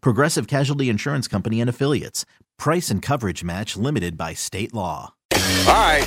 Progressive 0.00 0.46
Casualty 0.46 0.88
Insurance 0.88 1.28
Company 1.28 1.60
and 1.60 1.70
Affiliates. 1.70 2.24
Price 2.58 2.90
and 2.90 3.02
coverage 3.02 3.44
match 3.44 3.76
limited 3.76 4.16
by 4.16 4.34
state 4.34 4.72
law. 4.74 5.14
All 5.32 5.38
right. 5.66 6.06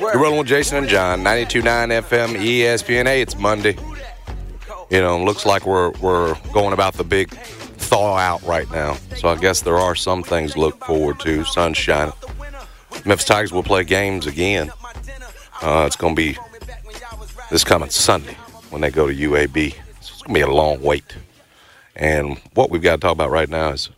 You're 0.00 0.18
rolling 0.18 0.38
with 0.38 0.48
Jason 0.48 0.78
and 0.78 0.88
John, 0.88 1.20
92.9 1.22 2.02
FM 2.02 2.34
ESPNA. 2.36 3.22
It's 3.22 3.38
Monday. 3.38 3.76
You 4.90 5.00
know, 5.00 5.22
looks 5.22 5.46
like 5.46 5.64
we're 5.64 5.90
we're 6.02 6.34
going 6.52 6.72
about 6.72 6.94
the 6.94 7.04
big 7.04 7.30
thaw 7.30 8.16
out 8.16 8.42
right 8.42 8.70
now. 8.70 8.94
So 9.16 9.28
I 9.28 9.36
guess 9.36 9.62
there 9.62 9.76
are 9.76 9.94
some 9.94 10.22
things 10.22 10.54
to 10.54 10.60
look 10.60 10.84
forward 10.84 11.20
to. 11.20 11.44
Sunshine. 11.44 12.12
Memphis 13.04 13.24
Tigers 13.24 13.52
will 13.52 13.62
play 13.62 13.84
games 13.84 14.26
again. 14.26 14.70
Uh, 15.62 15.84
it's 15.86 15.96
going 15.96 16.14
to 16.14 16.20
be 16.20 16.36
this 17.50 17.64
coming 17.64 17.90
Sunday 17.90 18.34
when 18.70 18.82
they 18.82 18.90
go 18.90 19.06
to 19.06 19.14
UAB. 19.14 19.72
So 19.72 19.78
it's 20.12 20.22
going 20.22 20.34
to 20.34 20.34
be 20.34 20.40
a 20.40 20.48
long 20.48 20.82
wait. 20.82 21.16
And 21.94 22.38
what 22.54 22.70
we've 22.70 22.82
got 22.82 22.96
to 22.96 23.00
talk 23.00 23.12
about 23.12 23.30
right 23.30 23.48
now 23.48 23.70
is 23.70 23.90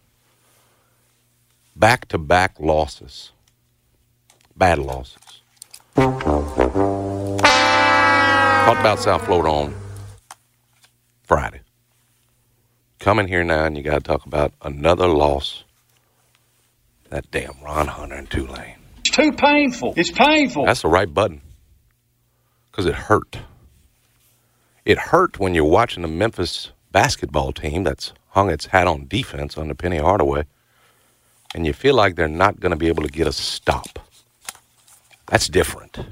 back 1.76 2.08
to 2.08 2.18
back 2.18 2.58
losses, 2.58 3.32
bad 4.56 4.78
losses. 4.78 5.40
Talked 8.64 8.80
about 8.80 8.98
South 8.98 9.24
Florida 9.26 9.50
on 9.50 9.74
Friday. 11.22 11.60
Come 12.98 13.18
in 13.18 13.28
here 13.28 13.44
now 13.44 13.64
and 13.66 13.76
you 13.76 13.82
got 13.82 13.94
to 13.94 14.00
talk 14.00 14.26
about 14.26 14.52
another 14.62 15.06
loss. 15.06 15.64
That 17.10 17.30
damn 17.30 17.54
Ron 17.62 17.86
Hunter 17.86 18.16
and 18.16 18.30
Tulane. 18.30 18.76
It's 19.00 19.10
too 19.10 19.32
painful. 19.32 19.94
It's 19.96 20.10
painful. 20.10 20.64
That's 20.64 20.82
the 20.82 20.88
right 20.88 21.12
button 21.12 21.42
because 22.70 22.86
it 22.86 22.94
hurt. 22.94 23.38
It 24.84 24.98
hurt 24.98 25.38
when 25.38 25.54
you're 25.54 25.64
watching 25.64 26.02
the 26.02 26.08
Memphis 26.08 26.70
basketball 26.94 27.52
team 27.52 27.82
that's 27.82 28.12
hung 28.28 28.48
its 28.50 28.66
hat 28.66 28.86
on 28.86 29.08
defense 29.08 29.58
under 29.58 29.74
Penny 29.74 29.98
Hardaway, 29.98 30.44
and 31.52 31.66
you 31.66 31.72
feel 31.72 31.96
like 31.96 32.14
they're 32.14 32.28
not 32.28 32.60
going 32.60 32.70
to 32.70 32.76
be 32.76 32.86
able 32.86 33.02
to 33.02 33.08
get 33.08 33.26
a 33.26 33.32
stop. 33.32 33.98
That's 35.26 35.48
different. 35.48 35.98
I'm 35.98 36.04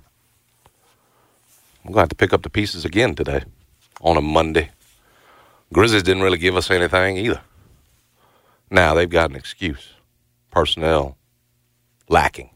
going 1.85 1.95
to 1.95 2.01
have 2.01 2.09
to 2.09 2.17
pick 2.17 2.33
up 2.33 2.43
the 2.43 2.51
pieces 2.51 2.85
again 2.85 3.15
today 3.15 3.45
on 4.01 4.17
a 4.17 4.21
Monday. 4.21 4.71
Grizzlies 5.73 6.03
didn't 6.03 6.25
really 6.25 6.39
give 6.39 6.57
us 6.57 6.69
anything 6.69 7.17
either. 7.17 7.41
Now 8.69 8.95
they've 8.95 9.09
got 9.09 9.31
an 9.31 9.37
excuse. 9.37 9.93
Personnel 10.51 11.17
lacking. 12.09 12.51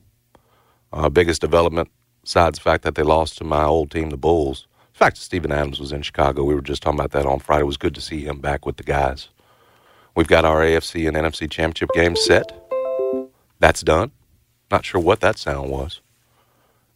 Uh, 0.93 1.09
biggest 1.09 1.41
development, 1.41 1.91
besides 2.23 2.59
the 2.59 2.63
fact 2.63 2.83
that 2.83 2.97
they 2.97 3.05
lost 3.05 3.39
to 3.39 3.45
my 3.45 3.63
old 3.63 3.93
team, 3.93 4.11
the 4.11 4.17
Bulls. 4.17 4.67
The 4.97 5.05
fact 5.05 5.17
that 5.17 5.23
Steven 5.25 5.53
Adams 5.53 5.79
was 5.79 5.93
in 5.93 6.01
Chicago, 6.01 6.43
we 6.43 6.55
were 6.55 6.63
just 6.63 6.83
talking 6.83 6.99
about 6.99 7.11
that 7.11 7.27
on 7.27 7.39
Friday. 7.39 7.65
It 7.65 7.67
was 7.67 7.77
good 7.77 7.95
to 7.97 8.01
see 8.01 8.25
him 8.25 8.39
back 8.39 8.65
with 8.65 8.79
the 8.79 8.83
guys. 8.83 9.29
We've 10.15 10.27
got 10.27 10.47
our 10.47 10.63
AFC 10.63 11.07
and 11.07 11.15
NFC 11.15 11.51
championship 11.51 11.91
games 11.93 12.25
set. 12.25 12.51
That's 13.59 13.83
done. 13.83 14.13
Not 14.71 14.87
sure 14.87 14.99
what 14.99 15.21
that 15.21 15.37
sound 15.37 15.69
was. 15.69 16.01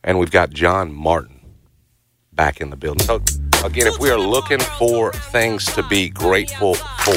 And 0.03 0.19
we've 0.19 0.31
got 0.31 0.49
John 0.49 0.95
Martin 0.95 1.41
back 2.33 2.63
in 2.63 2.71
the 2.71 2.77
building. 2.77 3.07
So, 3.07 3.17
again, 3.63 3.87
if 3.87 3.99
we 3.99 4.09
are 4.09 4.19
looking 4.19 4.61
for 4.79 5.13
things 5.13 5.67
to 5.75 5.83
be 5.83 6.09
grateful 6.09 6.77
for, 6.77 7.13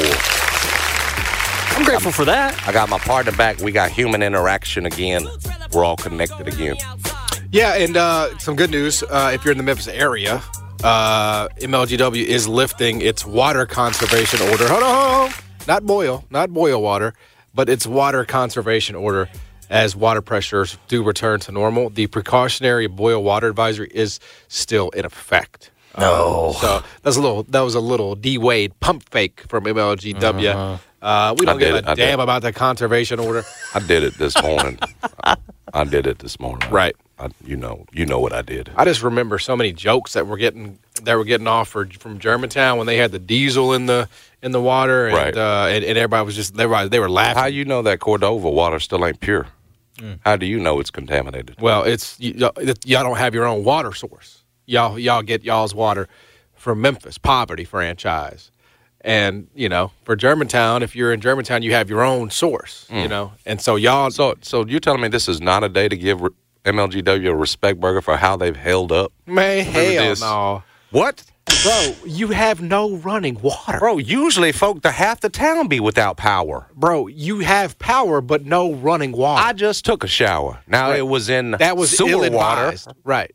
I'm 1.78 1.86
grateful 1.86 2.12
for 2.12 2.26
that. 2.26 2.62
I 2.68 2.74
got 2.74 2.90
my 2.90 3.00
partner 3.00 3.32
back. 3.32 3.60
We 3.60 3.72
got 3.72 3.90
human 3.90 4.22
interaction 4.22 4.86
again. 4.86 5.26
We're 5.72 5.86
all 5.86 5.96
connected 5.96 6.50
again. 6.50 6.76
Yeah, 7.54 7.76
and 7.76 7.96
uh, 7.96 8.38
some 8.38 8.58
good 8.58 8.70
news. 8.70 9.02
Uh, 9.02 9.32
if 9.34 9.46
you're 9.46 9.54
in 9.54 9.58
the 9.58 9.64
Memphis 9.64 9.88
area, 9.88 10.44
uh, 10.84 11.48
MLGW 11.60 12.24
is 12.26 12.48
lifting 12.48 13.02
its 13.02 13.26
water 13.26 13.66
conservation 13.66 14.42
order. 14.50 14.68
Hold 14.68 14.84
on, 14.84 14.96
hold 15.22 15.32
on. 15.32 15.40
Not 15.68 15.86
boil, 15.86 16.26
not 16.30 16.52
boil 16.52 16.82
water, 16.82 17.14
but 17.54 17.70
it's 17.70 17.88
water 17.88 18.26
conservation 18.26 18.96
order 18.96 19.30
as 19.70 19.96
water 19.96 20.22
pressures 20.22 20.78
do 20.88 21.02
return 21.04 21.40
to 21.42 21.52
normal. 21.52 21.90
The 21.90 22.08
precautionary 22.08 22.88
boil 22.88 23.24
water 23.24 23.48
advisory 23.48 23.90
is 23.94 24.20
still 24.50 24.90
in 24.90 25.06
effect. 25.06 25.72
No. 25.98 26.48
Um, 26.50 26.54
so 26.56 26.84
that's 27.04 27.18
a 27.18 27.22
little. 27.22 27.44
That 27.44 27.62
was 27.62 27.76
a 27.76 27.80
little 27.80 28.16
D 28.16 28.38
Wade 28.38 28.78
pump 28.80 29.08
fake 29.10 29.44
from 29.48 29.66
MLGW. 29.66 30.80
Uh, 31.02 31.36
we 31.38 31.46
don't 31.46 31.60
give 31.60 31.74
did 31.74 31.76
a 31.76 31.78
it, 31.80 31.88
I 31.88 31.96
damn 31.96 32.18
did. 32.18 32.24
about 32.24 32.42
the 32.42 32.52
conservation 32.54 33.20
order. 33.20 33.44
I 33.76 33.80
did 33.80 34.04
it 34.04 34.16
this 34.18 34.42
morning. 34.42 34.80
I, 35.74 35.84
did 35.86 36.08
it 36.08 36.20
this 36.20 36.40
morning. 36.40 36.70
Right. 36.70 36.96
I, 37.20 37.30
you 37.46 37.56
know, 37.56 37.86
you 37.92 38.06
know 38.06 38.20
what 38.20 38.34
I 38.34 38.42
did. 38.42 38.70
I 38.76 38.86
just 38.86 39.04
remember 39.04 39.38
so 39.40 39.56
many 39.56 39.72
jokes 39.74 40.14
that 40.14 40.28
were 40.28 40.38
getting 40.38 40.80
that 41.04 41.16
were 41.18 41.24
getting 41.24 41.48
offered 41.48 41.96
from 42.00 42.20
Germantown 42.20 42.78
when 42.78 42.88
they 42.88 42.98
had 42.98 43.12
the 43.12 43.20
diesel 43.20 43.74
in 43.74 43.86
the 43.86 44.08
in 44.42 44.52
the 44.52 44.62
water, 44.62 45.08
and 45.08 45.16
Right. 45.16 45.38
uh, 45.38 45.68
and, 45.70 45.84
and 45.86 45.98
everybody 45.98 46.26
was 46.26 46.36
just 46.36 46.58
everybody 46.60 46.90
they 46.90 47.00
were 47.00 47.10
laughing. 47.10 47.40
How 47.40 47.46
you 47.48 47.66
know 47.66 47.82
that 47.84 48.00
Cordova 48.00 48.50
water 48.50 48.80
still 48.80 49.06
ain't 49.06 49.20
pure? 49.20 49.48
How 50.26 50.36
do 50.36 50.46
you 50.46 50.60
know 50.60 50.80
it's 50.80 50.90
contaminated? 50.92 51.56
well, 51.62 51.84
it's 51.84 52.20
y- 52.20 52.34
y'all 52.36 52.52
y'all 52.84 53.04
don't 53.04 53.18
have 53.18 53.34
your 53.34 53.46
own 53.46 53.64
water 53.64 53.94
source. 53.94 54.44
Y'all 54.66 54.98
y'all 54.98 55.22
get 55.22 55.44
y'all's 55.44 55.76
water 55.76 56.08
from 56.56 56.82
Memphis 56.82 57.18
Poverty 57.18 57.64
Franchise, 57.64 58.52
and 59.04 59.48
you 59.54 59.70
know 59.70 59.92
for 60.04 60.16
Germantown, 60.16 60.84
if 60.84 60.96
you're 60.96 61.12
in 61.14 61.22
Germantown, 61.22 61.62
you 61.64 61.74
have 61.74 61.90
your 61.90 62.04
own 62.04 62.30
source. 62.30 62.88
You 62.90 63.06
mm. 63.06 63.10
know, 63.10 63.34
and 63.46 63.62
so 63.62 63.76
y'all 63.76 64.12
So, 64.12 64.36
so 64.42 64.66
you're 64.66 64.80
telling 64.80 65.02
me 65.02 65.08
this 65.08 65.28
is 65.28 65.42
not 65.42 65.64
a 65.64 65.70
day 65.70 65.90
to 65.90 65.98
give 65.98 66.22
re- 66.22 66.30
MLGW 66.66 67.28
a 67.30 67.36
respect 67.36 67.80
burger 67.80 68.02
for 68.02 68.16
how 68.18 68.38
they've 68.38 68.56
held 68.56 68.92
up? 68.92 69.12
man 69.26 69.66
hell 69.66 69.84
this. 70.10 70.22
no, 70.22 70.64
What? 70.92 71.24
bro, 71.64 71.94
you 72.06 72.30
have 72.30 72.62
no 72.62 72.96
running 72.96 73.40
water. 73.42 73.78
Bro, 73.80 73.98
usually 73.98 74.52
folk, 74.54 74.82
the 74.82 74.92
half 74.92 75.20
the 75.20 75.30
town 75.30 75.68
be 75.68 75.80
without 75.80 76.16
power. 76.18 76.68
Bro, 76.74 77.08
you 77.08 77.40
have 77.40 77.78
power 77.80 78.22
but 78.22 78.46
no 78.46 78.74
running 78.74 79.12
water. 79.12 79.44
I 79.46 79.52
just 79.54 79.84
took 79.86 80.04
a 80.04 80.08
shower. 80.08 80.62
Now 80.68 80.90
Right. 80.90 81.00
it 81.00 81.08
was 81.08 81.30
in 81.30 81.52
that 81.52 81.76
was 81.76 81.96
sewer 81.96 82.30
water. 82.32 82.76
Right. 83.04 83.32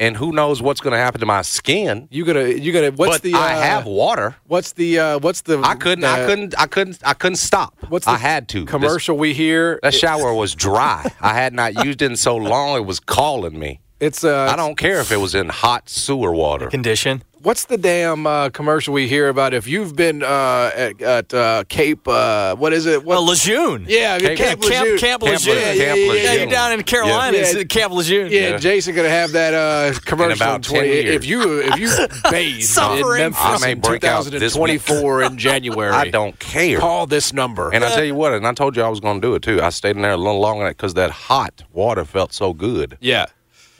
And 0.00 0.16
who 0.16 0.32
knows 0.32 0.60
what's 0.60 0.80
going 0.80 0.92
to 0.92 0.98
happen 0.98 1.20
to 1.20 1.26
my 1.26 1.42
skin? 1.42 2.08
You 2.10 2.24
gonna 2.24 2.48
you 2.48 2.72
gonna 2.72 2.90
what's 2.90 3.16
but 3.18 3.22
the 3.22 3.34
I 3.34 3.54
uh, 3.54 3.60
have 3.60 3.86
water. 3.86 4.34
what's 4.48 4.72
the 4.72 4.98
uh, 4.98 5.18
what's 5.20 5.42
the 5.42 5.60
I 5.62 5.74
couldn't. 5.76 6.04
I 6.04 6.26
couldn't. 6.26 6.54
I 6.58 6.66
couldn't. 6.66 6.98
I 7.04 7.12
couldn't 7.12 7.36
stop. 7.36 7.76
what's 7.88 8.06
the 8.06 8.12
I 8.12 8.16
had 8.16 8.48
to. 8.48 8.60
This- 8.60 8.70
commercial 8.70 9.16
we 9.16 9.34
hear 9.34 9.78
that 9.82 9.94
shower 9.94 10.34
was 10.34 10.54
dry. 10.56 11.08
I 11.20 11.34
had 11.34 11.52
not 11.52 11.84
used 11.84 12.02
it 12.02 12.06
in 12.06 12.16
so 12.16 12.34
long. 12.36 12.76
It 12.78 12.86
was 12.86 12.98
calling 12.98 13.56
me. 13.58 13.80
it's 14.00 14.24
uh 14.24 14.48
I 14.50 14.56
don't 14.56 14.76
care 14.76 15.00
if 15.00 15.12
it 15.12 15.18
was 15.18 15.34
in 15.34 15.50
hot 15.50 15.88
sewer 15.88 16.32
water. 16.32 16.68
Condition. 16.68 17.22
What's 17.42 17.64
the 17.66 17.78
damn 17.78 18.26
uh, 18.26 18.50
commercial 18.50 18.92
we 18.94 19.08
hear 19.08 19.28
about 19.28 19.54
if 19.54 19.66
you've 19.66 19.96
been 19.96 20.22
uh, 20.22 20.70
at, 20.74 21.00
at 21.02 21.34
uh, 21.34 21.64
Cape 21.68 22.06
uh, 22.06 22.54
what 22.56 22.72
is 22.72 22.86
it 22.86 22.98
what 23.04 23.14
Well, 23.16 23.26
Lejeune. 23.26 23.86
yeah 23.88 24.18
Cape- 24.18 24.36
Camp, 24.38 24.62
Camp, 24.62 24.62
Camp, 24.62 24.62
Lejeune. 24.62 24.98
Camp 24.98 25.00
Camp 25.00 25.22
Lejeune. 25.22 25.54
Le- 25.54 25.60
Yeah, 25.60 25.74
Camp 25.74 25.98
yeah, 25.98 26.12
yeah, 26.14 26.32
you're 26.34 26.46
down 26.50 26.72
in 26.72 26.82
Carolina. 26.82 27.36
Yeah. 27.36 27.42
It's 27.46 27.72
Camp 27.72 27.92
Lejeune. 27.92 28.30
yeah, 28.30 28.56
Jason 28.58 28.94
gonna 28.94 29.08
have 29.08 29.32
that 29.32 29.54
uh, 29.54 29.98
commercial 30.04 30.32
about 30.36 30.62
20 30.62 30.88
years. 30.88 31.14
if 31.16 31.24
you 31.26 31.60
if 31.62 31.78
you 31.78 31.88
bathe 32.30 32.62
in 32.62 33.18
Memphis 33.18 33.40
I 33.42 33.58
may 33.60 33.72
in 33.72 33.80
break 33.80 34.04
out 34.04 34.24
this 34.24 34.52
2024 34.54 35.22
in 35.22 35.38
January 35.38 35.90
I 35.94 36.10
don't 36.10 36.38
care. 36.38 36.78
call 36.78 37.06
this 37.06 37.32
number 37.32 37.70
And 37.72 37.84
I 37.84 37.94
tell 37.94 38.04
you 38.04 38.14
what, 38.14 38.32
and 38.32 38.46
I 38.46 38.52
told 38.52 38.76
you 38.76 38.82
I 38.82 38.88
was 38.88 39.00
going 39.00 39.20
to 39.20 39.26
do 39.26 39.34
it 39.34 39.42
too. 39.42 39.60
I 39.62 39.70
stayed 39.70 39.96
in 39.96 40.02
there 40.02 40.12
a 40.12 40.16
little 40.16 40.40
longer 40.40 40.68
because 40.68 40.94
that 40.94 41.10
hot 41.10 41.62
water 41.72 42.04
felt 42.04 42.32
so 42.32 42.52
good. 42.52 42.98
yeah 43.00 43.26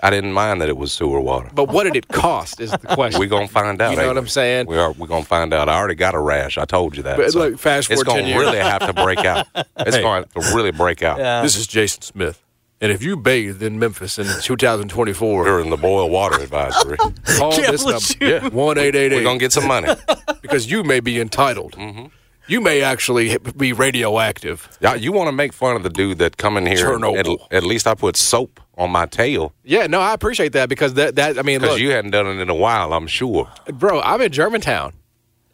I 0.03 0.11
didn't 0.11 0.33
mind 0.33 0.61
that 0.63 0.69
it 0.69 0.77
was 0.77 0.93
sewer 0.93 1.21
water. 1.21 1.51
But 1.53 1.69
what 1.69 1.85
did 1.85 1.95
it 1.97 2.09
cost? 2.09 2.61
Is 2.61 2.71
the 2.71 2.79
question. 2.79 3.21
We're 3.21 3.27
gonna 3.29 3.49
find 3.49 3.81
out. 3.83 3.91
You 3.91 3.97
know 3.99 4.09
what? 4.09 4.17
I'm 4.17 4.29
saying? 4.29 4.67
We 4.67 4.79
are. 4.79 4.93
We're 4.93 5.07
gonna 5.07 5.25
find 5.25 5.53
out. 5.53 5.69
I 5.69 5.77
already 5.77 5.95
got 5.95 6.15
a 6.15 6.19
rash. 6.21 6.57
I 6.59 6.65
told 6.65 6.97
you 6.97 7.03
that. 7.05 7.17
But 7.19 7.35
look, 7.35 7.59
fast 7.59 7.91
it's 7.91 8.03
forward 8.03 8.21
10 8.23 8.31
gonna 8.33 8.39
really 8.41 8.59
have 8.59 8.87
to 8.87 8.93
break 8.93 9.19
out. 9.25 9.47
It's 9.87 9.97
Hey. 9.97 10.03
going 10.03 10.25
to 10.25 10.41
really 10.55 10.71
break 10.73 11.03
out. 11.03 11.19
This 11.43 11.57
is 11.57 11.67
Jason 11.67 12.03
Smith. 12.03 12.43
And 12.83 12.91
if 12.93 13.03
you 13.03 13.17
bathed 13.17 13.63
in 13.63 13.79
Memphis 13.79 14.19
in 14.19 14.27
2024, 14.43 15.45
We're 15.45 15.61
in 15.61 15.69
the 15.71 15.77
boil 15.77 16.09
water 16.09 16.41
advisory. 16.41 16.97
call 17.37 17.51
this 17.53 17.85
number. 17.85 18.25
Yeah, 18.25 18.49
one 18.49 18.79
eight 18.79 18.95
eight 18.95 19.13
We're 19.13 19.23
gonna 19.23 19.39
get 19.39 19.53
some 19.53 19.67
money. 19.67 19.89
because 20.43 20.71
you 20.71 20.83
may 20.83 21.01
be 21.01 21.21
entitled. 21.21 21.73
Mm-hmm. 21.73 22.07
You 22.51 22.61
may 22.61 22.83
actually 22.83 23.39
be 23.57 23.73
radioactive. 23.73 24.77
Yeah, 24.81 24.95
you 24.95 25.13
want 25.13 25.29
to 25.29 25.33
make 25.33 25.53
fun 25.53 25.77
of 25.77 25.85
the 25.85 25.89
dude 25.89 26.19
that 26.19 26.37
come 26.37 26.57
in 26.57 26.67
here? 26.67 26.95
At, 26.95 27.29
at 27.53 27.63
least 27.63 27.87
I 27.87 27.95
put 27.95 28.17
soap 28.17 28.59
on 28.77 28.91
my 28.91 29.07
tail 29.07 29.53
Yeah, 29.63 29.87
no, 29.87 30.01
I 30.01 30.15
appreciate 30.15 30.53
that 30.55 30.69
because 30.69 30.95
that 30.95 31.15
that 31.15 31.39
I 31.39 31.43
mean, 31.43 31.61
because 31.61 31.79
you 31.79 31.91
hadn't 31.93 32.11
done 32.11 32.27
it 32.27 32.41
in 32.41 32.49
a 32.49 32.55
while. 32.55 32.93
I'm 32.93 33.07
sure. 33.07 33.49
bro, 33.75 34.01
I'm 34.01 34.21
in 34.21 34.33
Germantown. 34.33 34.95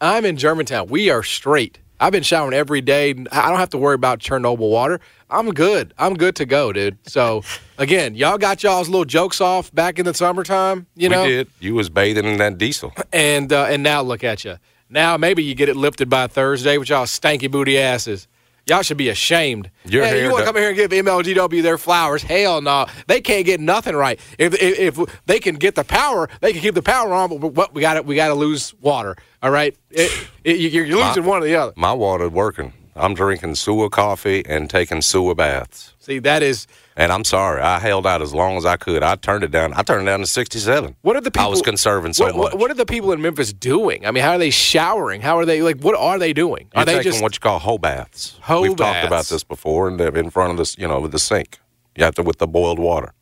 I'm 0.01 0.25
in 0.25 0.39
Germantown. 0.39 0.87
We 0.87 1.11
are 1.11 1.23
straight. 1.23 1.81
I've 2.01 2.13
been 2.13 2.23
showering 2.23 2.55
every 2.55 2.81
day. 2.81 3.11
I 3.11 3.49
don't 3.49 3.59
have 3.59 3.71
to 3.71 3.79
worry 3.79 3.95
about 3.95 4.21
Chernobyl 4.21 4.71
water. 4.71 5.01
I'm 5.29 5.51
good. 5.53 5.93
I'm 5.99 6.15
good 6.15 6.37
to 6.37 6.47
go, 6.47 6.73
dude. 6.73 6.99
So 7.07 7.43
again, 7.79 8.15
y'all 8.15 8.39
got 8.39 8.63
y'all's 8.63 8.89
little 8.89 9.05
jokes 9.05 9.43
off 9.43 9.75
back 9.75 9.99
in 9.99 10.07
the 10.07 10.15
summertime, 10.15 10.87
you 10.95 11.11
know, 11.11 11.25
we 11.25 11.29
did. 11.29 11.49
You 11.61 11.75
was 11.75 11.91
bathing 11.91 12.25
in 12.25 12.39
that 12.39 12.57
diesel. 12.57 12.95
and 13.13 13.53
uh, 13.53 13.65
and 13.65 13.83
now 13.83 14.01
look 14.01 14.25
at 14.25 14.47
you. 14.47 14.57
Now 14.89 15.17
maybe 15.17 15.43
you 15.43 15.55
get 15.55 15.69
it 15.69 15.77
lifted 15.77 16.09
by 16.09 16.27
Thursday 16.27 16.79
with 16.79 16.89
y'all 16.89 17.07
stanky 17.07 17.51
booty 17.51 17.79
asses. 17.79 18.29
Y'all 18.69 18.83
should 18.83 18.97
be 18.97 19.09
ashamed. 19.09 19.71
Your 19.85 20.05
hey, 20.05 20.25
you 20.25 20.31
want 20.31 20.41
to 20.41 20.47
come 20.47 20.57
here 20.57 20.69
and 20.69 20.77
give 20.77 20.91
MLGW 20.91 21.63
their 21.63 21.79
flowers? 21.79 22.23
Hell 22.25 22.61
no. 22.61 22.87
They 23.07 23.21
can't 23.21 23.47
get 23.47 23.61
nothing 23.61 23.95
right. 23.95 24.19
If, 24.39 24.55
if 24.61 24.99
if 24.99 25.25
they 25.27 25.39
can 25.39 25.55
get 25.55 25.77
the 25.77 25.85
power, 25.85 26.29
they 26.41 26.53
can 26.53 26.61
keep 26.63 26.75
the 26.75 26.83
power 26.83 27.13
on. 27.15 27.39
But 27.39 27.53
what 27.53 27.75
we 27.75 27.81
got 27.81 27.95
to 27.95 28.03
we 28.03 28.17
got 28.17 28.29
to 28.29 28.35
lose 28.35 28.75
water. 28.81 29.17
All 29.41 29.53
right, 29.53 29.77
it, 29.91 30.29
it, 30.43 30.73
you're 30.73 30.85
you're 30.85 31.05
losing 31.05 31.25
one 31.25 31.43
or 31.43 31.47
the 31.47 31.55
other. 31.55 31.73
My 31.77 31.93
water's 31.93 32.33
working. 32.33 32.73
I'm 32.97 33.15
drinking 33.15 33.55
sewer 33.55 33.89
coffee 33.89 34.43
and 34.47 34.69
taking 34.69 35.01
sewer 35.01 35.35
baths. 35.35 35.95
See, 36.01 36.19
that 36.21 36.43
is 36.43 36.67
And 36.99 37.13
I'm 37.13 37.25
sorry, 37.25 37.61
I 37.61 37.79
held 37.79 38.07
out 38.07 38.23
as 38.23 38.33
long 38.33 38.57
as 38.57 38.65
I 38.65 38.79
could. 38.79 39.03
I 39.03 39.17
turned 39.17 39.45
it 39.45 39.51
down. 39.51 39.75
I 39.75 39.83
turned 39.83 40.03
it 40.03 40.11
down 40.11 40.21
to 40.21 40.27
67. 40.27 40.97
what 41.03 41.15
are 41.15 41.21
the 41.21 41.31
people? 41.31 41.47
I 41.47 41.51
was 41.51 41.61
conserving 41.61 42.15
so 42.15 42.25
what, 42.25 42.35
what- 42.35 42.53
much. 42.53 42.61
What, 42.61 42.71
are 42.71 42.75
the 42.75 42.87
people 42.87 43.13
in 43.13 43.21
Memphis 43.21 43.53
doing? 43.53 44.07
I 44.07 44.11
mean, 44.13 44.23
how 44.23 44.33
are 44.33 44.39
they 44.39 44.49
showering? 44.49 45.21
How 45.21 45.39
are 45.39 45.45
they 45.45 45.61
like? 45.61 45.81
What 45.81 45.95
are 45.95 46.19
they 46.19 46.33
doing? 46.33 46.71
You're 46.75 46.83
Are 46.83 46.85
they 46.87 46.97
taking 46.97 47.13
just 47.13 47.23
what 47.23 47.35
you 47.35 47.41
call 47.41 47.59
hoe 47.59 47.77
baths. 47.77 48.39
Hoe 48.41 48.63
We've 48.63 48.77
talked 48.77 49.05
about 49.05 49.27
this 49.27 49.45
before, 49.45 49.89
and 49.89 50.01
in 50.01 50.31
front 50.31 50.53
of 50.53 50.57
this, 50.57 50.79
you 50.79 50.89
know, 50.89 51.01
with 51.01 51.13
the 51.13 51.19
sink. 51.19 51.59
You 51.97 52.05
have 52.05 52.15
to 52.17 52.23
with 52.23 52.39
the 52.39 52.47
boiled 52.47 52.79
water, 52.79 53.13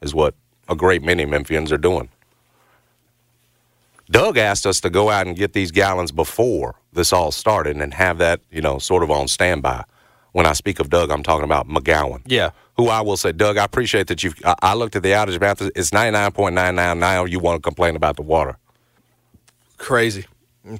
is 0.00 0.14
what 0.14 0.34
a 0.68 0.76
great 0.76 1.02
many 1.02 1.24
Memphians 1.24 1.72
are 1.72 1.78
doing. 1.78 2.08
Doug 4.10 4.38
asked 4.38 4.66
us 4.66 4.80
to 4.80 4.90
go 4.90 5.10
out 5.10 5.26
and 5.26 5.36
get 5.36 5.52
these 5.52 5.70
gallons 5.70 6.12
before 6.12 6.76
this 6.92 7.12
all 7.12 7.30
started 7.30 7.76
and 7.76 7.94
have 7.94 8.18
that, 8.18 8.40
you 8.50 8.62
know, 8.62 8.78
sort 8.78 9.02
of 9.02 9.10
on 9.10 9.28
standby. 9.28 9.84
When 10.32 10.46
I 10.46 10.52
speak 10.52 10.80
of 10.80 10.88
Doug, 10.88 11.10
I'm 11.10 11.22
talking 11.22 11.44
about 11.44 11.68
McGowen. 11.68 12.22
Yeah. 12.26 12.50
Who 12.78 12.88
I 12.88 13.00
will 13.00 13.16
say, 13.16 13.32
Doug, 13.32 13.56
I 13.56 13.64
appreciate 13.64 14.06
that 14.06 14.22
you've. 14.22 14.34
I, 14.44 14.54
I 14.62 14.74
looked 14.74 14.94
at 14.96 15.02
the 15.02 15.10
outage 15.10 15.40
math. 15.40 15.60
It's 15.60 15.90
99.99 15.90 16.98
now. 16.98 17.24
You 17.24 17.40
want 17.40 17.56
to 17.56 17.60
complain 17.60 17.96
about 17.96 18.16
the 18.16 18.22
water. 18.22 18.56
crazy, 19.78 20.26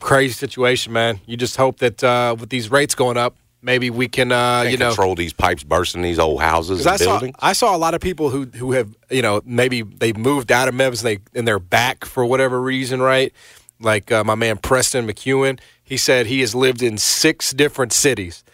crazy 0.01 0.35
situation, 0.35 0.93
man. 0.93 1.21
You 1.27 1.37
just 1.37 1.57
hope 1.57 1.79
that 1.79 2.03
uh, 2.05 2.37
with 2.39 2.51
these 2.51 2.71
rates 2.71 2.95
going 2.95 3.17
up, 3.17 3.37
maybe 3.63 3.91
we 3.91 4.07
can, 4.09 4.31
uh, 4.31 4.63
you 4.69 4.77
know, 4.77 4.91
control 4.91 5.15
these 5.17 5.33
pipes 5.33 5.65
bursting 5.65 6.03
these 6.03 6.19
old 6.21 6.41
houses. 6.41 6.81
and 6.87 6.95
I 6.95 6.97
saw 6.97 7.13
buildings. 7.15 7.37
I 7.41 7.53
saw 7.53 7.75
a 7.75 7.79
lot 7.79 7.95
of 7.95 8.01
people 8.01 8.31
who 8.31 8.45
who 8.45 8.73
have 8.73 8.95
you 9.11 9.23
know 9.23 9.41
maybe 9.45 9.83
they 9.83 10.13
moved 10.13 10.53
out 10.53 10.69
of 10.69 10.75
Memphis 10.75 11.03
and 11.03 11.09
they 11.09 11.39
and 11.39 11.49
they're 11.49 11.59
back 11.59 12.05
for 12.05 12.25
whatever 12.25 12.61
reason, 12.61 13.03
right? 13.03 13.33
Like 13.81 14.13
uh, 14.13 14.25
my 14.25 14.35
man 14.37 14.59
Preston 14.59 15.07
McEwen, 15.07 15.59
he 15.83 15.97
said 15.97 16.27
he 16.27 16.41
has 16.41 16.55
lived 16.55 16.83
in 16.83 16.99
six 16.99 17.53
different 17.53 17.93
cities, 17.93 18.45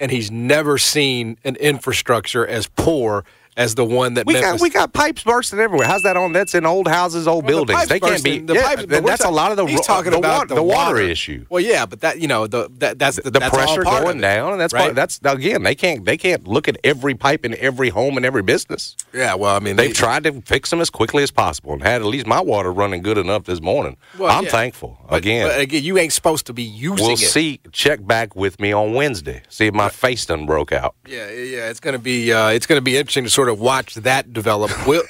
and 0.00 0.10
he's 0.10 0.30
never 0.30 0.78
seen 0.78 1.38
an 1.44 1.56
infrastructure 1.56 2.46
as 2.46 2.66
poor 2.66 3.24
as 3.56 3.74
the 3.74 3.84
one 3.84 4.14
that 4.14 4.26
We 4.26 4.34
Memphis. 4.34 4.52
got 4.52 4.60
we 4.60 4.70
got 4.70 4.92
pipes 4.92 5.22
bursting 5.22 5.58
everywhere. 5.60 5.86
How's 5.86 6.02
that 6.02 6.16
on? 6.16 6.32
That's 6.32 6.54
in 6.54 6.66
old 6.66 6.88
houses, 6.88 7.28
old 7.28 7.44
Well, 7.44 7.64
buildings. 7.64 7.78
pipes 7.78 7.88
They 7.88 8.00
can't 8.00 8.12
bursting- 8.14 8.46
be. 8.46 8.52
The 8.52 8.54
yeah, 8.54 8.62
pipes, 8.64 8.80
but 8.82 8.88
that- 8.90 9.02
we're 9.04 9.10
that's 9.10 9.24
a 9.24 9.30
lot 9.30 9.50
of 9.52 9.56
the 9.56 9.64
he's 9.66 9.80
talking 9.86 10.10
the, 10.12 10.18
about 10.18 10.48
wa- 10.50 10.54
the 10.56 10.62
water 10.62 10.98
issue. 10.98 11.46
Well, 11.48 11.62
yeah, 11.62 11.86
but 11.86 12.00
that 12.00 12.20
you 12.20 12.26
know 12.28 12.46
the 12.46 12.68
that 12.78 12.98
that's 12.98 13.16
the, 13.16 13.30
The 13.30 13.38
that's 13.38 13.52
all 13.52 13.58
pressure 13.58 13.82
part 13.84 13.98
of 13.98 14.04
going 14.04 14.18
it, 14.18 14.22
down, 14.22 14.52
and 14.52 14.60
that's 14.60 14.72
right? 14.74 14.82
part, 14.84 14.94
that's 14.96 15.20
again 15.24 15.62
they 15.62 15.74
can't 15.74 16.04
they 16.04 16.16
can't 16.16 16.46
look 16.48 16.66
at 16.68 16.78
every 16.82 17.14
pipe 17.14 17.44
in 17.44 17.54
every 17.58 17.90
home 17.90 18.16
and 18.16 18.26
every 18.26 18.42
business. 18.42 18.96
yeah. 19.12 19.34
Well, 19.34 19.54
I 19.54 19.60
mean, 19.60 19.76
They've 19.76 19.90
they- 19.90 19.92
tried 19.94 20.24
to 20.24 20.40
fix 20.42 20.70
them 20.70 20.80
as 20.80 20.90
quickly 20.90 21.22
as 21.22 21.30
possible 21.30 21.72
and 21.74 21.82
had 21.82 22.02
at 22.02 22.06
least 22.06 22.26
my 22.26 22.40
water 22.40 22.72
running 22.72 23.02
good 23.02 23.18
enough 23.18 23.44
this 23.44 23.60
morning. 23.60 23.96
Well, 24.18 24.30
I'm 24.36 24.44
yeah. 24.44 24.50
thankful. 24.50 24.98
but- 25.08 25.16
again, 25.16 25.46
but 25.48 25.60
again, 25.60 25.82
you 25.84 25.96
ain't 25.98 26.12
supposed 26.12 26.46
to 26.46 26.52
be 26.52 26.62
using 26.64 27.04
we'll 27.06 27.14
it. 27.14 27.18
see. 27.18 27.60
Check 27.72 28.04
back 28.06 28.34
with 28.34 28.58
me 28.58 28.72
on 28.72 28.94
Wednesday. 28.94 29.42
See 29.48 29.66
if 29.66 29.74
my 29.74 29.88
face 29.88 30.26
done 30.26 30.44
broke 30.46 30.72
out. 30.72 30.94
Yeah, 31.06 31.30
yeah, 31.30 31.70
it's 31.70 31.80
gonna 31.80 31.98
be 31.98 32.32
uh, 32.32 32.48
it's 32.48 32.66
gonna 32.66 32.80
be 32.80 32.96
interesting 32.96 33.24
to 33.24 33.30
sort 33.30 33.43
of 33.48 33.60
watch 33.60 33.94
that 33.94 34.32
develop. 34.32 34.70
Will 34.86 35.02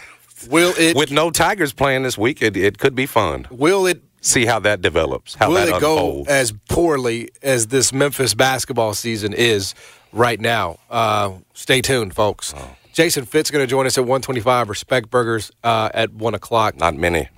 will 0.49 0.75
it 0.79 0.97
With 0.97 1.11
no 1.11 1.31
Tigers 1.31 1.73
playing 1.73 2.03
this 2.03 2.19
week, 2.19 2.43
it, 2.43 2.57
it 2.57 2.79
could 2.79 2.95
be 2.95 3.07
fun. 3.07 3.47
will 3.51 3.87
it 3.87 4.03
See 4.25 4.47
how 4.47 4.59
that 4.61 4.81
develops. 4.81 5.35
How 5.35 5.49
will 5.49 5.57
that 5.57 5.69
it 5.69 5.81
go 5.83 6.25
as 6.27 6.51
poorly 6.71 7.29
as 7.43 7.67
this 7.67 7.93
Memphis 7.93 8.33
basketball 8.33 8.95
season 8.95 9.35
is 9.35 9.75
right 10.15 10.41
now? 10.41 10.79
Uh, 10.89 11.33
stay 11.53 11.83
tuned, 11.83 12.15
folks. 12.15 12.55
Oh. 12.57 12.75
Jason 12.95 13.27
Fitz 13.27 13.51
going 13.51 13.63
to 13.63 13.67
join 13.67 13.85
us 13.85 13.99
at 13.99 14.05
125. 14.05 14.71
Respect 14.71 15.11
Burgers 15.11 15.53
uh, 15.63 15.91
at 15.93 16.15
one 16.15 16.33
o'clock. 16.33 16.79
Not 16.79 16.95
many. 16.95 17.29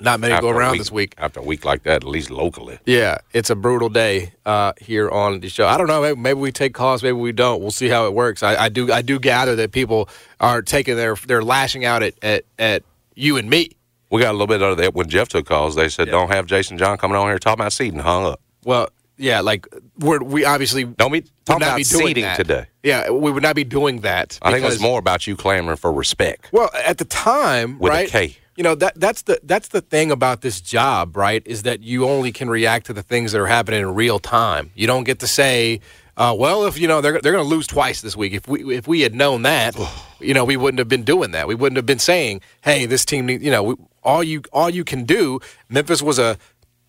Not 0.00 0.20
many 0.20 0.38
go 0.40 0.48
a 0.48 0.54
around 0.54 0.72
week- 0.72 0.80
this 0.80 0.92
week. 0.92 1.14
After 1.18 1.40
a 1.40 1.42
week 1.42 1.64
like 1.64 1.84
that, 1.84 1.96
at 2.02 2.04
least 2.04 2.30
locally. 2.30 2.78
Yeah, 2.84 3.18
it's 3.32 3.48
a 3.50 3.54
brutal 3.56 3.88
day 3.88 4.32
uh, 4.44 4.72
here 4.80 5.08
on 5.08 5.40
the 5.40 5.48
show. 5.48 5.66
I 5.66 5.78
don't 5.78 5.86
know. 5.86 6.02
Maybe, 6.02 6.20
maybe 6.20 6.40
we 6.40 6.52
take 6.52 6.74
calls. 6.74 7.02
Maybe 7.02 7.12
we 7.16 7.32
don't. 7.32 7.60
We'll 7.62 7.70
see 7.70 7.88
how 7.88 8.06
it 8.06 8.12
works. 8.12 8.42
I, 8.42 8.64
I 8.64 8.68
do. 8.68 8.92
I 8.92 9.00
do 9.02 9.18
gather 9.18 9.56
that 9.56 9.72
people 9.72 10.08
are 10.40 10.60
taking 10.62 10.96
their 10.96 11.14
they're 11.14 11.42
lashing 11.42 11.84
out 11.84 12.02
at 12.02 12.14
at, 12.22 12.44
at 12.58 12.82
you 13.14 13.36
and 13.38 13.48
me. 13.48 13.70
We 14.10 14.20
got 14.20 14.30
a 14.30 14.32
little 14.32 14.46
bit 14.46 14.62
out 14.62 14.72
of 14.72 14.76
that 14.78 14.94
when 14.94 15.08
Jeff 15.08 15.28
took 15.28 15.46
calls. 15.46 15.74
They 15.74 15.88
said, 15.88 16.08
"Don't 16.10 16.28
have 16.30 16.46
Jason 16.46 16.76
John 16.78 16.98
coming 16.98 17.16
on 17.16 17.26
here 17.26 17.38
talking 17.38 17.60
about 17.60 17.72
seating." 17.72 17.98
Hung 18.00 18.24
up. 18.26 18.40
Well, 18.64 18.88
yeah, 19.16 19.40
like 19.40 19.66
we're 19.98 20.18
we 20.22 20.44
obviously 20.44 20.84
Don't 20.84 21.10
be 21.12 21.22
talking 21.46 21.60
not 21.60 21.68
about 21.68 21.76
be 21.78 21.84
seating 21.84 22.22
that. 22.24 22.36
today. 22.36 22.66
Yeah, 22.82 23.10
we 23.10 23.30
would 23.32 23.42
not 23.42 23.56
be 23.56 23.64
doing 23.64 24.00
that. 24.02 24.38
I 24.42 24.52
think 24.52 24.62
it 24.62 24.66
was 24.68 24.78
more 24.80 24.98
about 24.98 25.26
you 25.26 25.36
clamoring 25.36 25.78
for 25.78 25.90
respect. 25.92 26.50
Well, 26.52 26.68
at 26.84 26.98
the 26.98 27.04
time, 27.06 27.78
With 27.78 27.90
a 27.90 27.94
right? 27.94 28.08
K. 28.08 28.36
You 28.56 28.62
know 28.62 28.74
that 28.76 28.98
that's 28.98 29.22
the 29.22 29.38
that's 29.42 29.68
the 29.68 29.82
thing 29.82 30.10
about 30.10 30.40
this 30.40 30.62
job, 30.62 31.16
right? 31.16 31.42
Is 31.44 31.62
that 31.64 31.82
you 31.82 32.06
only 32.06 32.32
can 32.32 32.48
react 32.48 32.86
to 32.86 32.94
the 32.94 33.02
things 33.02 33.32
that 33.32 33.40
are 33.40 33.46
happening 33.46 33.80
in 33.80 33.94
real 33.94 34.18
time. 34.18 34.70
You 34.74 34.86
don't 34.86 35.04
get 35.04 35.18
to 35.20 35.26
say, 35.26 35.80
uh, 36.16 36.34
"Well, 36.38 36.64
if 36.64 36.78
you 36.78 36.88
know 36.88 37.02
they're 37.02 37.20
they're 37.20 37.32
going 37.32 37.44
to 37.44 37.50
lose 37.50 37.66
twice 37.66 38.00
this 38.00 38.16
week." 38.16 38.32
If 38.32 38.48
we 38.48 38.74
if 38.74 38.88
we 38.88 39.02
had 39.02 39.14
known 39.14 39.42
that, 39.42 39.76
you 40.20 40.32
know, 40.32 40.44
we 40.44 40.56
wouldn't 40.56 40.78
have 40.78 40.88
been 40.88 41.04
doing 41.04 41.32
that. 41.32 41.46
We 41.46 41.54
wouldn't 41.54 41.76
have 41.76 41.84
been 41.84 41.98
saying, 41.98 42.40
"Hey, 42.62 42.86
this 42.86 43.04
team," 43.04 43.26
need, 43.26 43.42
you 43.42 43.50
know, 43.50 43.62
we, 43.62 43.74
all 44.02 44.22
you 44.22 44.42
all 44.54 44.70
you 44.70 44.84
can 44.84 45.04
do. 45.04 45.38
Memphis 45.68 46.00
was 46.00 46.18
a, 46.18 46.38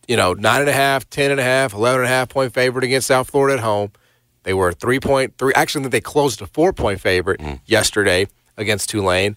you 0.08 0.16
know, 0.16 0.34
nine 0.34 0.62
and 0.62 0.70
a 0.70 0.74
half, 0.74 1.10
ten 1.10 1.32
and 1.32 1.40
a 1.40 1.44
half, 1.44 1.74
eleven 1.74 2.00
and 2.00 2.06
a 2.06 2.10
half 2.10 2.30
point 2.30 2.54
favorite 2.54 2.86
against 2.86 3.08
South 3.08 3.30
Florida 3.30 3.58
at 3.58 3.64
home. 3.64 3.92
They 4.44 4.54
were 4.54 4.70
a 4.70 4.74
three 4.74 5.02
point 5.02 5.38
three. 5.38 5.52
Actually, 5.54 5.90
they 5.90 6.00
closed 6.00 6.42
a 6.42 6.48
four 6.48 6.72
point 6.72 7.02
favorite 7.02 7.42
yesterday 7.66 8.28
against 8.56 8.90
Tulane 8.90 9.36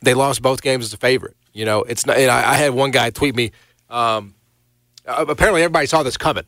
they 0.00 0.14
lost 0.14 0.42
both 0.42 0.62
games 0.62 0.84
as 0.84 0.92
a 0.92 0.96
favorite. 0.96 1.36
You 1.58 1.64
know, 1.64 1.82
it's 1.82 2.06
not. 2.06 2.16
And 2.16 2.30
I, 2.30 2.52
I 2.52 2.54
had 2.54 2.72
one 2.72 2.92
guy 2.92 3.10
tweet 3.10 3.34
me. 3.34 3.50
Um, 3.90 4.36
uh, 5.04 5.24
apparently, 5.28 5.62
everybody 5.62 5.86
saw 5.86 6.04
this 6.04 6.16
coming, 6.16 6.44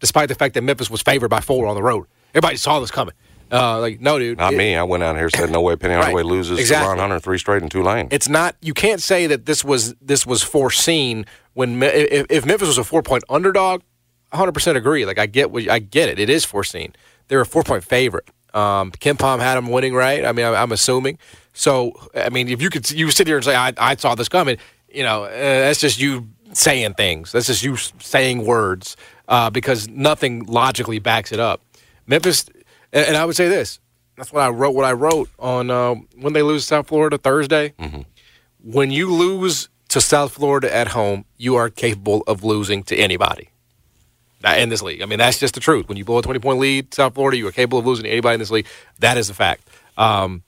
despite 0.00 0.28
the 0.28 0.34
fact 0.34 0.52
that 0.52 0.60
Memphis 0.62 0.90
was 0.90 1.00
favored 1.00 1.28
by 1.30 1.40
four 1.40 1.66
on 1.66 1.74
the 1.74 1.82
road. 1.82 2.06
Everybody 2.34 2.56
saw 2.58 2.78
this 2.78 2.90
coming. 2.90 3.14
Uh, 3.50 3.80
like, 3.80 4.00
no, 4.02 4.18
dude. 4.18 4.36
Not 4.36 4.52
it- 4.52 4.58
me. 4.58 4.76
I 4.76 4.82
went 4.82 5.02
out 5.02 5.16
here 5.16 5.24
and 5.24 5.32
said, 5.34 5.50
"No 5.50 5.62
way, 5.62 5.76
Penny 5.76 5.94
Hardaway 5.94 6.22
Right. 6.22 6.26
loses 6.26 6.58
Exactly. 6.58 6.84
to 6.84 6.88
Ron 6.90 6.98
Hunter 6.98 7.20
three 7.20 7.38
straight 7.38 7.62
in 7.62 7.70
Tulane." 7.70 8.08
It's 8.10 8.28
not. 8.28 8.54
You 8.60 8.74
can't 8.74 9.00
say 9.00 9.26
that 9.28 9.46
this 9.46 9.64
was 9.64 9.94
this 9.94 10.26
was 10.26 10.42
foreseen 10.42 11.24
when 11.54 11.82
if, 11.82 12.26
if 12.28 12.44
Memphis 12.44 12.68
was 12.68 12.76
a 12.78 12.84
four 12.84 13.02
point 13.02 13.24
underdog. 13.30 13.80
100 14.32 14.52
percent 14.52 14.76
agree. 14.76 15.06
Like 15.06 15.18
I 15.18 15.24
get 15.24 15.50
what 15.50 15.66
I 15.70 15.78
get 15.78 16.10
it. 16.10 16.18
It 16.20 16.28
is 16.28 16.44
foreseen. 16.44 16.94
They're 17.28 17.40
a 17.40 17.46
four 17.46 17.62
point 17.62 17.82
favorite. 17.82 18.28
Um, 18.54 18.92
KenPom 18.92 19.40
had 19.40 19.56
them 19.56 19.68
winning, 19.68 19.94
right? 19.94 20.24
I 20.24 20.32
mean, 20.32 20.46
I, 20.46 20.62
I'm 20.62 20.72
assuming. 20.72 21.18
So, 21.52 21.92
I 22.14 22.30
mean, 22.30 22.48
if 22.48 22.62
you 22.62 22.70
could, 22.70 22.90
you 22.90 23.10
sit 23.10 23.26
here 23.26 23.36
and 23.36 23.44
say, 23.44 23.56
"I, 23.56 23.72
I 23.76 23.96
saw 23.96 24.14
this 24.14 24.28
coming," 24.28 24.56
you 24.88 25.02
know, 25.02 25.24
uh, 25.24 25.30
that's 25.30 25.80
just 25.80 26.00
you 26.00 26.28
saying 26.52 26.94
things. 26.94 27.32
That's 27.32 27.46
just 27.46 27.62
you 27.62 27.76
saying 27.76 28.44
words 28.44 28.96
uh, 29.28 29.50
because 29.50 29.88
nothing 29.88 30.44
logically 30.46 30.98
backs 30.98 31.32
it 31.32 31.40
up. 31.40 31.60
Memphis, 32.06 32.46
and, 32.92 33.08
and 33.08 33.16
I 33.16 33.24
would 33.24 33.36
say 33.36 33.48
this. 33.48 33.80
That's 34.16 34.32
what 34.32 34.42
I 34.42 34.48
wrote. 34.50 34.74
What 34.74 34.84
I 34.84 34.92
wrote 34.92 35.30
on 35.38 35.70
uh, 35.70 35.94
when 36.16 36.32
they 36.32 36.42
lose 36.42 36.64
South 36.64 36.88
Florida 36.88 37.18
Thursday 37.18 37.74
when 38.62 38.90
you 38.90 39.12
lose 39.12 39.68
to 39.88 40.00
South 40.00 40.32
Florida 40.32 40.74
at 40.74 40.88
home, 40.88 41.24
you 41.36 41.56
are 41.56 41.70
capable 41.70 42.22
of 42.26 42.44
losing 42.44 42.82
to 42.84 42.96
anybody 42.96 43.49
in 44.44 44.68
this 44.68 44.82
league. 44.82 45.02
I 45.02 45.06
mean, 45.06 45.18
that's 45.18 45.38
just 45.38 45.54
the 45.54 45.60
truth. 45.60 45.88
When 45.88 45.98
you 45.98 46.04
blow 46.04 46.18
a 46.18 46.22
20 46.22 46.40
point 46.40 46.58
lead, 46.58 46.94
South 46.94 47.14
Florida, 47.14 47.36
you 47.36 47.46
are 47.48 47.52
capable 47.52 47.78
of 47.78 47.86
losing 47.86 48.06
anybody 48.06 48.34
in 48.34 48.40
this 48.40 48.50
league. 48.50 48.66
That 48.98 49.16
is 49.18 49.30
a 49.30 49.34
fact. 49.34 49.68
Um, 49.96 50.42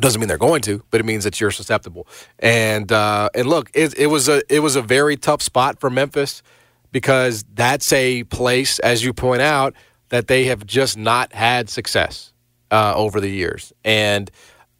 Doesn't 0.00 0.20
mean 0.20 0.28
they're 0.28 0.38
going 0.38 0.62
to, 0.62 0.82
but 0.90 1.00
it 1.00 1.04
means 1.04 1.24
that 1.24 1.40
you're 1.40 1.52
susceptible. 1.52 2.08
And 2.38 2.90
uh, 2.90 3.28
and 3.34 3.46
look, 3.48 3.70
it, 3.74 3.96
it 3.98 4.06
was 4.08 4.28
a 4.28 4.42
it 4.52 4.60
was 4.60 4.74
a 4.76 4.82
very 4.82 5.16
tough 5.16 5.42
spot 5.42 5.78
for 5.78 5.90
Memphis 5.90 6.42
because 6.90 7.44
that's 7.54 7.92
a 7.92 8.24
place, 8.24 8.78
as 8.80 9.04
you 9.04 9.12
point 9.12 9.42
out, 9.42 9.74
that 10.08 10.26
they 10.28 10.44
have 10.46 10.66
just 10.66 10.96
not 10.96 11.32
had 11.32 11.68
success 11.68 12.32
uh, 12.70 12.94
over 12.96 13.20
the 13.20 13.28
years. 13.28 13.72
And 13.84 14.30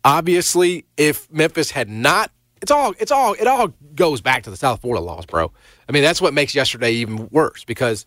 obviously, 0.05 0.85
if 0.97 1.31
Memphis 1.33 1.71
had 1.73 1.89
not, 1.89 2.31
it's 2.65 2.71
all 2.71 2.95
it's 2.99 3.13
all 3.13 3.35
it 3.35 3.47
all 3.47 3.75
goes 3.95 4.23
back 4.23 4.45
to 4.45 4.51
the 4.51 4.57
South 4.57 4.81
Florida 4.81 5.05
laws, 5.05 5.27
bro. 5.27 5.53
I 5.87 5.93
mean, 5.93 6.03
that's 6.03 6.19
what 6.19 6.33
makes 6.33 6.55
yesterday 6.55 6.93
even 6.93 7.29
worse 7.29 7.63
because 7.63 8.07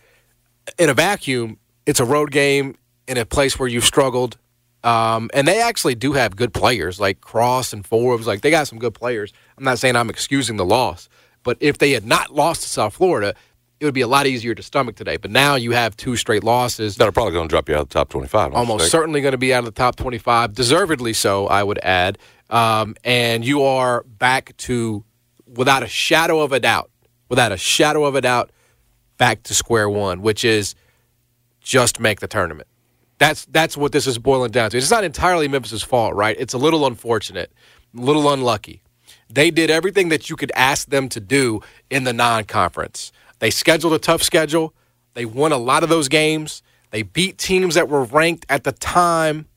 in 0.80 0.90
a 0.90 0.96
vacuum, 0.96 1.60
it's 1.86 2.00
a 2.00 2.06
road 2.06 2.32
game 2.32 2.76
in 3.08 3.18
a 3.18 3.26
place 3.26 3.60
where 3.60 3.70
you've 3.70 3.86
struggled. 3.86 4.40
Um, 4.84 5.30
and 5.36 5.48
they 5.48 5.62
actually 5.62 5.94
do 5.94 6.14
have 6.14 6.36
good 6.36 6.56
players 6.56 7.00
like 7.00 7.22
Cross 7.22 7.72
and 7.72 7.86
Forbes. 7.86 8.26
Like 8.26 8.42
they 8.42 8.50
got 8.50 8.68
some 8.68 8.80
good 8.80 8.96
players. 8.96 9.32
I'm 9.60 9.64
not 9.64 9.78
saying 9.78 9.96
I'm 9.96 10.10
excusing 10.10 10.58
the 10.58 10.66
loss, 10.66 11.08
but 11.44 11.58
if 11.60 11.78
they 11.78 11.92
had 11.92 12.06
not 12.08 12.34
lost 12.34 12.64
to 12.64 12.68
South 12.68 12.96
Florida, 12.96 13.36
it 13.80 13.86
would 13.86 13.94
be 13.94 14.02
a 14.02 14.08
lot 14.08 14.26
easier 14.26 14.56
to 14.56 14.64
stomach 14.64 14.96
today. 14.96 15.18
But 15.18 15.32
now 15.32 15.56
you 15.56 15.72
have 15.72 15.96
two 15.96 16.16
straight 16.16 16.44
losses. 16.44 16.98
That 16.98 17.08
are 17.08 17.12
probably 17.12 17.34
going 17.34 17.48
to 17.48 17.52
drop 17.52 17.70
you 17.70 17.76
out 17.76 17.82
of 17.82 17.90
the 17.90 17.94
top 17.94 18.10
25. 18.10 18.54
I 18.54 18.58
Almost 18.58 18.92
certainly 18.92 19.22
going 19.22 19.34
to 19.34 19.38
be 19.38 19.54
out 19.54 19.60
of 19.60 19.66
the 19.66 19.72
top 19.72 19.96
25, 19.96 20.54
deservedly 20.54 21.14
so, 21.14 21.48
I 21.48 21.64
would 21.64 21.80
add. 21.84 22.18
Um, 22.50 22.96
and 23.04 23.46
you 23.46 23.64
are 23.64 24.04
back 24.04 24.56
to, 24.58 25.04
without 25.46 25.84
a 25.84 25.88
shadow 25.88 26.40
of 26.40 26.52
a 26.52 26.60
doubt, 26.60 26.90
without 27.30 27.52
a 27.52 27.58
shadow 27.58 28.06
of 28.06 28.16
a 28.16 28.22
doubt, 28.22 28.52
back 29.18 29.44
to 29.44 29.54
square 29.54 29.90
one, 29.90 30.22
which 30.22 30.44
is 30.44 30.76
just 31.62 32.00
make 32.00 32.20
the 32.20 32.28
tournament. 32.28 32.68
That's 33.20 33.46
that's 33.46 33.76
what 33.76 33.92
this 33.92 34.06
is 34.06 34.20
boiling 34.20 34.52
down 34.52 34.70
to. 34.70 34.78
It's 34.78 34.92
not 34.92 35.04
entirely 35.04 35.48
Memphis's 35.48 35.82
fault, 35.82 36.14
right? 36.14 36.36
It's 36.40 36.54
a 36.54 36.58
little 36.58 36.86
unfortunate, 36.86 37.52
a 37.98 38.00
little 38.00 38.32
unlucky. 38.32 38.82
They 39.30 39.50
did 39.52 39.70
everything 39.70 40.10
that 40.10 40.30
you 40.30 40.36
could 40.36 40.52
ask 40.56 40.90
them 40.90 41.10
to 41.10 41.20
do 41.20 41.62
in 41.90 42.04
the 42.04 42.14
non-conference. 42.14 43.12
They 43.40 43.50
scheduled 43.50 43.94
a 43.94 44.00
tough 44.00 44.24
schedule. 44.24 44.74
They 45.14 45.26
won 45.26 45.52
a 45.52 45.58
lot 45.58 45.84
of 45.84 45.90
those 45.90 46.08
games. 46.08 46.62
They 46.92 47.04
beat 47.04 47.38
teams 47.38 47.76
that 47.76 47.90
were 47.90 48.04
ranked 48.04 48.46
at 48.50 48.64
the 48.64 48.72
time 48.72 49.48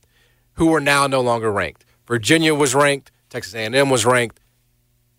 who 0.55 0.75
are 0.75 0.81
now 0.81 1.07
no 1.07 1.21
longer 1.21 1.51
ranked. 1.51 1.85
Virginia 2.07 2.55
was 2.55 2.75
ranked, 2.75 3.13
Texas 3.29 3.55
A&M 3.55 3.89
was 3.89 4.05
ranked, 4.05 4.41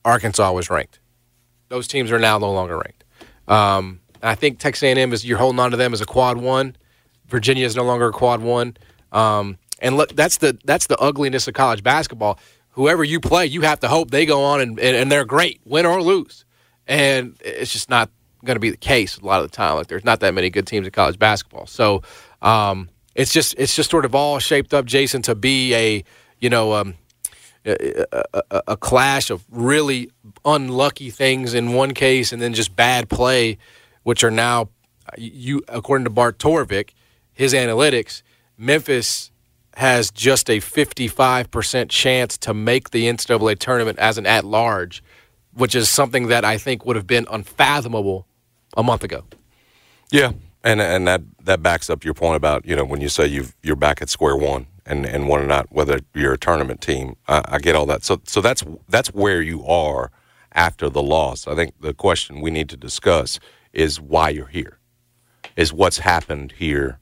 Arkansas 0.04 0.52
was 0.52 0.70
ranked. 0.70 1.00
Those 1.70 1.88
teams 1.88 2.12
are 2.12 2.20
now 2.20 2.38
no 2.38 2.52
longer 2.52 2.76
ranked. 2.76 3.04
Um, 3.48 4.02
I 4.22 4.36
think 4.36 4.60
Texas 4.60 4.84
A&M 4.84 5.14
is 5.14 5.26
you're 5.26 5.38
holding 5.38 5.60
on 5.60 5.72
to 5.72 5.78
them 5.78 5.94
as 5.94 6.02
a 6.02 6.06
quad 6.06 6.38
one. 6.38 6.76
Virginia 7.28 7.66
is 7.66 7.76
no 7.76 7.84
longer 7.84 8.08
a 8.08 8.12
quad 8.12 8.42
one. 8.42 8.76
Um, 9.12 9.58
and 9.80 9.98
look, 9.98 10.16
that's 10.16 10.38
the 10.38 10.58
that's 10.64 10.88
the 10.88 10.98
ugliness 11.00 11.48
of 11.48 11.54
college 11.54 11.82
basketball. 11.82 12.40
Whoever 12.72 13.04
you 13.04 13.20
play, 13.20 13.48
you 13.48 13.62
have 13.62 13.80
to 13.82 13.88
hope 13.88 14.12
they 14.12 14.26
go 14.26 14.44
on 14.44 14.62
and, 14.62 14.80
and, 14.80 14.96
and 14.96 15.12
they're 15.12 15.26
great, 15.26 15.62
win 15.66 15.86
or 15.86 16.02
lose. 16.02 16.46
And 16.88 17.36
it's 17.42 17.72
just 17.72 17.90
not 17.90 18.10
going 18.46 18.56
to 18.56 18.62
be 18.62 18.70
the 18.70 18.78
case 18.78 19.18
a 19.18 19.26
lot 19.26 19.42
of 19.44 19.50
the 19.50 19.56
time. 19.56 19.76
Like 19.76 19.88
there's 19.88 20.06
not 20.06 20.20
that 20.22 20.34
many 20.34 20.50
good 20.50 20.68
teams 20.68 20.88
in 20.88 20.92
college 20.92 21.20
basketball. 21.20 21.68
So 21.68 22.02
um, 22.42 22.90
it's 23.16 23.34
just 23.34 23.56
it's 23.58 23.76
just 23.76 23.90
sort 23.90 24.06
of 24.06 24.16
all 24.16 24.40
shaped 24.40 24.74
up, 24.74 24.86
Jason, 24.86 25.22
to 25.24 25.36
be 25.36 25.74
a 25.76 26.04
you 26.40 26.50
know 26.50 26.74
um, 26.74 26.96
a, 27.66 28.06
a, 28.34 28.62
a 28.70 28.78
clash 28.78 29.30
of 29.30 29.44
really 29.50 30.10
unlucky 30.46 31.10
things 31.10 31.54
in 31.54 31.74
one 31.74 31.94
case, 31.94 32.32
and 32.32 32.42
then 32.42 32.54
just 32.54 32.76
bad 32.76 33.10
play, 33.10 33.58
which 34.04 34.24
are 34.24 34.32
now 34.32 34.70
you 35.18 35.62
according 35.68 36.06
to 36.06 36.10
Bart 36.10 36.38
Torvik, 36.38 36.92
his 37.34 37.54
analytics, 37.54 38.22
Memphis 38.58 39.32
has 39.76 40.12
just 40.12 40.50
a 40.50 40.60
55% 40.60 41.90
chance 41.90 42.38
to 42.40 42.54
make 42.54 42.92
the 42.92 43.06
NCAA 43.06 43.58
tournament 43.58 43.98
as 44.00 44.18
an 44.18 44.26
at 44.26 44.44
large, 44.44 45.02
which 45.54 45.76
is 45.76 45.90
something 45.90 46.28
that 46.28 46.44
I 46.44 46.58
think 46.58 46.86
would 46.86 46.98
have 46.98 47.08
been 47.08 47.26
unfathomable 47.32 48.28
a 48.78 48.84
month 48.84 49.04
ago. 49.04 49.24
Yeah, 50.12 50.34
and 50.64 50.82
and 50.82 51.08
that 51.08 51.22
that 51.44 51.64
backs 51.64 51.90
up 51.90 52.04
your 52.04 52.14
point 52.16 52.38
about 52.38 52.66
you 52.66 52.76
know 52.76 52.86
when 52.86 53.02
you 53.02 53.10
say 53.10 53.28
you 53.28 53.48
you're 53.64 53.76
back 53.78 54.02
at 54.02 54.10
square 54.10 54.38
one 54.38 54.68
and 54.86 55.06
and 55.06 55.30
whether 55.30 55.44
or 55.44 55.48
not 55.48 55.72
whether 55.72 56.00
you're 56.16 56.34
a 56.34 56.38
tournament 56.38 56.82
team. 56.82 57.16
I, 57.28 57.44
I 57.48 57.60
get 57.60 57.76
all 57.76 57.86
that. 57.88 58.04
So 58.04 58.22
so 58.26 58.42
that's 58.42 58.64
that's 58.90 59.10
where 59.14 59.42
you 59.42 59.66
are 59.66 60.12
after 60.54 60.90
the 60.90 61.04
loss. 61.04 61.48
I 61.48 61.56
think 61.56 61.80
the 61.82 61.94
question 61.94 62.42
we 62.42 62.52
need 62.52 62.70
to 62.70 62.78
discuss 62.78 63.40
is 63.74 64.02
why 64.02 64.30
you're 64.30 64.48
here, 64.48 64.80
is 65.58 65.74
what's 65.74 66.00
happened 66.00 66.54
here 66.54 67.00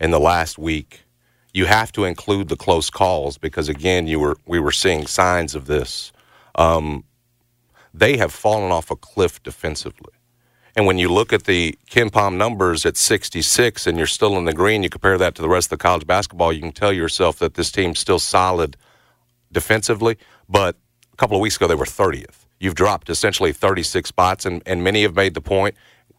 in 0.00 0.10
the 0.10 0.20
last 0.20 0.58
week. 0.58 1.02
You 1.54 1.66
have 1.66 1.92
to 1.92 2.04
include 2.04 2.48
the 2.48 2.56
close 2.56 2.90
calls 2.90 3.38
because 3.38 3.68
again, 3.68 4.06
you 4.08 4.20
were 4.20 4.36
we 4.46 4.60
were 4.60 4.72
seeing 4.72 5.06
signs 5.06 5.54
of 5.54 5.66
this. 5.66 6.12
Um, 6.56 7.04
they 7.94 8.18
have 8.18 8.32
fallen 8.32 8.72
off 8.72 8.90
a 8.90 8.96
cliff 8.96 9.42
defensively. 9.42 10.12
And 10.76 10.86
when 10.86 10.98
you 10.98 11.08
look 11.08 11.32
at 11.32 11.44
the 11.44 11.76
KenPom 11.90 12.36
numbers 12.36 12.86
at 12.86 12.96
66 12.96 13.86
and 13.86 13.98
you're 13.98 14.06
still 14.06 14.36
in 14.38 14.44
the 14.44 14.52
green, 14.52 14.82
you 14.82 14.90
compare 14.90 15.18
that 15.18 15.34
to 15.34 15.42
the 15.42 15.48
rest 15.48 15.66
of 15.66 15.78
the 15.78 15.82
college 15.82 16.06
basketball, 16.06 16.52
you 16.52 16.60
can 16.60 16.72
tell 16.72 16.92
yourself 16.92 17.38
that 17.40 17.54
this 17.54 17.72
team's 17.72 17.98
still 17.98 18.18
solid 18.18 18.76
defensively. 19.52 20.16
But 20.48 20.76
a 21.12 21.16
couple 21.16 21.36
of 21.36 21.40
weeks 21.40 21.56
ago, 21.56 21.66
they 21.66 21.74
were 21.74 21.84
30th. 21.84 22.46
You've 22.58 22.74
dropped 22.74 23.08
essentially 23.08 23.52
36 23.52 24.08
spots, 24.08 24.44
and, 24.44 24.62
and 24.66 24.84
many 24.84 25.02
have 25.02 25.16
made 25.16 25.34
the 25.34 25.40
point, 25.40 25.74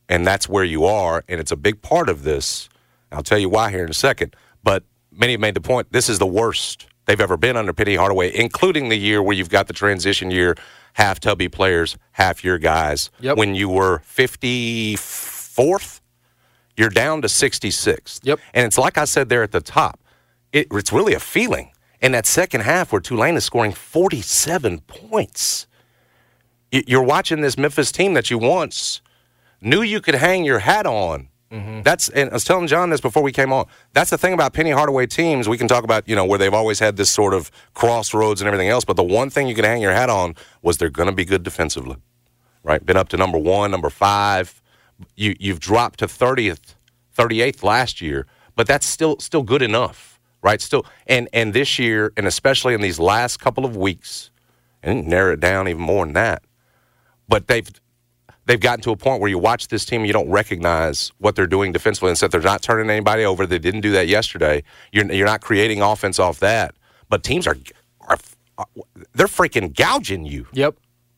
and 0.10 0.26
that's 0.26 0.50
where 0.50 0.64
you 0.64 0.86
are. 0.86 1.24
And 1.30 1.40
it's 1.40 1.52
a 1.52 1.58
big 1.58 1.82
part 1.82 2.10
of 2.10 2.24
this. 2.24 2.68
I'll 3.12 3.24
tell 3.24 3.38
you 3.38 3.50
why 3.50 3.72
here 3.72 3.84
in 3.84 3.90
a 3.90 3.94
second. 3.94 4.36
But 4.64 4.84
many 5.12 5.34
have 5.34 5.40
made 5.42 5.54
the 5.54 5.62
point 5.62 5.92
this 5.92 6.10
is 6.10 6.20
the 6.20 6.28
worst 6.28 6.88
they've 7.12 7.20
ever 7.20 7.36
been 7.36 7.58
under 7.58 7.74
Penny 7.74 7.96
Hardaway, 7.96 8.34
including 8.34 8.88
the 8.88 8.96
year 8.96 9.22
where 9.22 9.36
you've 9.36 9.50
got 9.50 9.68
the 9.68 9.74
transition 9.74 10.32
year 10.32 10.56
half 10.94 11.20
Tubby 11.20 11.50
players, 11.50 11.98
half 12.14 12.42
your 12.42 12.58
guys. 12.58 13.10
Yep. 13.20 13.36
When 13.36 13.54
you 13.54 13.68
were 13.68 14.00
54th, 14.00 16.00
you're 16.78 16.90
down 16.90 17.22
to 17.22 17.28
66th. 17.28 18.22
Yep. 18.24 18.40
And 18.54 18.66
it's 18.66 18.78
like 18.78 18.98
I 18.98 19.04
said 19.04 19.28
there 19.28 19.44
at 19.44 19.52
the 19.52 19.60
top, 19.60 20.00
it, 20.54 20.68
it's 20.72 20.94
really 20.94 21.14
a 21.14 21.20
feeling. 21.20 21.72
In 22.00 22.14
that 22.14 22.26
second 22.26 22.62
half 22.62 22.94
where 22.94 23.02
Tulane 23.02 23.36
is 23.36 23.44
scoring 23.44 23.74
47 23.74 24.80
points, 24.88 25.68
you're 26.72 27.04
watching 27.04 27.42
this 27.42 27.58
Memphis 27.58 27.92
team 27.92 28.14
that 28.14 28.32
you 28.32 28.38
once 28.38 29.02
knew 29.60 29.82
you 29.82 30.00
could 30.00 30.16
hang 30.16 30.46
your 30.46 30.60
hat 30.60 30.88
on. 30.88 31.28
Mm-hmm. 31.52 31.82
That's 31.82 32.08
and 32.10 32.30
I 32.30 32.34
was 32.34 32.46
telling 32.46 32.68
John 32.68 32.90
this 32.90 33.02
before 33.02 33.22
we 33.22 33.34
came 33.34 33.52
on. 33.52 33.66
That's 33.94 34.10
the 34.10 34.18
thing 34.18 34.34
about 34.34 34.54
Penny 34.54 34.72
Hardaway 34.72 35.06
teams. 35.06 35.50
We 35.50 35.58
can 35.58 35.68
talk 35.68 35.84
about 35.84 36.08
you 36.08 36.16
know 36.16 36.24
where 36.24 36.40
they've 36.40 36.54
always 36.54 36.80
had 36.80 36.96
this 36.96 37.12
sort 37.12 37.34
of 37.34 37.52
crossroads 37.74 38.40
and 38.42 38.48
everything 38.48 38.70
else. 38.70 38.86
But 38.86 38.96
the 38.96 39.04
one 39.04 39.30
thing 39.30 39.48
you 39.48 39.56
can 39.56 39.66
hang 39.66 39.82
your 39.82 39.92
hat 39.92 40.10
on 40.10 40.36
was 40.62 40.78
they're 40.78 40.90
going 40.90 41.10
to 41.10 41.16
be 41.16 41.26
good 41.26 41.44
defensively, 41.44 41.98
right? 42.64 42.86
Been 42.86 42.96
up 42.96 43.10
to 43.10 43.18
number 43.18 43.38
one, 43.38 43.70
number 43.70 43.90
five. 43.90 44.62
You 45.18 45.36
you've 45.40 45.60
dropped 45.60 46.00
to 46.00 46.08
thirtieth, 46.08 46.76
thirty 47.12 47.42
eighth 47.42 47.64
last 47.64 48.00
year, 48.00 48.28
but 48.56 48.66
that's 48.66 48.86
still 48.86 49.20
still 49.20 49.44
good 49.44 49.62
enough, 49.62 50.22
right? 50.42 50.62
Still 50.62 50.86
and 51.06 51.28
and 51.34 51.54
this 51.54 51.78
year 51.78 52.14
and 52.16 52.28
especially 52.28 52.74
in 52.74 52.82
these 52.82 52.98
last 53.00 53.42
couple 53.42 53.66
of 53.66 53.76
weeks, 53.76 54.32
and 54.82 55.06
narrow 55.06 55.34
it 55.34 55.42
down 55.42 55.68
even 55.68 55.82
more 55.82 56.06
than 56.06 56.14
that. 56.14 56.44
But 57.28 57.48
they've 57.48 57.70
they've 58.46 58.60
gotten 58.60 58.82
to 58.84 58.92
a 58.92 58.98
point 58.98 59.22
where 59.22 59.30
you 59.30 59.38
watch 59.40 59.68
this 59.68 59.86
team, 59.86 60.06
you 60.06 60.14
don't 60.14 60.30
recognize 60.30 61.12
what 61.20 61.36
they're 61.36 61.48
doing 61.48 61.72
defensively, 61.72 62.10
and 62.10 62.18
said 62.18 62.32
they're 62.32 62.42
not 62.42 62.62
turning 62.62 62.90
anybody 62.90 63.24
over. 63.24 63.46
They 63.46 63.60
didn't 63.60 63.82
do 63.82 63.92
that 63.92 64.08
yesterday. 64.08 64.64
You're 64.92 65.12
you're 65.12 65.28
not 65.28 65.42
creating 65.42 65.82
offense 65.82 66.20
off 66.20 66.40
that. 66.40 66.76
But 67.10 67.24
teams 67.24 67.48
are 67.48 67.58
are, 68.08 68.18
are 68.58 68.66
they're 69.14 69.28
freaking 69.28 69.76
gouging 69.76 70.26
you. 70.26 70.48
Yep. 70.54 70.76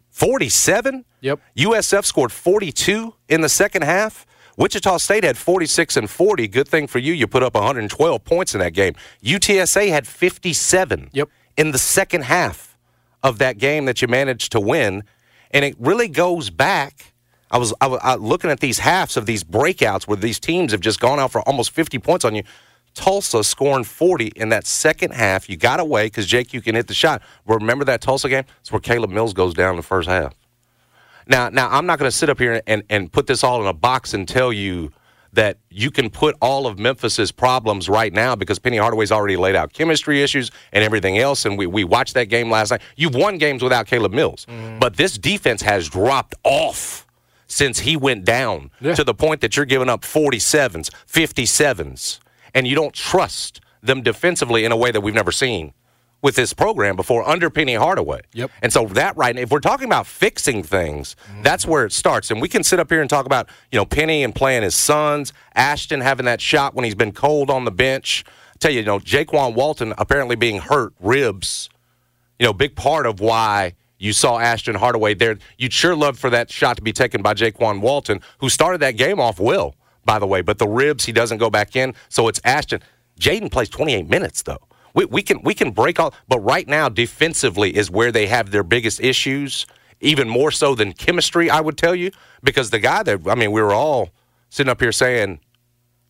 Forty 0.10 0.50
seven. 0.50 1.06
Yep. 1.22 1.40
USF 1.58 2.06
scored 2.06 2.32
forty 2.32 2.72
two 2.72 3.16
in 3.30 3.42
the 3.42 3.50
second 3.50 3.84
half. 3.84 4.26
Wichita 4.56 4.98
State 4.98 5.24
had 5.24 5.36
46 5.36 5.98
and 5.98 6.08
40. 6.08 6.48
Good 6.48 6.68
thing 6.68 6.86
for 6.86 7.00
you, 7.00 7.12
you 7.12 7.26
put 7.26 7.42
up 7.42 7.56
112 7.56 8.24
points 8.24 8.54
in 8.54 8.60
that 8.60 8.74
game. 8.76 8.94
UTSA 9.24 9.90
had 9.90 10.06
57 10.06 11.10
Yep. 11.12 11.28
in 11.58 11.72
the 11.72 11.80
second 11.80 12.26
half 12.26 12.78
of 13.24 13.40
that 13.40 13.58
game 13.58 13.86
that 13.86 14.04
you 14.04 14.08
managed 14.08 14.52
to 14.52 14.60
win. 14.60 15.06
And 15.50 15.66
it 15.66 15.76
really 15.80 16.08
goes 16.08 16.52
back. 16.52 17.13
I 17.54 17.58
was, 17.58 17.72
I 17.80 17.88
was 17.88 18.00
I, 18.04 18.16
looking 18.16 18.50
at 18.50 18.60
these 18.60 18.80
halves 18.80 19.16
of 19.16 19.28
these 19.28 19.44
breakouts 19.44 20.08
where 20.08 20.18
these 20.18 20.40
teams 20.40 20.72
have 20.72 20.82
just 20.82 21.00
gone 21.00 21.20
out 21.20 21.32
for 21.32 21.42
almost 21.48 21.72
50 21.72 22.00
points 22.00 22.26
on 22.26 22.34
you. 22.36 22.44
Tulsa 22.96 23.44
scoring 23.44 23.84
40 23.84 24.34
in 24.36 24.50
that 24.50 24.66
second 24.66 25.14
half. 25.14 25.50
You 25.50 25.56
got 25.56 25.80
away 25.80 26.08
because 26.08 26.26
Jake, 26.26 26.54
you 26.54 26.62
can 26.62 26.76
hit 26.76 26.88
the 26.88 26.94
shot. 26.94 27.22
Remember 27.46 27.86
that 27.86 28.02
Tulsa 28.02 28.28
game? 28.28 28.44
It's 28.62 28.72
where 28.72 28.82
Caleb 28.82 29.12
Mills 29.12 29.34
goes 29.34 29.54
down 29.54 29.72
in 29.72 29.78
the 29.78 29.84
first 29.84 30.10
half. 30.10 30.34
Now, 31.28 31.50
now 31.50 31.70
I'm 31.70 31.86
not 31.86 32.00
going 32.00 32.10
to 32.10 32.16
sit 32.16 32.30
up 32.30 32.40
here 32.40 32.62
and, 32.68 32.84
and 32.90 33.12
put 33.12 33.28
this 33.28 33.44
all 33.44 33.62
in 33.62 33.68
a 33.68 33.74
box 33.74 34.14
and 34.14 34.28
tell 34.28 34.52
you 34.52 34.92
that 35.34 35.58
you 35.70 35.90
can 35.90 36.10
put 36.10 36.36
all 36.42 36.68
of 36.68 36.78
Memphis's 36.78 37.32
problems 37.32 37.90
right 37.90 38.14
now 38.14 38.36
because 38.36 38.60
Penny 38.60 38.78
Hardaway's 38.78 39.12
already 39.12 39.38
laid 39.38 39.56
out 39.56 39.74
chemistry 39.74 40.22
issues 40.22 40.52
and 40.72 40.84
everything 40.84 41.18
else. 41.18 41.46
And 41.46 41.58
we, 41.58 41.66
we 41.66 41.84
watched 41.84 42.14
that 42.16 42.26
game 42.26 42.52
last 42.52 42.72
night. 42.72 42.82
You've 42.96 43.16
won 43.16 43.38
games 43.38 43.64
without 43.64 43.88
Caleb 43.88 44.14
Mills, 44.14 44.46
mm-hmm. 44.48 44.80
but 44.80 44.98
this 44.98 45.18
defense 45.18 45.62
has 45.62 45.90
dropped 45.90 46.36
off 46.44 47.03
since 47.54 47.80
he 47.80 47.96
went 47.96 48.26
down 48.26 48.72
Yeah. 48.82 48.96
to 48.96 49.04
the 49.04 49.14
point 49.14 49.42
that 49.42 49.56
you're 49.56 49.66
giving 49.66 49.90
up 49.90 50.02
47s, 50.02 50.90
57s, 51.08 52.20
and 52.54 52.68
you 52.68 52.76
don't 52.76 52.94
trust 52.94 53.62
them 53.82 54.02
defensively 54.02 54.66
in 54.66 54.72
a 54.72 54.78
way 54.78 54.90
that 54.92 55.02
we've 55.02 55.14
never 55.14 55.32
seen 55.32 55.74
with 56.24 56.36
this 56.36 56.54
program 56.54 56.96
before 56.96 57.28
under 57.28 57.50
Penny 57.50 57.76
Hardaway. 57.76 58.22
Yep. 58.34 58.50
And 58.64 58.74
so 58.74 58.86
that 58.88 59.16
right, 59.18 59.38
if 59.38 59.52
we're 59.52 59.60
talking 59.60 59.86
about 59.86 60.08
fixing 60.08 60.64
things, 60.64 61.16
mm-hmm. 61.30 61.44
that's 61.44 61.68
where 61.68 61.86
it 61.86 61.92
starts. 61.92 62.32
And 62.32 62.42
we 62.42 62.48
can 62.48 62.64
sit 62.64 62.80
up 62.80 62.90
here 62.90 63.02
and 63.02 63.10
talk 63.10 63.26
about, 63.26 63.50
you 63.72 63.78
know, 63.78 63.86
Penny 63.86 64.24
and 64.24 64.34
playing 64.34 64.64
his 64.64 64.74
sons, 64.74 65.32
Ashton 65.54 66.02
having 66.02 66.26
that 66.26 66.42
shot 66.42 66.74
when 66.74 66.86
he's 66.86 66.96
been 66.96 67.12
cold 67.12 67.52
on 67.52 67.66
the 67.66 67.72
bench. 67.72 68.24
I 68.28 68.58
tell 68.58 68.72
you, 68.72 68.80
you 68.80 68.86
know, 68.86 69.00
Jaykwon 69.00 69.54
Walton 69.54 69.94
apparently 69.98 70.36
being 70.38 70.60
hurt, 70.60 70.94
ribs, 71.00 71.70
you 72.40 72.46
know, 72.46 72.54
big 72.54 72.76
part 72.76 73.06
of 73.06 73.20
why 73.20 73.74
you 74.04 74.12
saw 74.12 74.38
Ashton 74.38 74.76
Hardaway 74.76 75.14
there. 75.14 75.38
You'd 75.58 75.72
sure 75.72 75.96
love 75.96 76.20
for 76.20 76.30
that 76.30 76.52
shot 76.52 76.76
to 76.76 76.82
be 76.82 76.92
taken 76.92 77.22
by 77.22 77.36
Jaykwon 77.36 77.80
Walton, 77.80 78.20
who 78.40 78.50
started 78.50 78.82
that 78.82 78.98
game 78.98 79.18
off 79.18 79.40
will, 79.40 79.76
by 80.04 80.20
the 80.20 80.28
way. 80.28 80.42
But 80.42 80.58
the 80.58 80.68
ribs, 80.68 81.06
he 81.06 81.14
doesn't 81.14 81.38
go 81.38 81.50
back 81.50 81.78
in. 81.78 81.96
So 82.10 82.28
it's 82.28 82.42
Ashton. 82.44 82.82
Jayden 83.18 83.50
plays 83.50 83.70
28 83.70 84.10
minutes, 84.10 84.44
though. 84.44 84.60
We, 84.94 85.06
we 85.06 85.22
can 85.22 85.42
we 85.42 85.54
can 85.54 85.72
break 85.72 86.02
all, 86.02 86.14
but 86.28 86.40
right 86.40 86.68
now 86.68 86.90
defensively 86.90 87.76
is 87.76 87.90
where 87.90 88.12
they 88.12 88.28
have 88.28 88.52
their 88.52 88.62
biggest 88.62 89.00
issues, 89.00 89.66
even 90.02 90.28
more 90.28 90.52
so 90.52 90.76
than 90.76 90.92
chemistry. 90.92 91.50
I 91.50 91.62
would 91.62 91.78
tell 91.78 91.96
you 91.96 92.12
because 92.44 92.72
the 92.72 92.80
guy 92.80 93.04
that 93.04 93.22
I 93.26 93.36
mean, 93.36 93.54
we 93.54 93.62
were 93.62 93.74
all 93.74 94.10
sitting 94.50 94.70
up 94.70 94.82
here 94.82 94.92
saying, 94.92 95.40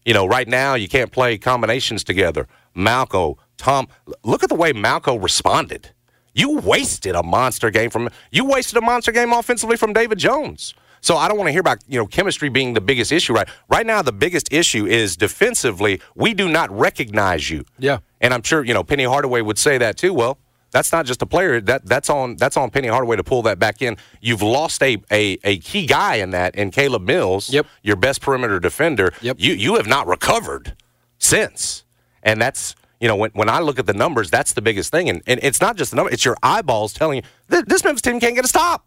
you 0.04 0.16
know, 0.16 0.26
right 0.26 0.48
now 0.48 0.74
you 0.74 0.90
can't 0.90 1.12
play 1.12 1.38
combinations 1.38 2.04
together. 2.04 2.48
Malco, 2.76 3.38
Tom, 3.56 3.88
look 4.24 4.42
at 4.42 4.50
the 4.50 4.56
way 4.56 4.74
Malco 4.74 5.22
responded. 5.22 5.92
You 6.34 6.58
wasted 6.58 7.16
a 7.16 7.24
monster 7.24 7.70
game 7.70 7.90
from 7.90 8.10
you 8.32 8.46
wasted 8.46 8.78
a 8.78 8.82
monster 8.82 9.12
game 9.12 9.32
offensively 9.34 9.78
from 9.78 9.94
David 9.94 10.18
Jones. 10.18 10.74
So 11.02 11.18
I 11.18 11.28
don't 11.28 11.38
want 11.38 11.50
to 11.50 11.52
hear 11.52 11.60
about 11.60 11.80
you 11.88 12.00
know 12.00 12.08
chemistry 12.08 12.50
being 12.50 12.74
the 12.74 12.82
biggest 12.82 13.12
issue 13.12 13.34
right 13.34 13.48
right 13.70 13.86
now. 13.86 14.02
The 14.02 14.14
biggest 14.14 14.52
issue 14.52 14.86
is 14.86 15.18
defensively. 15.18 16.02
We 16.16 16.34
do 16.34 16.50
not 16.50 16.72
recognize 16.72 17.50
you. 17.50 17.66
Yeah. 17.78 18.00
And 18.22 18.34
I'm 18.34 18.44
sure 18.44 18.64
you 18.64 18.74
know 18.74 18.84
Penny 18.84 19.04
Hardaway 19.04 19.42
would 19.42 19.60
say 19.60 19.78
that 19.78 19.98
too. 19.98 20.14
Well, 20.14 20.38
that's 20.72 20.92
not 20.92 21.06
just 21.06 21.22
a 21.22 21.26
player. 21.26 21.62
That 21.62 21.86
that's 21.86 22.10
on 22.10 22.38
that's 22.38 22.58
on 22.58 22.72
Penny 22.72 22.88
Hardaway 22.88 23.18
to 23.18 23.24
pull 23.24 23.44
that 23.44 23.60
back 23.60 23.82
in. 23.82 23.98
You've 24.22 24.42
lost 24.42 24.82
a 24.82 24.98
a, 25.12 25.38
a 25.44 25.58
key 25.60 25.86
guy 25.86 26.16
in 26.16 26.32
that 26.32 26.56
in 26.56 26.72
Caleb 26.72 27.04
Mills. 27.04 27.50
Yep. 27.52 27.68
Your 27.84 27.96
best 27.98 28.22
perimeter 28.22 28.60
defender. 28.60 29.14
Yep. 29.22 29.36
You 29.40 29.54
you 29.54 29.76
have 29.76 29.88
not 29.88 30.08
recovered 30.08 30.76
since, 31.20 31.84
and 32.24 32.42
that's. 32.42 32.76
You 33.04 33.10
know, 33.10 33.18
when, 33.18 33.32
when 33.32 33.50
I 33.50 33.60
look 33.60 33.80
at 33.80 33.86
the 33.86 33.94
numbers, 33.94 34.30
that's 34.30 34.54
the 34.54 34.62
biggest 34.62 34.90
thing. 34.90 35.10
And, 35.10 35.22
and 35.28 35.38
it's 35.44 35.60
not 35.60 35.76
just 35.76 35.92
the 35.92 35.98
number, 35.98 36.10
it's 36.10 36.24
your 36.24 36.38
eyeballs 36.42 36.94
telling 36.94 37.18
you 37.18 37.24
"Th- 37.52 37.66
this 37.66 37.84
Memphis 37.84 38.02
team 38.02 38.18
can't 38.18 38.34
get 38.34 38.46
a 38.46 38.48
stop. 38.48 38.86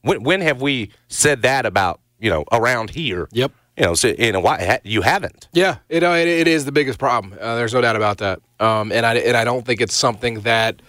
When, 0.00 0.22
when 0.22 0.40
have 0.40 0.62
we 0.62 0.92
said 1.08 1.42
that 1.42 1.66
about, 1.66 2.00
you 2.18 2.30
know, 2.30 2.46
around 2.52 2.88
here? 2.88 3.28
Yep. 3.32 3.52
You 3.76 3.84
know, 3.84 3.92
so, 3.92 4.08
in 4.08 4.34
a 4.34 4.40
while, 4.40 4.78
you 4.82 5.02
haven't. 5.02 5.46
Yeah, 5.52 5.76
it, 5.90 6.02
uh, 6.02 6.12
it, 6.12 6.26
it 6.26 6.48
is 6.48 6.64
the 6.64 6.72
biggest 6.72 6.98
problem. 6.98 7.34
Uh, 7.38 7.56
there's 7.56 7.74
no 7.74 7.82
doubt 7.82 7.96
about 7.96 8.16
that. 8.18 8.40
Um, 8.60 8.92
and 8.92 9.04
I 9.04 9.16
and 9.16 9.36
I 9.36 9.44
don't 9.44 9.66
think 9.66 9.82
it's 9.82 9.94
something 9.94 10.40
that 10.40 10.80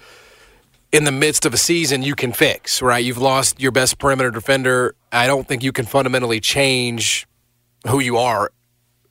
in 0.93 1.03
the 1.03 1.11
midst 1.11 1.45
of 1.45 1.53
a 1.53 1.57
season 1.57 2.03
you 2.03 2.15
can 2.15 2.31
fix. 2.31 2.81
Right? 2.81 3.03
You've 3.03 3.17
lost 3.17 3.59
your 3.59 3.73
best 3.73 3.99
perimeter 3.99 4.31
defender. 4.31 4.95
I 5.11 5.27
don't 5.27 5.45
think 5.45 5.61
you 5.61 5.73
can 5.73 5.85
fundamentally 5.85 6.39
change 6.39 7.27
who 7.89 7.99
you 7.99 8.15
are 8.15 8.49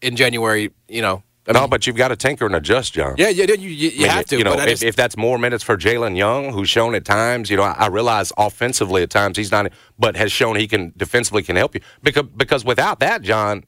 in 0.00 0.16
January. 0.16 0.72
You 0.88 1.02
know. 1.02 1.22
No, 1.48 1.66
but 1.66 1.86
you've 1.86 1.96
got 1.96 2.08
to 2.08 2.16
tinker 2.16 2.46
and 2.46 2.54
adjust, 2.54 2.92
John. 2.92 3.14
yeah, 3.16 3.28
yeah, 3.28 3.46
you, 3.54 3.68
you, 3.68 3.88
you 3.88 3.96
I 3.96 4.08
mean, 4.08 4.10
have 4.10 4.24
to. 4.26 4.38
You 4.38 4.44
know, 4.44 4.54
but 4.56 4.68
if, 4.68 4.82
if 4.82 4.94
that's 4.94 5.16
more 5.16 5.38
minutes 5.38 5.64
for 5.64 5.76
Jalen 5.76 6.16
Young, 6.16 6.52
who's 6.52 6.68
shown 6.68 6.94
at 6.94 7.04
times, 7.04 7.50
you 7.50 7.56
know, 7.56 7.62
I, 7.64 7.72
I 7.72 7.86
realize 7.88 8.32
offensively 8.36 9.02
at 9.02 9.10
times 9.10 9.36
he's 9.36 9.50
not, 9.50 9.72
but 9.98 10.16
has 10.16 10.30
shown 10.30 10.56
he 10.56 10.68
can 10.68 10.92
defensively 10.96 11.42
can 11.42 11.56
help 11.56 11.74
you 11.74 11.80
because 12.02 12.24
because 12.36 12.64
without 12.64 13.00
that, 13.00 13.22
John, 13.22 13.64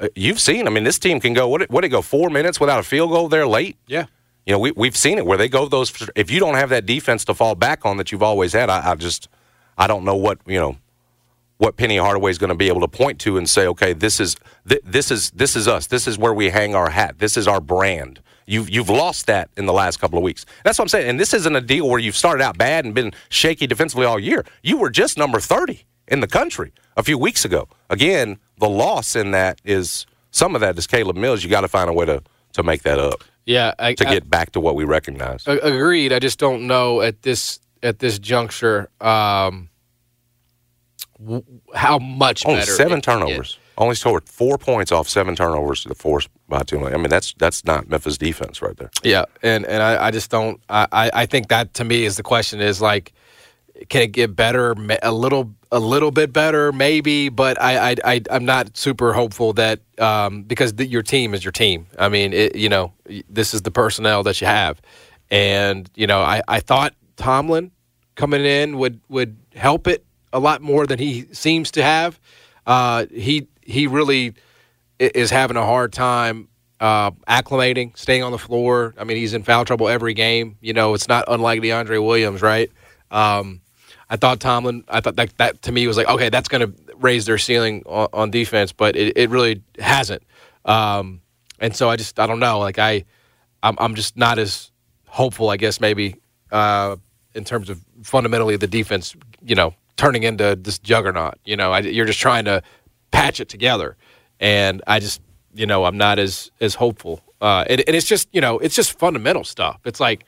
uh, 0.00 0.08
you've 0.14 0.40
seen. 0.40 0.66
I 0.66 0.70
mean, 0.70 0.84
this 0.84 0.98
team 0.98 1.20
can 1.20 1.34
go. 1.34 1.48
What 1.48 1.68
what 1.70 1.84
it 1.84 1.88
go 1.88 2.02
four 2.02 2.30
minutes 2.30 2.60
without 2.60 2.78
a 2.78 2.84
field 2.84 3.10
goal 3.10 3.28
there 3.28 3.46
late. 3.46 3.76
yeah, 3.88 4.06
You 4.46 4.52
know, 4.52 4.60
we 4.60 4.70
we've 4.70 4.96
seen 4.96 5.18
it 5.18 5.26
where 5.26 5.36
they 5.36 5.48
go 5.48 5.66
those. 5.68 5.92
If 6.14 6.30
you 6.30 6.38
don't 6.40 6.54
have 6.54 6.70
that 6.70 6.86
defense 6.86 7.24
to 7.26 7.34
fall 7.34 7.56
back 7.56 7.84
on 7.84 7.96
that 7.98 8.10
you've 8.12 8.22
always 8.22 8.52
had, 8.52 8.70
I, 8.70 8.92
I 8.92 8.94
just 8.94 9.28
I 9.76 9.86
don't 9.88 10.04
know 10.04 10.16
what 10.16 10.38
you 10.46 10.58
know 10.60 10.76
what 11.58 11.76
Penny 11.76 11.96
Hardaway 11.96 12.30
is 12.30 12.38
going 12.38 12.48
to 12.48 12.56
be 12.56 12.68
able 12.68 12.80
to 12.80 12.88
point 12.88 13.20
to 13.20 13.36
and 13.36 13.48
say, 13.48 13.66
okay, 13.68 13.92
this 13.92 14.18
is 14.20 14.36
th- 14.68 14.80
this 14.84 15.10
is 15.10 15.30
this 15.32 15.54
is 15.54 15.68
us. 15.68 15.86
This 15.88 16.06
is 16.08 16.16
where 16.18 16.32
we 16.32 16.50
hang 16.50 16.74
our 16.74 16.90
hat. 16.90 17.18
This 17.18 17.36
is 17.36 17.46
our 17.46 17.60
brand. 17.60 18.20
You've 18.46 18.70
you've 18.70 18.88
lost 18.88 19.26
that 19.26 19.50
in 19.56 19.66
the 19.66 19.72
last 19.72 20.00
couple 20.00 20.16
of 20.18 20.24
weeks. 20.24 20.46
That's 20.64 20.78
what 20.78 20.84
I'm 20.84 20.88
saying. 20.88 21.08
And 21.08 21.20
this 21.20 21.34
isn't 21.34 21.54
a 21.54 21.60
deal 21.60 21.88
where 21.88 21.98
you've 21.98 22.16
started 22.16 22.42
out 22.42 22.56
bad 22.56 22.84
and 22.84 22.94
been 22.94 23.12
shaky 23.28 23.66
defensively 23.66 24.06
all 24.06 24.18
year. 24.18 24.44
You 24.62 24.78
were 24.78 24.90
just 24.90 25.18
number 25.18 25.38
30 25.38 25.84
in 26.06 26.20
the 26.20 26.26
country 26.26 26.72
a 26.96 27.02
few 27.02 27.18
weeks 27.18 27.44
ago. 27.44 27.68
Again, 27.90 28.38
the 28.58 28.68
loss 28.68 29.14
in 29.14 29.32
that 29.32 29.60
is 29.64 30.06
some 30.30 30.54
of 30.54 30.60
that 30.62 30.78
is 30.78 30.86
Caleb 30.86 31.16
Mills. 31.16 31.44
You 31.44 31.50
got 31.50 31.60
to 31.60 31.68
find 31.68 31.90
a 31.90 31.92
way 31.92 32.06
to 32.06 32.22
to 32.54 32.62
make 32.62 32.82
that 32.82 32.98
up 32.98 33.22
yeah. 33.44 33.74
I, 33.78 33.94
to 33.94 34.08
I- 34.08 34.14
get 34.14 34.30
back 34.30 34.52
to 34.52 34.60
what 34.60 34.76
we 34.76 34.84
recognize. 34.84 35.46
Agreed. 35.46 36.12
I 36.12 36.18
just 36.20 36.38
don't 36.38 36.66
know 36.66 37.00
at 37.00 37.22
this 37.22 37.58
at 37.82 37.98
this 37.98 38.18
juncture 38.18 38.88
um, 39.00 39.67
w- 41.22 41.44
how 41.74 41.98
much 41.98 42.46
Only 42.46 42.60
better 42.60 42.72
seven 42.72 43.00
turnovers. 43.00 43.58
Only 43.76 43.94
scored 43.94 44.28
four 44.28 44.58
points 44.58 44.90
off 44.90 45.08
seven 45.08 45.36
turnovers 45.36 45.82
to 45.82 45.88
the 45.88 45.94
force 45.94 46.28
by 46.48 46.62
two. 46.62 46.84
I 46.84 46.96
mean, 46.96 47.08
that's 47.08 47.34
that's 47.38 47.64
not 47.64 47.88
Memphis 47.88 48.18
defense 48.18 48.60
right 48.60 48.76
there. 48.76 48.90
Yeah, 49.02 49.24
and 49.42 49.64
and 49.66 49.82
I, 49.82 50.06
I 50.06 50.10
just 50.10 50.30
don't. 50.30 50.60
I, 50.68 50.86
I 50.90 51.10
I 51.14 51.26
think 51.26 51.48
that 51.48 51.74
to 51.74 51.84
me 51.84 52.04
is 52.04 52.16
the 52.16 52.24
question 52.24 52.60
is 52.60 52.80
like, 52.80 53.12
can 53.88 54.02
it 54.02 54.12
get 54.12 54.34
better? 54.34 54.74
A 55.02 55.12
little 55.12 55.54
a 55.70 55.78
little 55.78 56.10
bit 56.10 56.32
better, 56.32 56.72
maybe, 56.72 57.28
but 57.28 57.60
I 57.60 57.90
I, 57.90 57.96
I 58.04 58.22
I'm 58.30 58.44
not 58.44 58.76
super 58.76 59.12
hopeful 59.12 59.52
that 59.52 59.80
um, 59.98 60.42
because 60.42 60.74
the, 60.74 60.86
your 60.86 61.02
team 61.02 61.34
is 61.34 61.44
your 61.44 61.52
team. 61.52 61.86
I 61.98 62.08
mean, 62.08 62.32
it, 62.32 62.56
you 62.56 62.68
know, 62.68 62.92
this 63.28 63.54
is 63.54 63.62
the 63.62 63.70
personnel 63.70 64.24
that 64.24 64.40
you 64.40 64.48
have, 64.48 64.80
and 65.30 65.88
you 65.94 66.08
know, 66.08 66.20
I 66.20 66.42
I 66.48 66.58
thought 66.60 66.94
Tomlin 67.16 67.70
coming 68.16 68.44
in 68.44 68.76
would 68.78 69.00
would 69.08 69.38
help 69.54 69.86
it 69.86 70.04
a 70.32 70.38
lot 70.38 70.60
more 70.60 70.86
than 70.86 70.98
he 70.98 71.26
seems 71.32 71.70
to 71.72 71.82
have. 71.82 72.18
Uh, 72.66 73.06
he 73.10 73.46
he 73.62 73.86
really 73.86 74.34
is 74.98 75.30
having 75.30 75.56
a 75.56 75.64
hard 75.64 75.92
time 75.92 76.48
uh, 76.80 77.10
acclimating, 77.28 77.96
staying 77.96 78.22
on 78.22 78.32
the 78.32 78.38
floor. 78.38 78.94
I 78.98 79.04
mean, 79.04 79.16
he's 79.16 79.34
in 79.34 79.42
foul 79.42 79.64
trouble 79.64 79.88
every 79.88 80.14
game. 80.14 80.56
You 80.60 80.72
know, 80.72 80.94
it's 80.94 81.08
not 81.08 81.24
unlike 81.28 81.60
DeAndre 81.60 82.04
Williams, 82.04 82.42
right? 82.42 82.70
Um, 83.10 83.60
I 84.10 84.16
thought 84.16 84.40
Tomlin, 84.40 84.84
I 84.88 85.00
thought 85.00 85.16
that, 85.16 85.36
that 85.38 85.62
to 85.62 85.72
me 85.72 85.86
was 85.86 85.96
like, 85.96 86.08
okay, 86.08 86.30
that's 86.30 86.48
going 86.48 86.66
to 86.66 86.94
raise 86.96 87.26
their 87.26 87.38
ceiling 87.38 87.82
on, 87.86 88.08
on 88.12 88.30
defense, 88.30 88.72
but 88.72 88.96
it, 88.96 89.16
it 89.16 89.30
really 89.30 89.62
hasn't. 89.78 90.22
Um, 90.64 91.20
and 91.58 91.74
so 91.74 91.90
I 91.90 91.96
just, 91.96 92.18
I 92.18 92.26
don't 92.26 92.40
know. 92.40 92.58
Like, 92.58 92.78
I, 92.78 93.04
I'm, 93.62 93.76
I'm 93.78 93.94
just 93.94 94.16
not 94.16 94.38
as 94.38 94.70
hopeful, 95.06 95.50
I 95.50 95.56
guess, 95.56 95.80
maybe, 95.80 96.16
uh, 96.50 96.96
in 97.34 97.44
terms 97.44 97.68
of 97.68 97.84
fundamentally 98.02 98.56
the 98.56 98.66
defense, 98.66 99.14
you 99.44 99.54
know, 99.54 99.74
turning 99.98 100.22
into 100.22 100.56
this 100.56 100.78
juggernaut. 100.78 101.34
You 101.44 101.56
know, 101.56 101.72
I, 101.72 101.80
you're 101.80 102.06
just 102.06 102.18
trying 102.20 102.46
to 102.46 102.62
patch 103.10 103.40
it 103.40 103.50
together, 103.50 103.96
and 104.40 104.80
I 104.86 104.98
just, 105.00 105.20
you 105.54 105.66
know, 105.66 105.84
I'm 105.84 105.98
not 105.98 106.18
as 106.18 106.50
as 106.62 106.74
hopeful. 106.76 107.20
Uh, 107.40 107.64
and, 107.68 107.82
and 107.86 107.94
it's 107.94 108.06
just, 108.06 108.28
you 108.32 108.40
know, 108.40 108.58
it's 108.58 108.74
just 108.74 108.98
fundamental 108.98 109.44
stuff. 109.44 109.78
It's 109.84 110.00
like, 110.00 110.24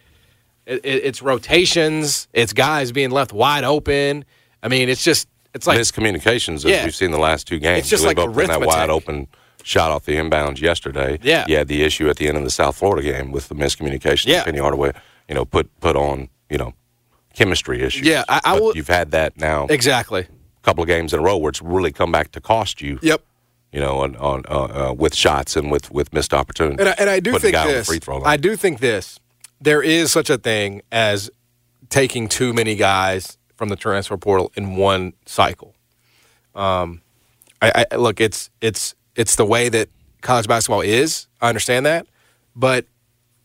it, 0.67 0.85
it- 0.85 1.05
it's 1.05 1.23
rotations, 1.23 2.29
it's 2.33 2.53
guys 2.53 2.93
being 2.93 3.11
left 3.11 3.33
wide 3.33 3.65
open. 3.65 4.25
I 4.63 4.69
mean, 4.69 4.89
it's 4.89 5.03
just, 5.03 5.27
it's 5.55 5.67
like, 5.67 5.79
miscommunications 5.81 6.59
as 6.59 6.85
we've 6.85 6.95
seen 6.95 7.11
the 7.11 7.19
last 7.19 7.49
two 7.49 7.59
games. 7.59 7.81
It's 7.81 7.89
just 7.89 8.05
Billy 8.05 8.15
like 8.15 8.27
Boat 8.35 8.47
that 8.47 8.61
wide 8.61 8.91
open 8.91 9.27
shot 9.65 9.91
off 9.91 10.05
the 10.05 10.15
inbounds 10.15 10.61
yesterday. 10.61 11.19
Yeah. 11.23 11.45
you 11.49 11.57
had 11.57 11.67
the 11.67 11.83
issue 11.83 12.09
at 12.09 12.17
the 12.17 12.29
end 12.29 12.37
of 12.37 12.45
the 12.45 12.51
South 12.51 12.77
Florida 12.77 13.03
game 13.03 13.33
with 13.33 13.49
the 13.49 13.55
miscommunication. 13.57 14.27
Yeah. 14.27 14.45
Penny 14.45 14.59
Hardaway, 14.59 14.93
you 15.29 15.35
know, 15.35 15.45
put 15.45 15.69
put 15.81 15.97
on 15.97 16.29
you 16.49 16.59
know 16.59 16.73
chemistry 17.45 17.81
issues. 17.83 18.07
Yeah, 18.07 18.25
I- 18.29 18.41
I 18.45 18.61
will- 18.61 18.77
You've 18.77 18.89
had 18.89 19.11
that 19.13 19.37
now 19.39 19.67
Exactly. 19.71 20.21
a 20.23 20.63
couple 20.63 20.83
of 20.83 20.89
games 20.89 21.15
in 21.15 21.21
a 21.21 21.23
row 21.23 21.37
where 21.39 21.49
it's 21.51 21.63
really 21.63 21.91
come 21.91 22.13
back 22.13 22.33
to 22.33 22.41
cost 22.41 22.83
you. 22.83 22.99
Yep. 23.03 23.23
You 23.73 23.81
know, 23.81 24.01
on, 24.01 24.17
on 24.17 24.43
uh, 24.49 24.91
uh, 24.91 24.93
with 24.93 25.15
shots 25.15 25.57
and 25.57 25.71
with 25.71 25.91
with 25.93 26.13
missed 26.13 26.35
opportunities. 26.35 26.81
And 26.81 26.89
I, 26.89 26.95
and 26.99 27.09
I 27.09 27.21
do 27.21 27.31
Putting 27.33 27.53
think 27.53 27.53
the 27.55 27.59
guy 27.59 27.63
on 27.63 27.69
the 27.69 27.73
this. 27.75 27.87
free 27.87 27.99
throw 28.01 28.19
line. 28.19 28.27
I 28.27 28.37
do 28.37 28.57
think 28.57 28.81
this. 28.81 29.19
There 29.61 29.81
is 29.83 30.11
such 30.11 30.29
a 30.29 30.37
thing 30.39 30.83
as 30.91 31.31
taking 31.89 32.29
too 32.29 32.53
many 32.53 32.75
guys 32.75 33.39
from 33.57 33.69
the 33.69 33.77
transfer 33.77 34.17
portal 34.17 34.51
in 34.57 34.75
one 34.77 35.13
cycle. 35.25 35.75
Um, 36.55 37.01
I, 37.63 37.85
I 37.93 37.97
look. 37.97 38.21
It's 38.21 38.51
it's 38.61 38.95
it's 39.15 39.37
the 39.37 39.45
way 39.47 39.69
that 39.69 39.89
college 40.21 40.49
basketball 40.49 40.81
is. 40.81 41.29
I 41.41 41.49
understand 41.49 41.87
that, 41.87 42.07
but 42.57 42.87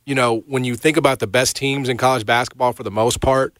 you 0.07 0.15
know 0.15 0.39
when 0.47 0.63
you 0.63 0.75
think 0.75 0.97
about 0.97 1.19
the 1.19 1.27
best 1.27 1.55
teams 1.55 1.87
in 1.87 1.97
college 1.97 2.25
basketball 2.25 2.73
for 2.73 2.81
the 2.83 2.91
most 2.91 3.21
part, 3.21 3.55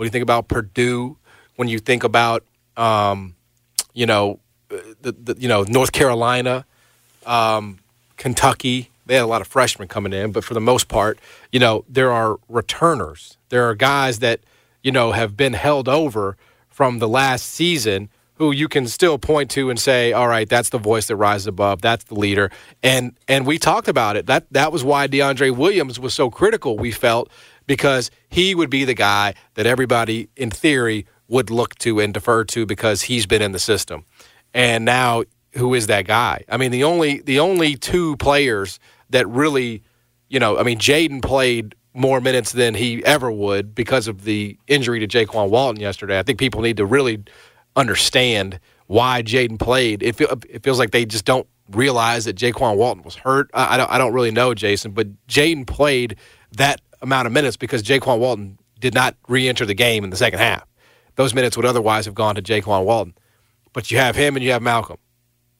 when 0.00 0.06
you 0.06 0.10
think 0.10 0.22
about 0.22 0.48
Purdue, 0.48 1.18
when 1.56 1.68
you 1.68 1.78
think 1.78 2.04
about 2.04 2.42
um, 2.78 3.34
you 3.92 4.06
know 4.06 4.40
the, 4.70 5.12
the 5.12 5.36
you 5.38 5.46
know 5.46 5.62
North 5.64 5.92
Carolina, 5.92 6.64
um, 7.26 7.80
Kentucky. 8.16 8.90
They 9.04 9.16
had 9.16 9.24
a 9.24 9.26
lot 9.26 9.42
of 9.42 9.46
freshmen 9.46 9.88
coming 9.88 10.14
in, 10.14 10.32
but 10.32 10.42
for 10.42 10.54
the 10.54 10.60
most 10.60 10.88
part, 10.88 11.18
you 11.52 11.60
know, 11.60 11.84
there 11.86 12.10
are 12.12 12.38
returners. 12.48 13.36
There 13.50 13.68
are 13.68 13.74
guys 13.74 14.20
that, 14.20 14.40
you 14.82 14.90
know, 14.90 15.12
have 15.12 15.36
been 15.36 15.52
held 15.52 15.86
over 15.86 16.38
from 16.70 16.98
the 16.98 17.08
last 17.08 17.44
season 17.46 18.08
who 18.36 18.52
you 18.52 18.68
can 18.68 18.86
still 18.86 19.18
point 19.18 19.50
to 19.50 19.68
and 19.68 19.78
say, 19.78 20.14
all 20.14 20.28
right, 20.28 20.48
that's 20.48 20.70
the 20.70 20.78
voice 20.78 21.08
that 21.08 21.16
rises 21.16 21.46
above. 21.46 21.82
That's 21.82 22.04
the 22.04 22.14
leader. 22.14 22.50
And 22.82 23.14
and 23.28 23.46
we 23.46 23.58
talked 23.58 23.86
about 23.88 24.16
it. 24.16 24.24
That 24.24 24.46
that 24.52 24.72
was 24.72 24.82
why 24.82 25.08
DeAndre 25.08 25.54
Williams 25.54 26.00
was 26.00 26.14
so 26.14 26.30
critical. 26.30 26.78
We 26.78 26.90
felt 26.90 27.30
because 27.66 28.10
he 28.28 28.54
would 28.54 28.70
be 28.70 28.84
the 28.84 28.94
guy 28.94 29.34
that 29.54 29.66
everybody 29.66 30.28
in 30.36 30.50
theory 30.50 31.06
would 31.28 31.50
look 31.50 31.76
to 31.76 32.00
and 32.00 32.12
defer 32.12 32.44
to 32.44 32.66
because 32.66 33.02
he's 33.02 33.26
been 33.26 33.42
in 33.42 33.52
the 33.52 33.58
system. 33.58 34.04
And 34.52 34.84
now 34.84 35.22
who 35.54 35.74
is 35.74 35.86
that 35.86 36.06
guy? 36.06 36.44
I 36.48 36.56
mean, 36.56 36.70
the 36.70 36.84
only 36.84 37.20
the 37.20 37.40
only 37.40 37.76
two 37.76 38.16
players 38.16 38.78
that 39.10 39.28
really, 39.28 39.82
you 40.28 40.38
know, 40.38 40.58
I 40.58 40.62
mean, 40.62 40.78
Jayden 40.78 41.22
played 41.22 41.74
more 41.94 42.20
minutes 42.20 42.52
than 42.52 42.74
he 42.74 43.04
ever 43.04 43.30
would 43.30 43.74
because 43.74 44.06
of 44.06 44.24
the 44.24 44.56
injury 44.66 45.00
to 45.00 45.08
Jaykwon 45.08 45.50
Walton 45.50 45.80
yesterday. 45.80 46.18
I 46.18 46.22
think 46.22 46.38
people 46.38 46.60
need 46.60 46.76
to 46.76 46.86
really 46.86 47.24
understand 47.74 48.60
why 48.86 49.22
Jayden 49.22 49.58
played. 49.58 50.02
It, 50.02 50.20
it 50.20 50.62
feels 50.62 50.78
like 50.78 50.90
they 50.90 51.04
just 51.04 51.24
don't 51.24 51.46
realize 51.70 52.24
that 52.24 52.36
Jaykwon 52.36 52.76
Walton 52.76 53.02
was 53.02 53.16
hurt. 53.16 53.50
I, 53.54 53.74
I 53.74 53.76
don't, 53.76 53.90
I 53.90 53.98
don't 53.98 54.12
really 54.12 54.30
know, 54.30 54.54
Jason, 54.54 54.92
but 54.92 55.08
Jayden 55.26 55.66
played 55.66 56.16
that 56.56 56.80
amount 57.02 57.26
of 57.26 57.32
minutes 57.32 57.56
because 57.56 57.82
Jaykwon 57.82 58.18
Walton 58.18 58.58
did 58.78 58.94
not 58.94 59.16
re-enter 59.28 59.66
the 59.66 59.74
game 59.74 60.04
in 60.04 60.10
the 60.10 60.16
second 60.16 60.38
half. 60.38 60.66
Those 61.16 61.34
minutes 61.34 61.56
would 61.56 61.66
otherwise 61.66 62.06
have 62.06 62.14
gone 62.14 62.34
to 62.36 62.42
Jaykwon 62.42 62.84
Walton. 62.84 63.14
But 63.72 63.90
you 63.90 63.98
have 63.98 64.16
him 64.16 64.36
and 64.36 64.44
you 64.44 64.52
have 64.52 64.62
Malcolm. 64.62 64.98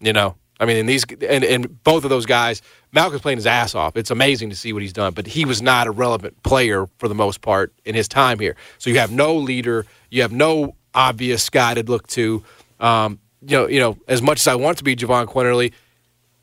You 0.01 0.13
know, 0.13 0.35
I 0.59 0.67
mean, 0.67 0.77
and 0.77 0.89
these 0.89 1.05
and, 1.29 1.45
and 1.45 1.83
both 1.85 2.05
of 2.05 2.11
those 2.11 2.27
guys, 2.27 2.63
Malcolm's 2.93 3.23
playing 3.23 3.39
his 3.39 3.47
ass 3.47 3.75
off. 3.75 3.97
It's 3.97 4.11
amazing 4.11 4.51
to 4.51 4.57
see 4.57 4.73
what 4.73 4.83
he's 4.83 4.93
done, 4.93 5.15
but 5.15 5.27
he 5.27 5.45
was 5.45 5.63
not 5.63 5.87
a 5.87 5.91
relevant 5.91 6.43
player 6.43 6.87
for 6.99 7.09
the 7.09 7.15
most 7.15 7.41
part 7.41 7.73
in 7.85 7.95
his 7.95 8.09
time 8.09 8.39
here. 8.39 8.57
So 8.79 8.91
you 8.91 8.99
have 8.99 9.11
no 9.11 9.37
leader, 9.37 9.87
you 10.11 10.23
have 10.23 10.33
no 10.33 10.77
obvious 10.95 11.49
guy 11.49 11.75
to 11.75 11.83
look 11.83 12.07
to. 12.09 12.43
Um, 12.79 13.21
you 13.43 13.57
know, 13.57 13.69
you 13.69 13.81
know, 13.81 13.97
as 14.07 14.21
much 14.21 14.41
as 14.41 14.49
I 14.49 14.55
want 14.55 14.79
to 14.79 14.85
be 14.85 14.97
Jahvon 14.97 15.27
Quinerly, 15.27 15.73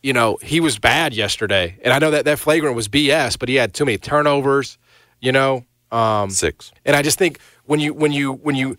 you 0.01 0.13
know, 0.13 0.37
he 0.41 0.59
was 0.59 0.79
bad 0.79 1.13
yesterday, 1.13 1.77
and 1.83 1.93
I 1.93 1.99
know 1.99 2.11
that 2.11 2.25
that 2.25 2.39
flagrant 2.39 2.75
was 2.75 2.87
BS, 2.87 3.37
but 3.37 3.49
he 3.49 3.55
had 3.55 3.73
too 3.73 3.85
many 3.85 3.97
turnovers. 3.97 4.77
You 5.19 5.31
know, 5.31 5.65
um, 5.91 6.29
Six. 6.29 6.71
and 6.85 6.95
I 6.95 7.01
just 7.01 7.17
think 7.17 7.39
when 7.65 7.79
you 7.79 7.93
when 7.93 8.11
you 8.11 8.33
when 8.33 8.55
you 8.55 8.77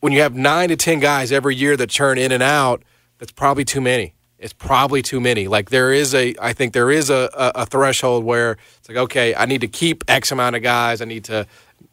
when 0.00 0.12
you 0.12 0.22
have 0.22 0.34
nine 0.34 0.68
to 0.70 0.76
ten 0.76 1.00
guys 1.00 1.32
every 1.32 1.54
year 1.54 1.76
that 1.76 1.90
turn 1.90 2.18
in 2.18 2.32
and 2.32 2.42
out, 2.42 2.82
that's 3.18 3.32
probably 3.32 3.64
too 3.64 3.80
many. 3.80 4.14
It's 4.38 4.52
probably 4.52 5.02
too 5.02 5.20
many. 5.20 5.48
Like 5.48 5.70
there 5.70 5.92
is 5.92 6.14
a, 6.14 6.34
I 6.40 6.52
think 6.52 6.74
there 6.74 6.90
is 6.90 7.08
a, 7.08 7.30
a, 7.34 7.62
a 7.62 7.66
threshold 7.66 8.22
where 8.22 8.58
it's 8.78 8.88
like, 8.88 8.98
okay, 8.98 9.34
I 9.34 9.46
need 9.46 9.62
to 9.62 9.68
keep 9.68 10.04
X 10.08 10.30
amount 10.30 10.56
of 10.56 10.62
guys. 10.62 11.00
I 11.00 11.06
need 11.06 11.24
to, 11.24 11.46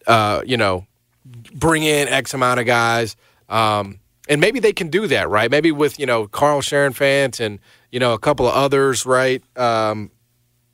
uh, 0.08 0.41
you 0.45 0.58
know, 0.58 0.86
bring 1.25 1.84
in 1.84 2.10
X 2.10 2.34
amount 2.34 2.60
of 2.60 2.65
guys. 2.65 3.15
Um, 3.47 3.99
and 4.27 4.41
maybe 4.41 4.60
they 4.60 4.73
can 4.73 4.89
do 4.89 5.08
that, 5.08 5.29
right? 5.29 5.49
Maybe 5.49 5.71
with 5.71 5.99
you 5.99 6.06
know 6.06 6.27
Carl 6.27 6.62
Cherenfant 6.62 7.39
and 7.39 7.60
you 7.91 7.99
know 7.99 8.13
a 8.13 8.19
couple 8.19 8.47
of 8.47 8.53
others, 8.53 9.06
right? 9.06 9.41
Um, 9.58 10.12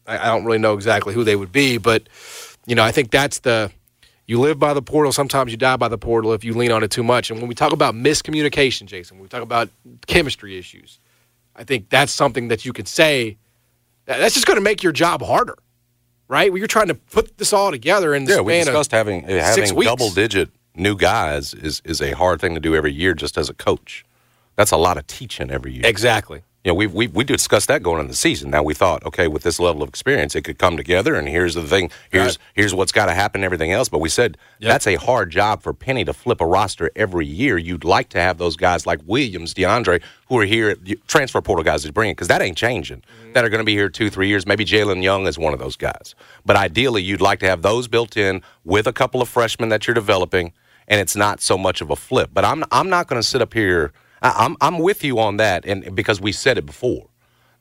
I, 0.06 0.18
I 0.18 0.26
don't 0.26 0.46
really 0.46 0.60
know 0.60 0.74
exactly 0.74 1.14
who 1.14 1.24
they 1.24 1.36
would 1.36 1.52
be, 1.52 1.78
but 1.78 2.10
you 2.70 2.76
know 2.76 2.84
I 2.84 2.92
think 2.92 3.12
that's 3.12 3.40
the 3.40 3.72
you 4.28 4.40
live 4.40 4.60
by 4.60 4.76
the 4.76 4.82
portal. 4.82 5.12
Sometimes 5.12 5.52
you 5.52 5.58
die 5.58 5.76
by 5.76 5.88
the 5.88 5.98
portal 5.98 6.34
if 6.34 6.44
you 6.44 6.54
lean 6.54 6.72
on 6.72 6.84
it 6.84 6.92
too 6.92 7.02
much. 7.02 7.32
And 7.32 7.40
when 7.40 7.50
we 7.50 7.56
talk 7.56 7.74
about 7.74 7.96
miscommunication, 7.96 8.86
Jason, 8.86 9.18
when 9.18 9.24
we 9.24 9.28
talk 9.28 9.42
about 9.42 9.70
chemistry 10.06 10.56
issues, 10.56 11.00
I 11.56 11.64
think 11.64 11.90
that's 11.90 12.12
something 12.12 12.50
that 12.50 12.64
you 12.64 12.72
can 12.72 12.86
say. 12.86 13.38
That's 14.06 14.36
just 14.36 14.46
going 14.46 14.58
to 14.58 14.64
make 14.64 14.84
your 14.84 14.92
job 14.92 15.24
harder, 15.24 15.58
right? 16.28 16.52
When 16.52 16.60
you're 16.60 16.68
trying 16.68 16.90
to 16.90 16.96
put 16.96 17.40
this 17.40 17.54
all 17.54 17.72
together 17.72 18.14
in 18.14 18.26
the 18.26 18.36
Yeah, 18.36 18.42
we 18.42 18.54
discussed 18.60 18.92
having 18.92 19.26
uh, 19.26 19.44
having 19.44 19.76
double 19.82 20.12
digit 20.12 20.50
new 20.76 20.96
guys 20.96 21.56
is 21.56 21.82
is 21.84 22.00
a 22.00 22.12
hard 22.12 22.40
thing 22.40 22.54
to 22.54 22.60
do 22.60 22.76
every 22.76 22.94
year 22.94 23.16
just 23.16 23.36
as 23.36 23.50
a 23.50 23.54
coach. 23.56 24.06
That's 24.56 24.72
a 24.72 24.78
lot 24.78 24.98
of 24.98 25.08
teaching 25.08 25.50
every 25.50 25.74
year. 25.74 25.82
exactly. 25.86 26.44
You 26.70 26.74
know, 26.74 26.78
we 26.78 26.86
we 26.86 27.08
we 27.08 27.24
discussed 27.24 27.68
that 27.70 27.82
going 27.82 28.00
into 28.00 28.12
the 28.12 28.16
season. 28.16 28.52
Now 28.52 28.62
we 28.62 28.76
thought, 28.76 29.04
okay, 29.04 29.28
with 29.28 29.42
this 29.42 29.60
level 29.60 29.82
of 29.82 29.90
experience, 29.90 30.36
it 30.36 30.44
could 30.44 30.60
come 30.60 30.78
together. 30.78 31.16
And 31.16 31.28
here's 31.28 31.56
the 31.56 31.64
thing: 31.64 31.90
here's 32.12 32.38
here's 32.54 32.76
what's 32.76 32.92
got 32.92 33.08
to 33.08 33.16
happen. 33.16 33.44
Everything 33.44 33.72
else, 33.72 33.90
but 33.90 33.98
we 33.98 34.08
said 34.08 34.38
that's 34.60 34.86
a 34.86 34.94
hard 34.94 35.32
job 35.32 35.64
for 35.64 35.74
Penny 35.74 36.06
to 36.06 36.14
flip 36.14 36.40
a 36.40 36.46
roster 36.46 36.92
every 36.96 37.26
year. 37.26 37.58
You'd 37.58 37.84
like 37.84 38.10
to 38.10 38.20
have 38.20 38.38
those 38.38 38.56
guys 38.56 38.86
like 38.86 39.00
Williams, 39.08 39.56
DeAndre, 39.56 40.00
who 40.28 40.38
are 40.38 40.46
here, 40.46 40.76
transfer 41.08 41.42
portal 41.42 41.64
guys 41.64 41.82
that 41.82 41.94
bring 41.96 42.10
in 42.10 42.14
because 42.14 42.28
that 42.28 42.44
ain't 42.44 42.56
changing. 42.56 43.00
Mm-hmm. 43.00 43.34
That 43.34 43.44
are 43.44 43.50
going 43.50 43.62
to 43.62 43.66
be 43.66 43.74
here 43.74 43.90
two, 43.90 44.12
three 44.12 44.28
years. 44.28 44.46
Maybe 44.46 44.64
Jalen 44.64 45.02
Young 45.02 45.26
is 45.26 45.40
one 45.40 45.54
of 45.54 45.60
those 45.60 45.76
guys. 45.76 46.14
But 46.46 46.56
ideally, 46.56 47.02
you'd 47.02 47.20
like 47.20 47.40
to 47.40 47.48
have 47.48 47.64
those 47.64 47.88
built 47.88 48.16
in 48.16 48.44
with 48.64 48.86
a 48.86 48.94
couple 48.94 49.24
of 49.24 49.28
freshmen 49.28 49.70
that 49.70 49.88
you're 49.88 49.96
developing, 49.96 50.54
and 50.88 51.02
it's 51.02 51.16
not 51.16 51.42
so 51.42 51.58
much 51.58 51.82
of 51.82 51.90
a 51.90 51.96
flip. 51.96 52.30
But 52.32 52.46
I'm 52.46 52.64
I'm 52.72 52.90
not 52.90 53.08
going 53.08 53.20
to 53.20 53.28
sit 53.28 53.42
up 53.42 53.56
here. 53.56 53.92
I, 54.22 54.46
I'm 54.46 54.58
I'm 54.62 54.80
with 54.80 55.04
you 55.04 55.20
on 55.20 55.38
that, 55.38 55.66
and 55.66 55.96
because 55.96 56.22
we 56.22 56.32
said 56.32 56.58
it 56.58 56.66
before 56.66 57.08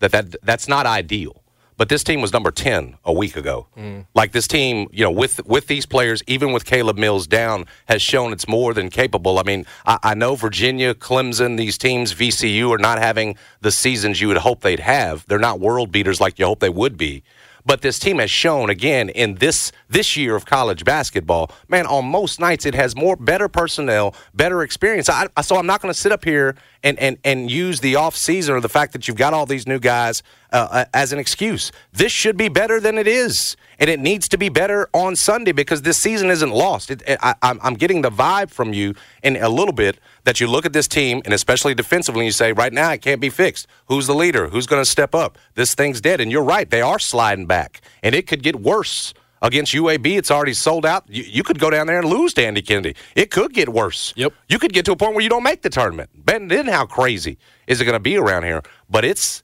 that, 0.00 0.12
that 0.12 0.36
that's 0.42 0.68
not 0.68 0.86
ideal. 0.86 1.42
But 1.76 1.88
this 1.88 2.02
team 2.02 2.20
was 2.20 2.32
number 2.32 2.50
ten 2.50 2.96
a 3.04 3.12
week 3.12 3.36
ago. 3.36 3.68
Mm. 3.76 4.06
Like 4.12 4.32
this 4.32 4.48
team, 4.48 4.88
you 4.92 5.04
know, 5.04 5.12
with 5.12 5.46
with 5.46 5.68
these 5.68 5.86
players, 5.86 6.22
even 6.26 6.52
with 6.52 6.64
Caleb 6.64 6.98
Mills 6.98 7.28
down, 7.28 7.66
has 7.86 8.02
shown 8.02 8.32
it's 8.32 8.48
more 8.48 8.74
than 8.74 8.90
capable. 8.90 9.38
I 9.38 9.44
mean, 9.44 9.64
I, 9.86 9.98
I 10.02 10.14
know 10.14 10.34
Virginia, 10.34 10.92
Clemson, 10.92 11.56
these 11.56 11.78
teams, 11.78 12.14
VCU, 12.14 12.70
are 12.74 12.78
not 12.78 12.98
having 12.98 13.36
the 13.60 13.70
seasons 13.70 14.20
you 14.20 14.26
would 14.26 14.38
hope 14.38 14.62
they'd 14.62 14.80
have. 14.80 15.24
They're 15.28 15.38
not 15.38 15.60
world 15.60 15.92
beaters 15.92 16.20
like 16.20 16.40
you 16.40 16.46
hope 16.46 16.58
they 16.58 16.68
would 16.68 16.96
be. 16.96 17.22
But 17.68 17.82
this 17.82 17.98
team 17.98 18.18
has 18.18 18.30
shown 18.30 18.70
again 18.70 19.10
in 19.10 19.34
this 19.34 19.72
this 19.90 20.16
year 20.16 20.34
of 20.34 20.46
college 20.46 20.86
basketball, 20.86 21.50
man. 21.68 21.86
On 21.86 22.02
most 22.02 22.40
nights, 22.40 22.64
it 22.64 22.74
has 22.74 22.96
more 22.96 23.14
better 23.14 23.46
personnel, 23.46 24.14
better 24.32 24.62
experience. 24.62 25.10
I, 25.10 25.28
so 25.42 25.56
I'm 25.56 25.66
not 25.66 25.82
going 25.82 25.92
to 25.92 26.00
sit 26.00 26.10
up 26.10 26.24
here 26.24 26.56
and 26.82 26.98
and 26.98 27.18
and 27.24 27.50
use 27.50 27.80
the 27.80 27.96
off 27.96 28.16
season 28.16 28.54
or 28.54 28.60
the 28.60 28.68
fact 28.68 28.92
that 28.92 29.08
you've 29.08 29.16
got 29.16 29.34
all 29.34 29.46
these 29.46 29.66
new 29.66 29.78
guys 29.78 30.22
uh, 30.52 30.68
uh, 30.70 30.84
as 30.94 31.12
an 31.12 31.18
excuse. 31.18 31.72
This 31.92 32.12
should 32.12 32.36
be 32.36 32.48
better 32.48 32.80
than 32.80 32.98
it 32.98 33.06
is, 33.06 33.56
and 33.78 33.90
it 33.90 34.00
needs 34.00 34.28
to 34.28 34.38
be 34.38 34.48
better 34.48 34.88
on 34.92 35.16
Sunday 35.16 35.52
because 35.52 35.82
this 35.82 35.98
season 35.98 36.30
isn't 36.30 36.50
lost. 36.50 36.90
It, 36.90 37.02
I, 37.08 37.34
I'm 37.42 37.58
I'm 37.62 37.74
getting 37.74 38.02
the 38.02 38.10
vibe 38.10 38.50
from 38.50 38.72
you 38.72 38.94
in 39.22 39.36
a 39.36 39.48
little 39.48 39.74
bit 39.74 39.98
that 40.24 40.40
you 40.40 40.46
look 40.46 40.66
at 40.66 40.72
this 40.72 40.88
team 40.88 41.22
and 41.24 41.34
especially 41.34 41.74
defensively, 41.74 42.20
and 42.20 42.26
you 42.26 42.32
say, 42.32 42.52
right 42.52 42.72
now 42.72 42.92
it 42.92 43.02
can't 43.02 43.20
be 43.20 43.30
fixed. 43.30 43.66
Who's 43.86 44.06
the 44.06 44.14
leader? 44.14 44.48
Who's 44.48 44.66
going 44.66 44.82
to 44.82 44.90
step 44.90 45.14
up? 45.14 45.38
This 45.54 45.74
thing's 45.74 46.00
dead, 46.00 46.20
and 46.20 46.30
you're 46.30 46.44
right. 46.44 46.68
They 46.68 46.82
are 46.82 46.98
sliding 46.98 47.46
back, 47.46 47.80
and 48.02 48.14
it 48.14 48.26
could 48.26 48.42
get 48.42 48.60
worse. 48.60 49.14
Against 49.40 49.72
UAB, 49.72 50.18
it's 50.18 50.30
already 50.30 50.54
sold 50.54 50.84
out. 50.84 51.04
You, 51.08 51.22
you 51.22 51.42
could 51.42 51.58
go 51.58 51.70
down 51.70 51.86
there 51.86 51.98
and 51.98 52.08
lose 52.08 52.34
to 52.34 52.44
Andy 52.44 52.62
Kennedy. 52.62 52.96
It 53.14 53.30
could 53.30 53.52
get 53.52 53.68
worse. 53.68 54.12
Yep. 54.16 54.32
You 54.48 54.58
could 54.58 54.72
get 54.72 54.84
to 54.86 54.92
a 54.92 54.96
point 54.96 55.14
where 55.14 55.22
you 55.22 55.28
don't 55.28 55.42
make 55.42 55.62
the 55.62 55.70
tournament. 55.70 56.10
Ben, 56.14 56.48
then 56.48 56.66
how 56.66 56.86
crazy 56.86 57.38
is 57.66 57.80
it 57.80 57.84
going 57.84 57.94
to 57.94 58.00
be 58.00 58.16
around 58.16 58.44
here? 58.44 58.62
But 58.90 59.04
it's, 59.04 59.42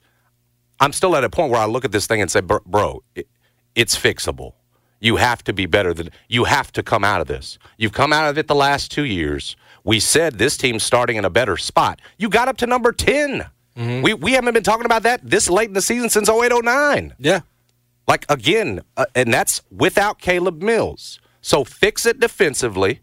I'm 0.79 0.91
still 0.91 1.15
at 1.15 1.23
a 1.23 1.29
point 1.29 1.51
where 1.51 1.61
I 1.61 1.65
look 1.65 1.85
at 1.85 1.91
this 1.91 2.07
thing 2.07 2.21
and 2.21 2.29
say, 2.29 2.41
bro, 2.41 2.59
bro 2.65 3.03
it, 3.15 3.27
it's 3.73 3.97
fixable. 3.97 4.53
You 4.99 5.17
have 5.17 5.43
to 5.43 5.53
be 5.53 5.65
better 5.65 5.93
than, 5.93 6.09
you 6.27 6.45
have 6.45 6.71
to 6.73 6.83
come 6.83 7.03
out 7.03 7.21
of 7.21 7.27
this. 7.27 7.57
You've 7.77 7.91
come 7.93 8.11
out 8.11 8.29
of 8.29 8.37
it 8.37 8.47
the 8.47 8.55
last 8.55 8.91
two 8.91 9.05
years. 9.05 9.55
We 9.83 9.99
said 9.99 10.39
this 10.39 10.57
team's 10.57 10.83
starting 10.83 11.15
in 11.17 11.25
a 11.25 11.29
better 11.29 11.57
spot. 11.57 12.01
You 12.17 12.29
got 12.29 12.47
up 12.47 12.57
to 12.57 12.67
number 12.67 12.91
10. 12.91 13.45
Mm-hmm. 13.77 14.01
We, 14.01 14.13
we 14.13 14.31
haven't 14.33 14.53
been 14.53 14.63
talking 14.63 14.85
about 14.85 15.03
that 15.03 15.21
this 15.23 15.49
late 15.49 15.67
in 15.67 15.73
the 15.73 15.81
season 15.81 16.09
since 16.09 16.29
0809. 16.29 17.13
Yeah. 17.19 17.41
Like 18.07 18.25
again, 18.29 18.81
uh, 18.97 19.05
and 19.15 19.33
that's 19.33 19.61
without 19.71 20.19
Caleb 20.19 20.61
Mills. 20.61 21.19
So 21.41 21.63
fix 21.63 22.05
it 22.05 22.19
defensively. 22.19 23.01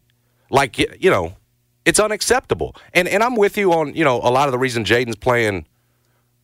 Like 0.50 0.78
you 0.78 1.10
know, 1.10 1.36
it's 1.84 1.98
unacceptable. 1.98 2.76
And 2.94 3.08
and 3.08 3.22
I'm 3.22 3.36
with 3.36 3.56
you 3.56 3.72
on 3.72 3.94
you 3.94 4.04
know 4.04 4.16
a 4.22 4.30
lot 4.30 4.48
of 4.48 4.52
the 4.52 4.58
reason 4.58 4.84
Jayden's 4.84 5.16
playing 5.16 5.66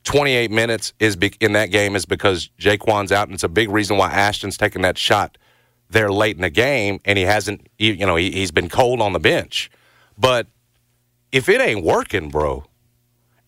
28 0.05 0.51
minutes 0.51 0.93
is 0.99 1.17
be- 1.17 1.35
in 1.41 1.53
that 1.53 1.67
game 1.67 1.95
is 1.95 2.07
because 2.07 2.51
Jaykwon's 2.59 3.13
out, 3.13 3.29
and 3.29 3.35
it's 3.35 3.45
a 3.45 3.49
big 3.49 3.71
reason 3.71 3.97
why 3.97 4.11
Ashton's 4.11 4.57
taking 4.57 4.83
that 4.83 4.97
shot 4.99 5.39
there 5.91 6.11
late 6.11 6.37
in 6.37 6.43
the 6.43 6.51
game, 6.51 7.01
and 7.05 7.19
he 7.19 7.25
hasn't 7.25 7.69
you 7.79 8.05
know 8.07 8.17
he, 8.17 8.31
he's 8.33 8.51
been 8.51 8.69
cold 8.69 9.01
on 9.01 9.13
the 9.13 9.21
bench. 9.21 9.71
But 10.17 10.49
if 11.31 11.49
it 11.49 11.61
ain't 11.61 11.85
working, 11.85 12.29
bro, 12.31 12.65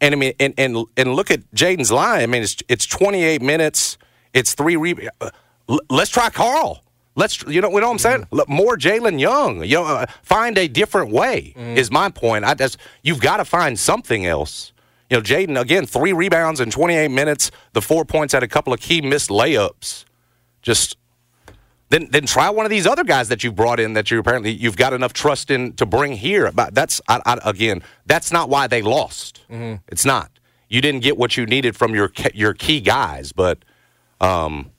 and 0.00 0.14
I 0.14 0.16
mean, 0.16 0.32
and 0.38 0.54
and 0.56 0.86
and 0.96 1.14
look 1.14 1.30
at 1.30 1.50
Jayden's 1.52 1.90
line. 1.90 2.22
I 2.22 2.26
mean, 2.26 2.42
it's 2.42 2.56
it's 2.68 2.86
28 2.86 3.42
minutes. 3.42 3.98
It's 4.34 4.54
three. 4.54 4.76
Re- 4.76 5.08
uh, 5.20 5.30
let's 5.88 6.10
try 6.10 6.30
Carl. 6.30 6.82
Let's 7.16 7.42
you 7.42 7.60
know 7.60 7.70
you 7.70 7.80
know 7.80 7.88
what 7.88 7.92
I'm 7.92 7.98
saying. 7.98 8.26
Look, 8.30 8.48
More 8.48 8.76
Jalen 8.76 9.20
Young. 9.20 9.64
You 9.64 9.76
know, 9.76 9.84
uh, 9.84 10.06
find 10.22 10.56
a 10.56 10.68
different 10.68 11.10
way 11.12 11.52
is 11.56 11.90
my 11.90 12.08
point. 12.08 12.44
I 12.44 12.54
just 12.54 12.78
you've 13.02 13.20
got 13.20 13.38
to 13.38 13.44
find 13.44 13.78
something 13.78 14.26
else. 14.26 14.72
You 15.10 15.16
know, 15.16 15.22
Jayden 15.22 15.60
again, 15.60 15.86
three 15.86 16.12
rebounds 16.12 16.60
in 16.60 16.70
28 16.70 17.08
minutes. 17.08 17.50
The 17.72 17.82
four 17.82 18.04
points 18.04 18.32
had 18.32 18.44
a 18.44 18.48
couple 18.48 18.72
of 18.72 18.80
key 18.80 19.00
missed 19.00 19.28
layups. 19.28 20.04
Just 20.62 20.96
then 21.88 22.06
then 22.12 22.26
try 22.26 22.48
one 22.48 22.64
of 22.64 22.70
these 22.70 22.86
other 22.86 23.02
guys 23.02 23.28
that 23.28 23.42
you've 23.42 23.56
brought 23.56 23.80
in 23.80 23.94
that 23.94 24.12
you 24.12 24.20
apparently 24.20 24.52
you've 24.52 24.76
got 24.76 24.92
enough 24.92 25.12
trust 25.12 25.50
in 25.50 25.72
to 25.74 25.84
bring 25.84 26.12
here. 26.12 26.52
But 26.52 26.74
that's 26.76 27.00
I, 27.08 27.20
I, 27.26 27.38
again, 27.44 27.82
that's 28.06 28.30
not 28.30 28.48
why 28.48 28.68
they 28.68 28.82
lost. 28.82 29.40
It's 29.88 30.04
not. 30.04 30.30
You 30.68 30.80
didn't 30.80 31.00
get 31.00 31.18
what 31.18 31.36
you 31.36 31.44
needed 31.44 31.74
from 31.76 31.92
your 31.92 32.12
your 32.32 32.54
key 32.54 32.80
guys, 32.80 33.32
but 33.32 33.58
um, 34.20 34.70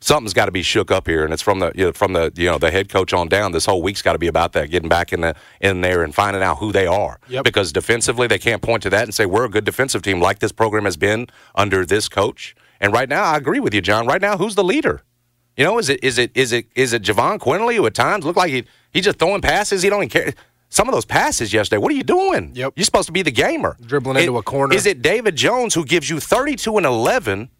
something's 0.00 0.32
got 0.32 0.46
to 0.46 0.52
be 0.52 0.62
shook 0.62 0.90
up 0.90 1.06
here, 1.06 1.24
and 1.24 1.32
it's 1.32 1.42
from 1.42 1.58
the 1.58 1.72
you 1.74 1.86
know, 1.86 1.92
from 1.92 2.12
the 2.12 2.32
you 2.36 2.46
know 2.46 2.58
the 2.58 2.70
head 2.70 2.88
coach 2.88 3.12
on 3.12 3.28
down. 3.28 3.52
This 3.52 3.66
whole 3.66 3.82
week's 3.82 4.02
got 4.02 4.12
to 4.12 4.18
be 4.18 4.28
about 4.28 4.52
that, 4.52 4.70
getting 4.70 4.88
back 4.88 5.12
in 5.12 5.20
the 5.20 5.34
in 5.60 5.80
there 5.80 6.02
and 6.02 6.14
finding 6.14 6.42
out 6.42 6.58
who 6.58 6.72
they 6.72 6.86
are. 6.86 7.18
Yep. 7.28 7.44
Because 7.44 7.72
defensively, 7.72 8.26
they 8.26 8.38
can't 8.38 8.62
point 8.62 8.82
to 8.84 8.90
that 8.90 9.04
and 9.04 9.14
say 9.14 9.26
we're 9.26 9.44
a 9.44 9.50
good 9.50 9.64
defensive 9.64 10.02
team 10.02 10.20
like 10.20 10.38
this 10.38 10.52
program 10.52 10.84
has 10.84 10.96
been 10.96 11.26
under 11.54 11.84
this 11.84 12.08
coach. 12.08 12.54
And 12.80 12.92
right 12.92 13.08
now, 13.08 13.24
I 13.24 13.36
agree 13.36 13.60
with 13.60 13.74
you, 13.74 13.80
John. 13.80 14.06
Right 14.06 14.20
now, 14.20 14.36
who's 14.36 14.54
the 14.54 14.64
leader? 14.64 15.02
You 15.56 15.64
know, 15.64 15.78
is 15.78 15.88
it 15.88 16.02
is 16.04 16.18
it 16.18 16.30
is 16.34 16.52
it 16.52 16.66
is 16.74 16.92
it 16.92 17.02
Jahvon 17.02 17.38
Quinerly 17.38 17.76
who 17.76 17.86
at 17.86 17.94
times 17.94 18.24
looked 18.24 18.36
like 18.36 18.50
he 18.50 18.64
he's 18.92 19.04
just 19.04 19.18
throwing 19.18 19.40
passes? 19.40 19.82
He 19.82 19.88
don't 19.88 20.00
even 20.02 20.10
care. 20.10 20.34
Some 20.68 20.88
of 20.88 20.94
those 20.94 21.04
passes 21.04 21.52
yesterday. 21.52 21.78
What 21.78 21.92
are 21.92 21.94
you 21.94 22.02
doing? 22.02 22.50
Yep. 22.54 22.74
You're 22.76 22.84
supposed 22.84 23.06
to 23.06 23.12
be 23.12 23.22
the 23.22 23.30
gamer. 23.30 23.76
Dribbling 23.80 24.16
into 24.18 24.36
a 24.36 24.42
corner. 24.42 24.74
Is 24.74 24.84
it 24.84 25.00
David 25.00 25.36
Jones 25.36 25.74
who 25.74 25.84
gives 25.84 26.10
you 26.10 26.18
32 26.18 26.76
and 26.76 26.84
11, 26.84 27.50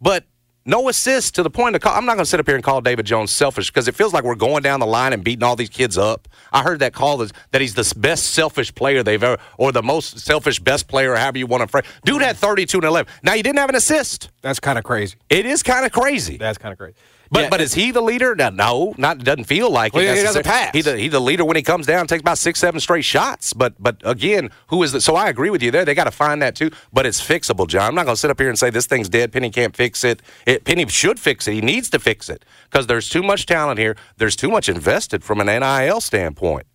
but 0.00 0.24
no 0.64 0.88
assists 0.88 1.30
to 1.32 1.42
the 1.42 1.50
point 1.50 1.76
of 1.76 1.80
call? 1.80 1.94
I'm 1.94 2.04
not 2.04 2.14
going 2.14 2.24
to 2.24 2.28
sit 2.28 2.40
up 2.40 2.46
here 2.46 2.56
and 2.56 2.64
call 2.64 2.80
David 2.80 3.06
Jones 3.06 3.30
selfish 3.30 3.70
because 3.70 3.86
it 3.86 3.94
feels 3.94 4.12
like 4.12 4.24
we're 4.24 4.34
going 4.34 4.62
down 4.62 4.80
the 4.80 4.86
line 4.86 5.12
and 5.12 5.22
beating 5.22 5.44
all 5.44 5.56
these 5.56 5.68
kids 5.68 5.96
up. 5.96 6.28
I 6.52 6.62
heard 6.62 6.80
that 6.80 6.92
call 6.92 7.22
is 7.22 7.32
that 7.52 7.60
he's 7.60 7.74
the 7.74 7.92
best 7.96 8.32
selfish 8.32 8.74
player 8.74 9.02
they've 9.02 9.22
ever, 9.22 9.40
or 9.58 9.72
the 9.72 9.82
most 9.82 10.18
selfish 10.18 10.58
best 10.58 10.88
player, 10.88 11.14
however 11.14 11.38
you 11.38 11.46
want 11.46 11.62
to 11.62 11.68
phrase. 11.68 11.84
Dude 12.04 12.22
had 12.22 12.36
32 12.36 12.78
and 12.78 12.84
11. 12.84 13.12
Now 13.22 13.32
he 13.32 13.42
didn't 13.42 13.58
have 13.58 13.68
an 13.68 13.76
assist. 13.76 14.30
That's 14.42 14.60
kind 14.60 14.76
of 14.78 14.84
crazy. 14.84 15.16
It 15.30 15.46
is 15.46 15.62
kind 15.62 15.86
of 15.86 15.92
crazy. 15.92 16.36
That's 16.36 16.58
kind 16.58 16.72
of 16.72 16.78
crazy. 16.78 16.96
But 17.30 17.40
Yeah, 17.44 17.48
but 17.50 17.60
is 17.60 17.74
he 17.74 17.90
the 17.90 18.00
leader? 18.00 18.34
No, 18.34 18.50
no, 18.50 18.94
not 18.98 19.18
doesn't 19.18 19.44
feel 19.44 19.70
like 19.70 19.94
Well, 19.94 20.04
it. 20.04 20.16
he 20.16 20.22
doesn't 20.22 20.44
pass. 20.44 20.70
He 20.72 20.82
the, 20.82 20.96
he 20.96 21.08
the 21.08 21.20
leader 21.20 21.44
when 21.44 21.56
he 21.56 21.62
comes 21.62 21.86
down, 21.86 22.06
takes 22.06 22.20
about 22.20 22.38
six, 22.38 22.60
seven 22.60 22.80
straight 22.80 23.04
shots. 23.04 23.52
But 23.52 23.74
but 23.78 23.96
again, 24.04 24.50
who 24.68 24.82
is 24.82 24.92
the? 24.92 25.00
So 25.00 25.16
I 25.16 25.28
agree 25.28 25.50
with 25.50 25.62
you 25.62 25.70
there. 25.70 25.84
They 25.84 25.94
got 25.94 26.04
to 26.04 26.10
find 26.10 26.40
that 26.42 26.54
too. 26.56 26.70
But 26.92 27.06
it's 27.06 27.20
fixable, 27.20 27.66
John. 27.66 27.88
I'm 27.88 27.94
not 27.94 28.04
going 28.04 28.14
to 28.14 28.20
sit 28.20 28.30
up 28.30 28.38
here 28.38 28.48
and 28.48 28.58
say 28.58 28.70
this 28.70 28.86
thing's 28.86 29.08
dead. 29.08 29.32
Penny 29.32 29.50
can't 29.50 29.76
fix 29.76 30.04
it. 30.04 30.22
it. 30.46 30.64
Penny 30.64 30.86
should 30.88 31.18
fix 31.18 31.48
it. 31.48 31.54
He 31.54 31.60
needs 31.60 31.90
to 31.90 31.98
fix 31.98 32.28
it 32.28 32.44
because 32.70 32.86
there's 32.86 33.08
too 33.08 33.22
much 33.22 33.46
talent 33.46 33.78
here. 33.78 33.96
There's 34.18 34.36
too 34.36 34.50
much 34.50 34.68
invested 34.68 35.24
from 35.24 35.40
an 35.40 35.46
NIL 35.46 36.00
standpoint 36.00 36.66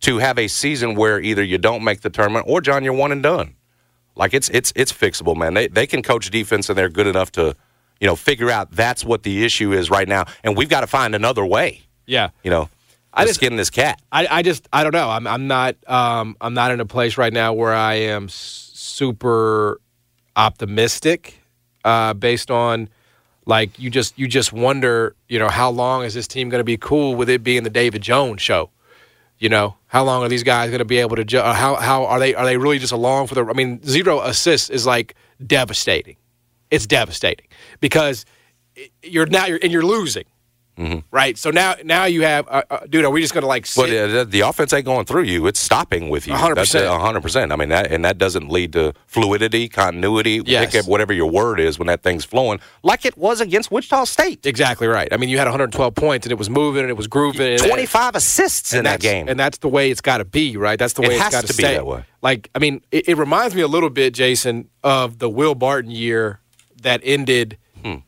to 0.00 0.18
have 0.18 0.38
a 0.38 0.48
season 0.48 0.94
where 0.96 1.20
either 1.20 1.42
you 1.42 1.58
don't 1.58 1.84
make 1.84 2.00
the 2.02 2.10
tournament 2.10 2.46
or 2.48 2.60
John, 2.60 2.82
you're 2.84 2.92
one 2.92 3.12
and 3.12 3.22
done. 3.22 3.54
Like 4.14 4.34
it's 4.34 4.48
it's 4.50 4.72
it's 4.76 4.92
fixable, 4.92 5.36
man. 5.36 5.54
They 5.54 5.68
they 5.68 5.86
can 5.86 6.02
coach 6.02 6.28
defense 6.30 6.68
and 6.68 6.76
they're 6.76 6.90
good 6.90 7.06
enough 7.06 7.32
to, 7.32 7.56
you 8.02 8.08
know, 8.08 8.16
figure 8.16 8.50
out 8.50 8.72
that's 8.72 9.04
what 9.04 9.22
the 9.22 9.44
issue 9.44 9.72
is 9.72 9.88
right 9.88 10.08
now, 10.08 10.24
and 10.42 10.56
we've 10.56 10.68
got 10.68 10.80
to 10.80 10.88
find 10.88 11.14
another 11.14 11.46
way. 11.46 11.82
yeah. 12.04 12.30
You 12.42 12.50
know, 12.50 12.68
I 13.14 13.24
just- 13.26 13.36
skin 13.36 13.54
this 13.56 13.70
cat. 13.70 14.02
I, 14.10 14.26
I 14.38 14.42
just 14.42 14.68
I 14.72 14.82
don't 14.82 14.92
know. 14.92 15.08
I'm 15.08 15.26
I'm 15.26 15.46
not 15.46 15.76
um 15.86 16.36
I'm 16.40 16.52
not 16.54 16.72
in 16.72 16.80
a 16.80 16.84
place 16.86 17.16
right 17.16 17.32
now 17.32 17.52
where 17.52 17.72
I 17.72 17.94
am 17.94 18.28
super 18.28 19.80
optimistic 20.36 21.38
uh 21.84 22.14
based 22.14 22.50
on 22.50 22.88
like 23.44 23.78
you 23.78 23.90
just 23.90 24.18
you 24.18 24.26
just 24.28 24.52
wonder, 24.52 25.14
you 25.28 25.38
know, 25.38 25.48
how 25.48 25.70
long 25.70 26.04
is 26.04 26.14
this 26.14 26.26
team 26.28 26.48
going 26.48 26.60
to 26.60 26.64
be 26.64 26.76
cool 26.76 27.14
with 27.16 27.28
it 27.28 27.42
being 27.44 27.62
the 27.64 27.70
David 27.70 28.02
Jones 28.02 28.40
show? 28.42 28.70
You 29.38 29.48
know, 29.48 29.76
how 29.88 30.04
long 30.04 30.22
are 30.22 30.28
these 30.28 30.44
guys 30.44 30.70
going 30.70 30.78
to 30.78 30.84
be 30.84 30.98
able 30.98 31.16
to 31.16 31.24
ju- 31.24 31.38
uh, 31.38 31.52
how 31.52 31.74
how 31.74 32.06
are 32.06 32.18
they 32.20 32.34
are 32.34 32.44
they 32.44 32.56
really 32.56 32.78
just 32.78 32.92
along 32.92 33.26
for 33.26 33.34
the 33.34 33.44
I 33.44 33.52
mean, 33.52 33.82
zero 33.84 34.20
assists 34.20 34.70
is 34.70 34.86
like 34.86 35.14
devastating. 35.44 36.16
It's 36.72 36.86
devastating 36.86 37.46
because 37.80 38.24
you're 39.02 39.26
now 39.26 39.46
you're 39.46 39.60
and 39.62 39.70
you're 39.70 39.84
losing. 39.86 40.24
Right? 41.12 41.38
So 41.38 41.50
now 41.50 41.76
now 41.84 42.06
you 42.06 42.22
have 42.22 42.48
uh, 42.48 42.62
uh, 42.68 42.78
dude, 42.90 43.04
are 43.04 43.10
we 43.10 43.20
just 43.20 43.32
going 43.32 43.42
to 43.42 43.46
like 43.46 43.66
sit 43.66 43.82
But 43.82 43.90
uh, 43.90 44.24
the, 44.24 44.40
offense 44.40 44.72
ain't 44.72 44.84
going 44.84 45.04
through 45.04 45.24
you; 45.24 45.46
it's 45.46 45.60
stopping 45.60 46.08
with 46.08 46.26
you. 46.26 46.32
100%. 46.32 46.98
Hundred 47.00 47.20
percent. 47.20 47.52
I 47.52 47.56
mean, 47.56 47.68
that 47.68 47.92
and 47.92 48.04
that 48.04 48.18
doesn't 48.18 48.48
lead 48.48 48.72
to 48.72 48.92
fluidity, 49.06 49.68
continuity. 49.68 50.42
Yes. 50.44 50.72
Pick 50.72 50.80
up 50.82 50.88
whatever 50.88 51.12
your 51.12 51.30
word 51.30 51.60
is 51.60 51.78
when 51.78 51.86
that 51.86 52.02
thing's 52.02 52.24
flowing, 52.24 52.58
like 52.82 53.04
it 53.04 53.16
was 53.16 53.40
against 53.40 53.70
Wichita 53.70 54.04
State. 54.06 54.44
Exactly 54.44 54.88
right. 54.88 55.12
I 55.12 55.18
mean, 55.18 55.28
you 55.28 55.38
had 55.38 55.44
112 55.44 55.94
points 55.94 56.26
and 56.26 56.32
it 56.32 56.38
was 56.38 56.50
moving 56.50 56.80
and 56.80 56.90
it 56.90 56.96
was 56.96 57.06
grooving. 57.06 57.58
Twenty-five 57.58 58.16
assists 58.16 58.72
in 58.72 58.82
that 58.82 58.98
game. 58.98 59.28
and 59.28 59.38
that's 59.38 59.58
the 59.58 59.68
way 59.68 59.88
it's 59.90 60.00
got 60.00 60.18
to 60.18 60.24
be, 60.24 60.56
right? 60.56 60.78
That's 60.80 60.94
the 60.94 61.02
It 61.02 61.10
way 61.10 61.18
has 61.18 61.26
it's 61.26 61.34
got 61.36 61.46
to 61.46 61.56
be 61.56 61.62
stay. 61.62 61.74
that 61.74 61.86
way. 61.86 62.04
Like, 62.22 62.50
I 62.56 62.58
mean, 62.58 62.80
it, 62.90 63.08
it 63.10 63.18
reminds 63.18 63.54
me 63.54 63.60
a 63.62 63.68
little 63.68 63.90
bit, 63.90 64.14
Jason, 64.14 64.68
of 64.82 65.18
the 65.20 65.28
Will 65.28 65.54
Barton 65.54 65.90
year 65.92 66.40
that 66.82 67.00
ended. 67.02 67.58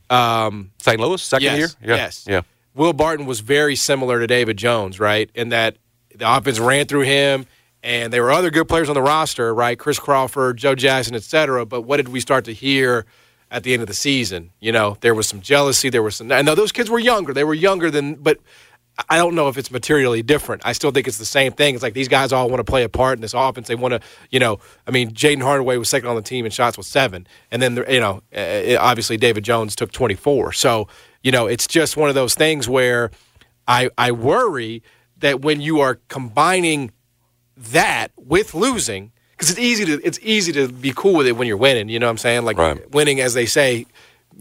Um, 0.08 0.70
St. 0.78 1.00
Louis, 1.00 1.20
second 1.20 1.44
yes, 1.44 1.58
year. 1.58 1.68
Yeah. 1.82 1.96
yes, 1.96 2.24
Yeah. 2.28 2.42
Will 2.74 2.92
Barton 2.92 3.26
was 3.26 3.40
very 3.40 3.76
similar 3.76 4.20
to 4.20 4.26
David 4.26 4.56
Jones, 4.56 4.98
right? 5.00 5.30
In 5.34 5.48
that 5.50 5.76
the 6.14 6.36
offense 6.36 6.58
ran 6.58 6.86
through 6.86 7.02
him, 7.02 7.46
and 7.82 8.12
there 8.12 8.22
were 8.22 8.32
other 8.32 8.50
good 8.50 8.68
players 8.68 8.88
on 8.88 8.94
the 8.94 9.02
roster, 9.02 9.54
right? 9.54 9.78
Chris 9.78 9.98
Crawford, 9.98 10.56
Joe 10.56 10.74
Jackson, 10.74 11.14
et 11.14 11.22
cetera. 11.22 11.66
But 11.66 11.82
what 11.82 11.98
did 11.98 12.08
we 12.08 12.20
start 12.20 12.44
to 12.46 12.52
hear 12.52 13.04
at 13.50 13.62
the 13.62 13.72
end 13.74 13.82
of 13.82 13.88
the 13.88 13.94
season? 13.94 14.50
You 14.60 14.72
know, 14.72 14.96
there 15.00 15.14
was 15.14 15.28
some 15.28 15.40
jealousy. 15.40 15.88
There 15.88 16.02
was 16.02 16.16
some. 16.16 16.30
I 16.32 16.42
know 16.42 16.54
those 16.54 16.72
kids 16.72 16.90
were 16.90 16.98
younger. 16.98 17.32
They 17.32 17.44
were 17.44 17.54
younger 17.54 17.90
than, 17.90 18.14
but 18.14 18.38
I 19.08 19.16
don't 19.16 19.34
know 19.34 19.48
if 19.48 19.58
it's 19.58 19.70
materially 19.72 20.22
different. 20.22 20.62
I 20.64 20.72
still 20.72 20.92
think 20.92 21.08
it's 21.08 21.18
the 21.18 21.24
same 21.24 21.52
thing. 21.52 21.74
It's 21.74 21.82
like 21.82 21.94
these 21.94 22.06
guys 22.06 22.32
all 22.32 22.48
want 22.48 22.60
to 22.60 22.64
play 22.64 22.84
a 22.84 22.88
part 22.88 23.18
in 23.18 23.22
this 23.22 23.34
offense. 23.34 23.66
They 23.66 23.74
want 23.74 23.92
to, 23.92 24.00
you 24.30 24.38
know, 24.38 24.60
I 24.86 24.92
mean, 24.92 25.10
Jayden 25.10 25.42
Hardaway 25.42 25.76
was 25.78 25.88
second 25.88 26.08
on 26.08 26.14
the 26.16 26.22
team 26.22 26.44
in 26.44 26.52
shots 26.52 26.76
with 26.76 26.86
seven, 26.86 27.26
and 27.50 27.60
then 27.60 27.76
you 27.88 27.98
know, 27.98 28.22
uh, 28.36 28.76
obviously 28.78 29.16
David 29.16 29.42
Jones 29.44 29.74
took 29.74 29.90
twenty 29.90 30.14
four. 30.14 30.52
So 30.52 30.86
you 31.22 31.32
know, 31.32 31.46
it's 31.46 31.66
just 31.66 31.96
one 31.96 32.08
of 32.08 32.14
those 32.14 32.34
things 32.34 32.68
where 32.68 33.10
I 33.66 33.90
I 33.98 34.12
worry 34.12 34.82
that 35.18 35.40
when 35.40 35.60
you 35.60 35.80
are 35.80 35.98
combining 36.08 36.92
that 37.56 38.08
with 38.16 38.54
losing, 38.54 39.10
because 39.32 39.50
it's 39.50 39.58
easy 39.58 39.84
to 39.86 40.00
it's 40.06 40.18
easy 40.22 40.52
to 40.52 40.68
be 40.68 40.92
cool 40.94 41.14
with 41.14 41.26
it 41.26 41.32
when 41.32 41.48
you're 41.48 41.56
winning. 41.56 41.88
You 41.88 41.98
know 41.98 42.06
what 42.06 42.10
I'm 42.12 42.18
saying? 42.18 42.44
Like 42.44 42.58
Right. 42.58 42.90
winning, 42.92 43.20
as 43.20 43.34
they 43.34 43.46
say, 43.46 43.86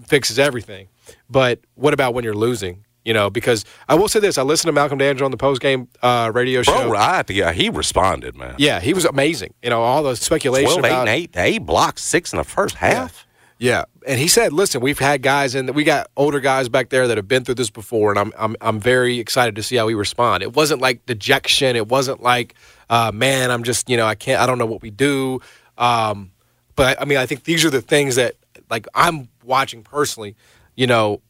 fixes 0.07 0.37
everything. 0.37 0.89
But 1.29 1.59
what 1.75 1.93
about 1.93 2.13
when 2.13 2.23
you're 2.23 2.35
losing? 2.35 2.85
You 3.05 3.13
know, 3.13 3.29
because 3.29 3.65
I 3.89 3.95
will 3.95 4.07
say 4.07 4.19
this: 4.19 4.37
I 4.37 4.43
listened 4.43 4.69
to 4.69 4.73
Malcolm 4.73 4.97
Dandridge 4.97 5.21
on 5.21 5.31
the 5.31 5.37
post 5.37 5.61
game 5.61 5.89
uh, 6.01 6.31
radio 6.33 6.61
show. 6.61 6.87
Bro, 6.87 7.23
to, 7.23 7.33
yeah, 7.33 7.51
he 7.51 7.69
responded, 7.69 8.35
man. 8.35 8.55
Yeah, 8.57 8.79
he 8.79 8.93
was 8.93 9.03
amazing. 9.05 9.53
You 9.61 9.71
know, 9.71 9.81
all 9.81 10.03
the 10.03 10.15
speculation 10.15 10.79
12, 10.79 10.85
8, 10.85 10.91
and 10.91 11.09
8. 11.09 11.29
Eight 11.35 11.65
blocks, 11.65 12.01
six 12.01 12.31
in 12.31 12.37
the 12.37 12.45
first 12.45 12.75
half. 12.75 13.27
Yeah, 13.59 13.85
and 14.05 14.19
he 14.19 14.27
said, 14.27 14.51
"Listen, 14.51 14.81
we've 14.81 14.99
had 14.99 15.21
guys 15.21 15.55
and 15.55 15.69
we 15.75 15.83
got 15.83 16.07
older 16.17 16.39
guys 16.39 16.69
back 16.69 16.89
there 16.89 17.07
that 17.07 17.17
have 17.17 17.27
been 17.27 17.45
through 17.45 17.55
this 17.55 17.69
before, 17.69 18.09
and 18.09 18.19
I'm 18.19 18.33
I'm 18.37 18.55
I'm 18.59 18.79
very 18.79 19.19
excited 19.19 19.55
to 19.55 19.63
see 19.63 19.75
how 19.75 19.85
we 19.85 19.93
respond. 19.93 20.43
It 20.43 20.53
wasn't 20.53 20.81
like 20.81 21.05
dejection. 21.05 21.75
It 21.75 21.87
wasn't 21.87 22.21
like, 22.21 22.55
uh, 22.89 23.11
man, 23.13 23.51
I'm 23.51 23.63
just 23.63 23.89
you 23.89 23.97
know 23.97 24.05
I 24.05 24.15
can't 24.15 24.41
I 24.41 24.45
don't 24.45 24.57
know 24.57 24.65
what 24.65 24.81
we 24.81 24.89
do. 24.89 25.39
Um, 25.77 26.31
but 26.75 27.01
I 27.01 27.05
mean, 27.05 27.17
I 27.17 27.25
think 27.25 27.43
these 27.43 27.63
are 27.63 27.69
the 27.69 27.81
things 27.81 28.15
that 28.15 28.35
like 28.69 28.87
I'm 28.95 29.29
watching 29.43 29.83
personally. 29.83 30.35
You 30.75 30.87
know, 30.87 31.21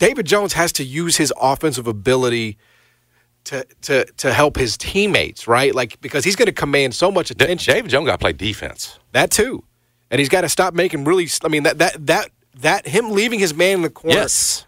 David 0.00 0.26
Jones 0.26 0.54
has 0.54 0.72
to 0.72 0.84
use 0.84 1.16
his 1.16 1.32
offensive 1.40 1.86
ability." 1.86 2.58
To, 3.44 3.66
to, 3.82 4.04
to 4.18 4.34
help 4.34 4.58
his 4.58 4.76
teammates, 4.76 5.48
right? 5.48 5.74
Like 5.74 5.98
because 6.02 6.24
he's 6.24 6.36
going 6.36 6.46
to 6.46 6.52
command 6.52 6.94
so 6.94 7.10
much 7.10 7.30
attention. 7.30 7.72
David 7.72 7.90
Jones 7.90 8.04
got 8.04 8.12
to 8.12 8.18
play 8.18 8.34
defense. 8.34 8.98
That 9.12 9.30
too, 9.30 9.64
and 10.10 10.18
he's 10.18 10.28
got 10.28 10.42
to 10.42 10.48
stop 10.50 10.74
making 10.74 11.04
really. 11.04 11.26
I 11.42 11.48
mean 11.48 11.62
that 11.62 11.78
that 11.78 12.06
that 12.06 12.30
that 12.56 12.86
him 12.86 13.12
leaving 13.12 13.38
his 13.40 13.54
man 13.54 13.76
in 13.76 13.82
the 13.82 13.88
corner 13.90 14.18
Yes. 14.18 14.66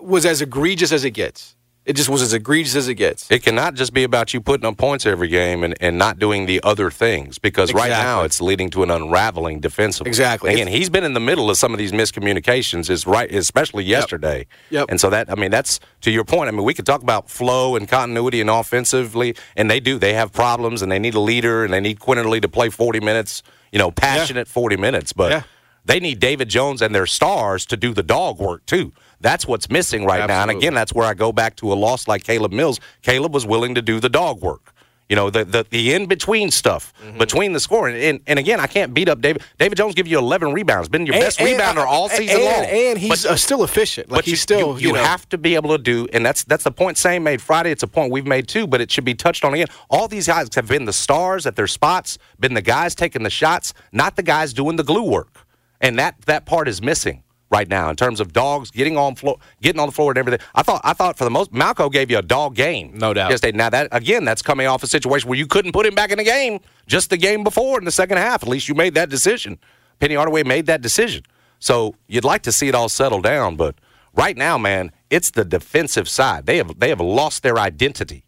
was 0.00 0.24
as 0.24 0.40
egregious 0.40 0.92
as 0.92 1.04
it 1.04 1.10
gets. 1.10 1.55
It 1.86 1.94
just 1.94 2.08
was 2.08 2.20
as 2.20 2.32
egregious 2.32 2.74
as 2.74 2.88
it 2.88 2.96
gets. 2.96 3.30
It 3.30 3.44
cannot 3.44 3.74
just 3.74 3.94
be 3.94 4.02
about 4.02 4.34
you 4.34 4.40
putting 4.40 4.66
up 4.66 4.76
points 4.76 5.06
every 5.06 5.28
game 5.28 5.62
and, 5.62 5.76
and 5.80 5.96
not 5.96 6.18
doing 6.18 6.46
the 6.46 6.60
other 6.64 6.90
things 6.90 7.38
because 7.38 7.72
right 7.72 7.90
now 7.90 8.24
it's 8.24 8.40
leading 8.40 8.70
to 8.70 8.82
an 8.82 8.90
unraveling 8.90 9.60
defensively. 9.60 10.08
Exactly. 10.08 10.52
Again, 10.52 10.66
he's 10.66 10.90
been 10.90 11.04
in 11.04 11.14
the 11.14 11.20
middle 11.20 11.48
of 11.48 11.56
some 11.56 11.72
of 11.72 11.78
these 11.78 11.92
miscommunications, 11.92 12.90
is 12.90 13.06
right, 13.06 13.32
especially 13.32 13.84
yesterday. 13.84 14.48
Yep. 14.70 14.86
And 14.88 15.00
so 15.00 15.10
that 15.10 15.30
I 15.30 15.36
mean 15.36 15.52
that's 15.52 15.78
to 16.00 16.10
your 16.10 16.24
point. 16.24 16.48
I 16.48 16.50
mean 16.50 16.64
we 16.64 16.74
could 16.74 16.86
talk 16.86 17.02
about 17.02 17.30
flow 17.30 17.76
and 17.76 17.88
continuity 17.88 18.40
and 18.40 18.50
offensively, 18.50 19.36
and 19.54 19.70
they 19.70 19.78
do. 19.78 19.96
They 19.96 20.14
have 20.14 20.32
problems, 20.32 20.82
and 20.82 20.90
they 20.90 20.98
need 20.98 21.14
a 21.14 21.20
leader, 21.20 21.62
and 21.62 21.72
they 21.72 21.80
need 21.80 22.00
Quinerly 22.00 22.42
to 22.42 22.48
play 22.48 22.68
forty 22.68 22.98
minutes. 22.98 23.44
You 23.70 23.78
know, 23.78 23.92
passionate 23.92 24.48
forty 24.48 24.76
minutes, 24.76 25.12
but. 25.12 25.30
Yeah. 25.30 25.42
They 25.84 26.00
need 26.00 26.18
David 26.18 26.48
Jones 26.48 26.82
and 26.82 26.92
their 26.92 27.06
stars 27.06 27.64
to 27.66 27.76
do 27.76 27.94
the 27.94 28.02
dog 28.02 28.40
work 28.40 28.66
too. 28.66 28.92
That's 29.20 29.46
what's 29.46 29.70
missing 29.70 30.04
right 30.04 30.26
now. 30.26 30.42
And 30.42 30.50
again, 30.50 30.74
that's 30.74 30.92
where 30.92 31.06
I 31.06 31.14
go 31.14 31.32
back 31.32 31.56
to 31.56 31.72
a 31.72 31.74
loss 31.74 32.06
like 32.06 32.24
Caleb 32.24 32.52
Mills. 32.52 32.80
Caleb 33.02 33.32
was 33.34 33.46
willing 33.46 33.74
to 33.74 33.82
do 33.82 33.98
the 34.00 34.08
dog 34.10 34.40
work. 34.42 34.72
You 35.08 35.14
know, 35.14 35.30
the 35.30 35.44
the, 35.44 35.64
the 35.70 35.94
in 35.94 36.06
between 36.06 36.50
stuff 36.50 36.92
Mm-hmm. 37.00 37.18
between 37.18 37.52
the 37.52 37.60
scoring. 37.60 37.94
And, 38.02 38.20
and 38.26 38.38
again, 38.38 38.58
I 38.58 38.66
can't 38.66 38.92
beat 38.92 39.08
up 39.08 39.20
David. 39.20 39.42
David 39.58 39.76
Jones 39.78 39.94
give 39.94 40.08
you 40.08 40.18
11 40.18 40.52
rebounds. 40.52 40.88
Been 40.88 41.06
your 41.06 41.14
best 41.14 41.38
rebounder 41.38 41.86
all 41.86 42.08
season 42.08 42.36
and, 42.40 42.44
long. 42.44 42.64
and 42.66 42.98
he's 42.98 43.22
But- 43.22 43.30
uh, 43.32 43.36
still 43.36 43.62
efficient. 43.62 44.10
Like 44.10 44.18
but 44.18 44.24
he's 44.24 44.32
you, 44.32 44.36
still 44.38 44.80
you, 44.80 44.88
you 44.88 44.92
know, 44.94 45.04
have 45.04 45.28
to 45.28 45.38
be 45.38 45.54
able 45.54 45.70
to 45.76 45.82
do, 45.82 46.08
and 46.12 46.26
that's 46.26 46.42
that's 46.42 46.64
the 46.64 46.72
point 46.72 46.98
Sam 46.98 47.22
made 47.22 47.40
Friday. 47.40 47.70
It's 47.70 47.84
a 47.84 47.86
point 47.86 48.10
we've 48.10 48.26
made 48.26 48.48
too, 48.48 48.66
but 48.66 48.80
it 48.80 48.90
should 48.90 49.04
be 49.04 49.14
touched 49.14 49.44
on 49.44 49.54
again. 49.54 49.68
All 49.88 50.08
these 50.08 50.26
guys 50.26 50.48
have 50.56 50.66
been 50.66 50.84
the 50.86 50.92
stars 50.92 51.46
at 51.46 51.54
their 51.54 51.68
spots, 51.68 52.18
been 52.40 52.54
the 52.54 52.62
guys 52.62 52.96
taking 52.96 53.22
the 53.22 53.30
shots, 53.30 53.72
not 53.92 54.16
the 54.16 54.24
guys 54.24 54.52
doing 54.52 54.74
the 54.74 54.84
glue 54.84 55.08
work, 55.08 55.46
and 55.80 55.96
that 56.00 56.16
that 56.26 56.46
part 56.46 56.66
is 56.66 56.82
missing 56.82 57.22
right 57.50 57.68
now 57.68 57.90
in 57.90 57.96
terms 57.96 58.20
of 58.20 58.32
dogs 58.32 58.70
getting 58.70 58.96
on 58.96 59.14
floor, 59.14 59.38
getting 59.62 59.80
on 59.80 59.86
the 59.86 59.92
floor 59.92 60.10
and 60.10 60.18
everything. 60.18 60.40
I 60.54 60.62
thought 60.62 60.80
I 60.84 60.92
thought 60.92 61.16
for 61.16 61.24
the 61.24 61.30
most, 61.30 61.52
Malco 61.52 61.90
gave 61.90 62.10
you 62.10 62.18
a 62.18 62.22
dog 62.22 62.54
game, 62.54 62.92
No 62.94 63.14
doubt. 63.14 63.30
Yesterday. 63.30 63.56
Now 63.56 63.70
that 63.70 63.88
again, 63.92 64.24
that's 64.24 64.42
coming 64.42 64.66
off 64.66 64.82
a 64.82 64.86
situation 64.86 65.28
where 65.28 65.38
you 65.38 65.46
couldn't 65.46 65.72
put 65.72 65.86
him 65.86 65.94
back 65.94 66.10
in 66.10 66.18
the 66.18 66.24
game 66.24 66.60
just 66.86 67.10
the 67.10 67.16
game 67.16 67.44
before 67.44 67.78
in 67.78 67.84
the 67.84 67.90
second 67.90 68.18
half. 68.18 68.42
At 68.42 68.48
least 68.48 68.68
you 68.68 68.74
made 68.74 68.94
that 68.94 69.08
decision. 69.08 69.58
Penny 69.98 70.14
Hardaway 70.14 70.42
made 70.42 70.66
that 70.66 70.82
decision. 70.82 71.24
So 71.58 71.94
you'd 72.06 72.24
like 72.24 72.42
to 72.42 72.52
see 72.52 72.68
it 72.68 72.74
all 72.74 72.88
settle 72.88 73.22
down, 73.22 73.56
but 73.56 73.76
right 74.14 74.36
now, 74.36 74.58
man, 74.58 74.92
it's 75.08 75.30
the 75.30 75.44
defensive 75.44 76.08
side. 76.08 76.46
They 76.46 76.58
have 76.58 76.78
they 76.78 76.88
have 76.88 77.00
lost 77.00 77.42
their 77.42 77.58
identity 77.58 78.24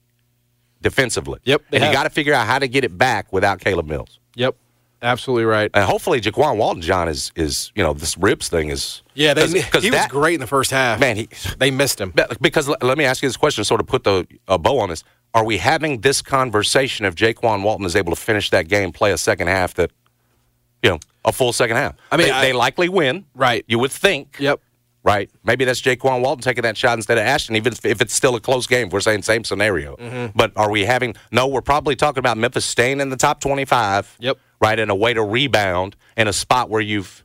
defensively. 0.81 1.41
Yep, 1.45 1.63
they 1.71 1.79
and 1.79 1.87
you 1.87 1.93
got 1.93 2.05
to 2.05 2.11
figure 2.11 2.35
out 2.35 2.47
how 2.47 2.59
to 2.59 2.69
get 2.69 2.85
it 2.85 2.97
back 2.97 3.33
without 3.33 3.61
Caleb 3.61 3.87
Mills. 3.87 4.19
Yep. 4.37 4.57
Absolutely 5.01 5.45
right. 5.45 5.71
And 5.75 5.85
hopefully, 5.85 6.21
Jaykwon 6.21 6.57
Walton 6.57 6.83
John 6.83 7.09
is 7.09 7.31
is 7.37 7.71
you 7.75 7.83
know 7.85 7.93
this 7.93 8.19
ribs 8.19 8.49
thing 8.49 8.69
is 8.71 9.03
Yeah, 9.15 9.33
they, 9.35 9.63
'cause- 9.63 9.83
he 9.85 9.91
was 9.91 10.07
great 10.09 10.35
in 10.35 10.41
the 10.41 10.47
first 10.47 10.71
half. 10.73 10.99
Man, 10.99 11.17
he 11.17 11.29
they 11.59 11.71
missed 11.71 12.01
him. 12.01 12.13
Because 12.41 12.69
let 12.69 12.99
me 12.99 13.05
ask 13.05 13.23
you 13.23 13.29
this 13.29 13.37
question, 13.37 13.63
sort 13.65 13.81
of 13.81 13.87
put 13.87 14.03
the 14.05 14.27
a 14.49 14.59
bow 14.59 14.79
on 14.81 14.89
this. 14.89 15.05
Are 15.35 15.45
we 15.45 15.59
having 15.59 16.01
this 16.01 16.21
conversation 16.23 17.05
if 17.07 17.15
Jaykwon 17.15 17.63
Walton 17.63 17.87
is 17.87 17.95
able 17.95 18.13
to 18.13 18.21
finish 18.21 18.51
that 18.51 18.67
game, 18.67 18.91
play 18.93 19.13
a 19.13 19.19
second 19.19 19.47
half 19.49 19.75
that, 19.75 19.91
you 20.83 20.91
know, 20.91 20.99
a 21.25 21.31
full 21.33 21.53
second 21.53 21.77
half? 21.77 21.95
I 22.11 22.17
mean, 22.17 22.27
they, 22.29 22.33
I- 22.33 22.43
they 22.47 22.53
likely 22.53 22.89
win, 22.89 23.25
Right. 23.35 23.65
You 23.69 23.79
would 23.79 23.93
think, 23.93 24.37
Yep. 24.41 24.59
right? 25.05 25.31
Maybe 25.45 25.65
that's 25.67 25.83
Jaykwon 25.83 26.23
Walton 26.23 26.43
taking 26.43 26.63
that 26.63 26.77
shot 26.79 26.97
instead 26.99 27.19
of 27.19 27.25
Ashton, 27.25 27.57
even 27.57 27.75
if- 27.75 27.85
if 27.85 28.01
it's 28.01 28.15
still 28.15 28.35
a 28.37 28.41
close 28.41 28.67
game. 28.67 28.89
We're 28.89 29.01
saying 29.01 29.23
same 29.23 29.45
scenario, 29.45 29.97
Mm-hmm. 29.97 30.33
but 30.35 30.51
are 30.57 30.71
we 30.71 30.87
having? 30.87 31.15
No, 31.31 31.47
we're 31.47 31.61
probably 31.61 31.95
talking 31.95 32.19
about 32.21 32.39
Memphis 32.39 32.65
staying 32.65 32.99
in 32.99 33.11
the 33.11 33.17
top 33.17 33.41
twenty-five. 33.41 34.17
Yep. 34.19 34.39
Right, 34.61 34.79
and 34.79 34.91
a 34.91 34.95
way 34.95 35.15
to 35.15 35.23
rebound 35.23 35.95
in 36.17 36.27
a 36.27 36.33
spot 36.33 36.69
where 36.69 36.81
you've 36.81 37.25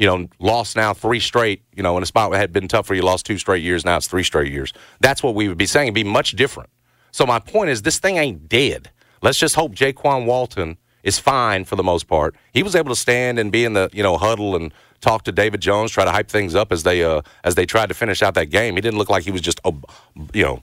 you 0.00 0.06
know, 0.06 0.26
lost 0.38 0.76
now 0.76 0.94
three 0.94 1.20
straight, 1.20 1.62
you 1.76 1.82
know, 1.82 1.94
in 1.98 2.02
a 2.02 2.06
spot 2.06 2.32
that 2.32 2.38
had 2.38 2.54
been 2.54 2.68
tough 2.68 2.86
for 2.86 2.94
you, 2.94 3.02
lost 3.02 3.26
two 3.26 3.36
straight 3.36 3.62
years, 3.62 3.84
now 3.84 3.98
it's 3.98 4.06
three 4.06 4.22
straight 4.22 4.50
years. 4.50 4.72
That's 5.00 5.22
what 5.22 5.34
we 5.34 5.46
would 5.46 5.58
be 5.58 5.66
saying. 5.66 5.88
It'd 5.88 5.94
be 5.94 6.04
much 6.04 6.32
different. 6.32 6.70
So 7.12 7.26
my 7.26 7.38
point 7.38 7.68
is 7.68 7.82
this 7.82 7.98
thing 7.98 8.16
ain't 8.16 8.48
dead. 8.48 8.90
Let's 9.20 9.38
just 9.38 9.56
hope 9.56 9.74
Jaykwon 9.74 10.24
Walton 10.24 10.78
is 11.02 11.18
fine 11.18 11.66
for 11.66 11.76
the 11.76 11.82
most 11.82 12.06
part. 12.06 12.34
He 12.54 12.62
was 12.62 12.74
able 12.74 12.88
to 12.88 12.96
stand 12.96 13.38
and 13.38 13.52
be 13.52 13.62
in 13.62 13.74
the, 13.74 13.90
you 13.92 14.02
know, 14.02 14.16
huddle 14.16 14.56
and 14.56 14.72
talk 15.02 15.24
to 15.24 15.32
David 15.32 15.60
Jones, 15.60 15.90
try 15.90 16.06
to 16.06 16.10
hype 16.10 16.30
things 16.30 16.54
up 16.54 16.72
as 16.72 16.82
they 16.82 17.04
uh 17.04 17.20
as 17.44 17.54
they 17.54 17.66
tried 17.66 17.88
to 17.88 17.94
finish 17.94 18.22
out 18.22 18.34
that 18.34 18.48
game. 18.48 18.76
He 18.76 18.80
didn't 18.80 18.98
look 18.98 19.10
like 19.10 19.24
he 19.24 19.30
was 19.30 19.42
just 19.42 19.60
uh, 19.66 19.72
you 20.32 20.44
know, 20.44 20.62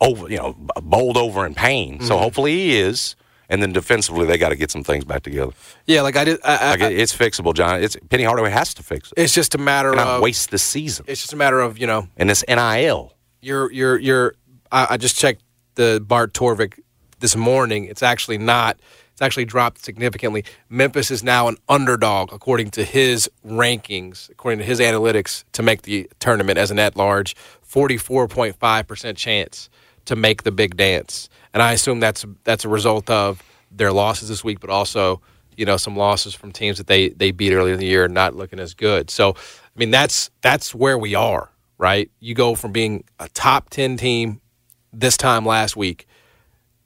over, 0.00 0.28
you 0.28 0.38
know, 0.38 0.56
bowled 0.82 1.16
over 1.16 1.46
in 1.46 1.54
pain. 1.54 2.00
So 2.00 2.18
hopefully 2.18 2.52
he 2.52 2.78
is. 2.78 3.14
And 3.48 3.62
then 3.62 3.72
defensively, 3.72 4.26
they 4.26 4.38
got 4.38 4.48
to 4.48 4.56
get 4.56 4.70
some 4.70 4.82
things 4.82 5.04
back 5.04 5.22
together. 5.22 5.52
Yeah, 5.86 6.02
like 6.02 6.16
I 6.16 6.24
did. 6.24 6.40
I, 6.44 6.56
I, 6.56 6.70
Like 6.70 6.80
it, 6.80 6.98
it's 6.98 7.16
fixable, 7.16 7.54
John. 7.54 7.82
It's 7.82 7.96
Penny 8.08 8.24
Hardaway 8.24 8.50
has 8.50 8.74
to 8.74 8.82
fix 8.82 9.12
it. 9.12 9.22
it's 9.22 9.34
just 9.34 9.54
a 9.54 9.58
matter 9.58 9.90
Cannot 9.92 10.16
of 10.16 10.22
waste 10.22 10.50
the 10.50 10.58
season 10.58 11.04
it's 11.08 11.20
just 11.20 11.32
a 11.32 11.36
matter 11.36 11.60
of 11.60 11.78
you 11.78 11.86
know 11.86 12.08
and 12.16 12.28
this 12.28 12.44
NIL. 12.48 13.12
you're 13.40 13.70
you're 13.72 13.98
you're. 13.98 14.34
I, 14.72 14.86
I 14.90 14.96
just 14.96 15.16
checked 15.16 15.42
the 15.76 16.02
Bart 16.04 16.32
Torvik 16.32 16.80
this 17.20 17.36
morning. 17.36 17.84
It's 17.84 18.02
actually 18.02 18.38
not. 18.38 18.78
It's 19.12 19.22
actually 19.22 19.46
dropped 19.46 19.82
significantly. 19.82 20.44
Memphis 20.68 21.10
is 21.10 21.22
now 21.22 21.48
an 21.48 21.56
underdog 21.68 22.32
according 22.34 22.70
to 22.72 22.84
his 22.84 23.30
rankings, 23.46 24.28
according 24.28 24.58
to 24.58 24.64
his 24.64 24.78
analytics, 24.80 25.44
to 25.52 25.62
make 25.62 25.82
the 25.82 26.10
tournament 26.18 26.58
as 26.58 26.70
an 26.70 26.78
at-large. 26.78 27.34
Forty-four 27.62 28.28
point 28.28 28.56
five 28.56 28.86
percent 28.86 29.16
chance 29.16 29.70
to 30.04 30.16
make 30.16 30.42
the 30.42 30.52
big 30.52 30.76
dance, 30.76 31.28
and 31.56 31.62
I 31.62 31.72
assume 31.72 32.00
that's 32.00 32.26
that's 32.44 32.66
a 32.66 32.68
result 32.68 33.08
of 33.08 33.42
their 33.70 33.90
losses 33.90 34.28
this 34.28 34.44
week, 34.44 34.60
but 34.60 34.68
also 34.68 35.22
you 35.56 35.64
know 35.64 35.78
some 35.78 35.96
losses 35.96 36.34
from 36.34 36.52
teams 36.52 36.76
that 36.76 36.86
they 36.86 37.08
they 37.08 37.30
beat 37.30 37.54
earlier 37.54 37.72
in 37.72 37.80
the 37.80 37.86
year, 37.86 38.06
not 38.08 38.36
looking 38.36 38.60
as 38.60 38.74
good. 38.74 39.08
So, 39.08 39.30
I 39.30 39.78
mean, 39.78 39.90
that's 39.90 40.30
that's 40.42 40.74
where 40.74 40.98
we 40.98 41.14
are, 41.14 41.48
right? 41.78 42.10
You 42.20 42.34
go 42.34 42.56
from 42.56 42.72
being 42.72 43.04
a 43.18 43.30
top 43.30 43.70
ten 43.70 43.96
team 43.96 44.42
this 44.92 45.16
time 45.16 45.46
last 45.46 45.78
week 45.78 46.06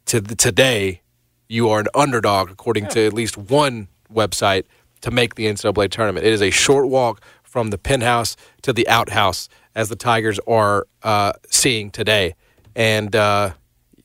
to 0.06 0.20
the, 0.20 0.36
today, 0.36 1.02
you 1.48 1.68
are 1.68 1.80
an 1.80 1.88
underdog 1.92 2.52
according 2.52 2.86
to 2.90 3.04
at 3.04 3.12
least 3.12 3.36
one 3.36 3.88
website 4.14 4.66
to 5.00 5.10
make 5.10 5.34
the 5.34 5.46
NCAA 5.46 5.90
tournament. 5.90 6.24
It 6.24 6.32
is 6.32 6.42
a 6.42 6.50
short 6.50 6.86
walk 6.86 7.20
from 7.42 7.70
the 7.70 7.78
penthouse 7.78 8.36
to 8.62 8.72
the 8.72 8.88
outhouse, 8.88 9.48
as 9.74 9.88
the 9.88 9.96
Tigers 9.96 10.38
are 10.46 10.86
uh, 11.02 11.32
seeing 11.50 11.90
today. 11.90 12.36
And 12.76 13.16
uh, 13.16 13.54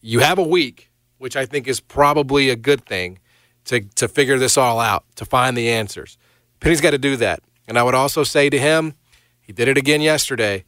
you 0.05 0.19
have 0.19 0.37
a 0.37 0.43
week, 0.43 0.91
which 1.17 1.35
I 1.35 1.45
think 1.45 1.67
is 1.67 1.79
probably 1.79 2.49
a 2.49 2.55
good 2.55 2.85
thing, 2.85 3.19
to 3.65 3.81
to 3.95 4.07
figure 4.07 4.37
this 4.37 4.57
all 4.57 4.79
out, 4.79 5.03
to 5.15 5.25
find 5.25 5.57
the 5.57 5.69
answers. 5.69 6.17
Penny's 6.59 6.81
got 6.81 6.91
to 6.91 6.97
do 6.97 7.15
that. 7.17 7.39
And 7.67 7.77
I 7.79 7.83
would 7.83 7.95
also 7.95 8.23
say 8.23 8.49
to 8.49 8.59
him, 8.59 8.93
he 9.41 9.51
did 9.51 9.67
it 9.67 9.77
again 9.77 10.01
yesterday. 10.01 10.63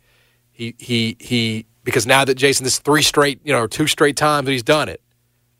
He 0.51 0.73
he 0.79 1.15
he 1.19 1.65
because 1.83 2.07
now 2.07 2.25
that 2.25 2.35
Jason, 2.35 2.63
this 2.63 2.73
is 2.73 2.79
three 2.79 3.03
straight, 3.03 3.39
you 3.43 3.53
know, 3.53 3.67
two 3.67 3.85
straight 3.87 4.15
times 4.17 4.45
that 4.45 4.51
he's 4.51 4.63
done 4.63 4.89
it, 4.89 5.01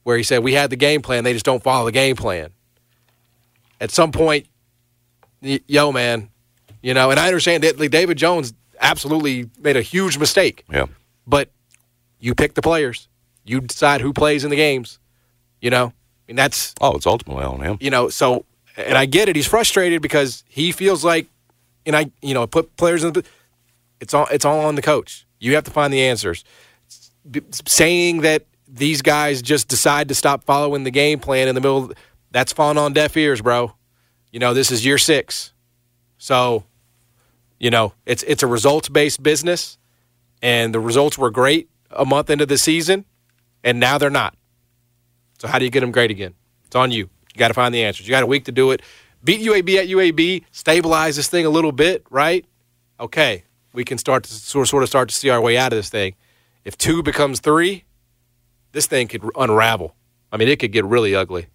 where 0.03 0.17
he 0.17 0.23
said 0.23 0.43
we 0.43 0.53
had 0.53 0.69
the 0.71 0.75
game 0.75 1.01
plan, 1.03 1.23
they 1.23 1.33
just 1.33 1.45
don't 1.45 1.61
follow 1.63 1.85
the 1.85 1.91
game 1.91 2.15
plan. 2.15 2.49
At 3.79 3.91
some 3.91 4.11
point, 4.11 4.47
y- 5.41 5.59
yo 5.67 5.91
man, 5.91 6.29
you 6.81 6.93
know, 6.95 7.11
and 7.11 7.19
I 7.19 7.27
understand 7.27 7.63
that 7.63 7.79
like, 7.79 7.91
David 7.91 8.17
Jones 8.17 8.53
absolutely 8.79 9.49
made 9.59 9.77
a 9.77 9.81
huge 9.83 10.17
mistake, 10.17 10.63
Yeah. 10.71 10.85
but 11.27 11.49
you 12.19 12.33
pick 12.33 12.55
the 12.55 12.61
players, 12.63 13.07
you 13.47 13.61
decide 13.61 14.01
who 14.01 14.13
plays 14.13 14.43
in 14.43 14.49
the 14.49 14.55
games, 14.55 14.99
you 15.61 15.69
know, 15.69 15.87
I 15.87 15.93
mean 16.27 16.35
that's 16.35 16.73
Oh, 16.81 16.95
it's 16.95 17.07
ultimately 17.07 17.43
on 17.43 17.61
him. 17.61 17.77
you 17.79 17.89
know, 17.89 18.09
so 18.09 18.45
and 18.75 18.97
I 18.97 19.05
get 19.05 19.27
it. 19.29 19.35
He's 19.35 19.47
frustrated 19.47 20.01
because 20.03 20.43
he 20.47 20.71
feels 20.71 21.03
like, 21.03 21.27
and 21.85 21.95
I, 21.95 22.11
you 22.21 22.33
know, 22.35 22.45
put 22.45 22.75
players 22.77 23.03
in 23.03 23.13
the. 23.13 23.23
It's 23.99 24.13
all 24.13 24.27
it's 24.31 24.45
all 24.45 24.59
on 24.59 24.75
the 24.75 24.81
coach. 24.83 25.25
You 25.39 25.55
have 25.55 25.63
to 25.63 25.71
find 25.71 25.91
the 25.91 26.01
answers. 26.01 26.43
Saying 27.65 28.21
that 28.21 28.45
these 28.67 29.01
guys 29.01 29.41
just 29.41 29.67
decide 29.67 30.07
to 30.09 30.15
stop 30.15 30.43
following 30.43 30.83
the 30.83 30.91
game 30.91 31.19
plan 31.19 31.47
in 31.47 31.55
the 31.55 31.61
middle, 31.61 31.91
that's 32.31 32.53
falling 32.53 32.77
on 32.77 32.93
deaf 32.93 33.17
ears, 33.17 33.41
bro. 33.41 33.73
You 34.31 34.39
know, 34.39 34.53
this 34.53 34.71
is 34.71 34.85
year 34.85 34.97
six, 34.97 35.53
so 36.17 36.63
you 37.59 37.69
know 37.69 37.93
it's 38.05 38.23
it's 38.23 38.43
a 38.43 38.47
results 38.47 38.89
based 38.89 39.23
business, 39.23 39.77
and 40.41 40.73
the 40.73 40.79
results 40.79 41.17
were 41.17 41.31
great 41.31 41.69
a 41.91 42.05
month 42.05 42.29
into 42.29 42.45
the 42.45 42.57
season, 42.57 43.05
and 43.67 43.79
now 43.79 43.97
they're 43.97 44.09
not. 44.09 44.33
So 45.39 45.47
how 45.47 45.59
do 45.59 45.65
you 45.65 45.71
get 45.71 45.81
them 45.81 45.91
great 45.91 46.09
again? 46.09 46.33
It's 46.65 46.75
on 46.75 46.89
you. 46.91 47.09
You 47.33 47.37
got 47.39 47.49
to 47.49 47.53
find 47.53 47.73
the 47.73 47.83
answers. 47.83 48.07
You 48.07 48.11
got 48.11 48.23
a 48.23 48.27
week 48.27 48.45
to 48.45 48.51
do 48.51 48.71
it. 48.71 48.81
Beat 49.23 49.41
UAB 49.41 49.75
at 49.77 49.87
UAB, 49.87 50.43
stabilize 50.51 51.15
this 51.17 51.27
thing 51.27 51.45
a 51.45 51.49
little 51.49 51.71
bit, 51.71 52.05
right? 52.09 52.45
Okay, 52.99 53.43
we 53.73 53.83
can 53.83 53.97
start 53.97 54.23
to 54.23 54.33
sort 54.33 54.83
of 54.83 54.89
start 54.89 55.09
to 55.09 55.15
see 55.15 55.29
our 55.29 55.41
way 55.41 55.57
out 55.57 55.73
of 55.73 55.77
this 55.77 55.89
thing. 55.89 56.15
If 56.65 56.77
two 56.77 57.03
becomes 57.03 57.39
three, 57.39 57.83
this 58.71 58.87
thing 58.87 59.07
could 59.07 59.23
unravel. 59.35 59.95
I 60.31 60.37
mean, 60.37 60.47
it 60.47 60.59
could 60.59 60.71
get 60.71 60.85
really 60.85 61.13
ugly, 61.15 61.47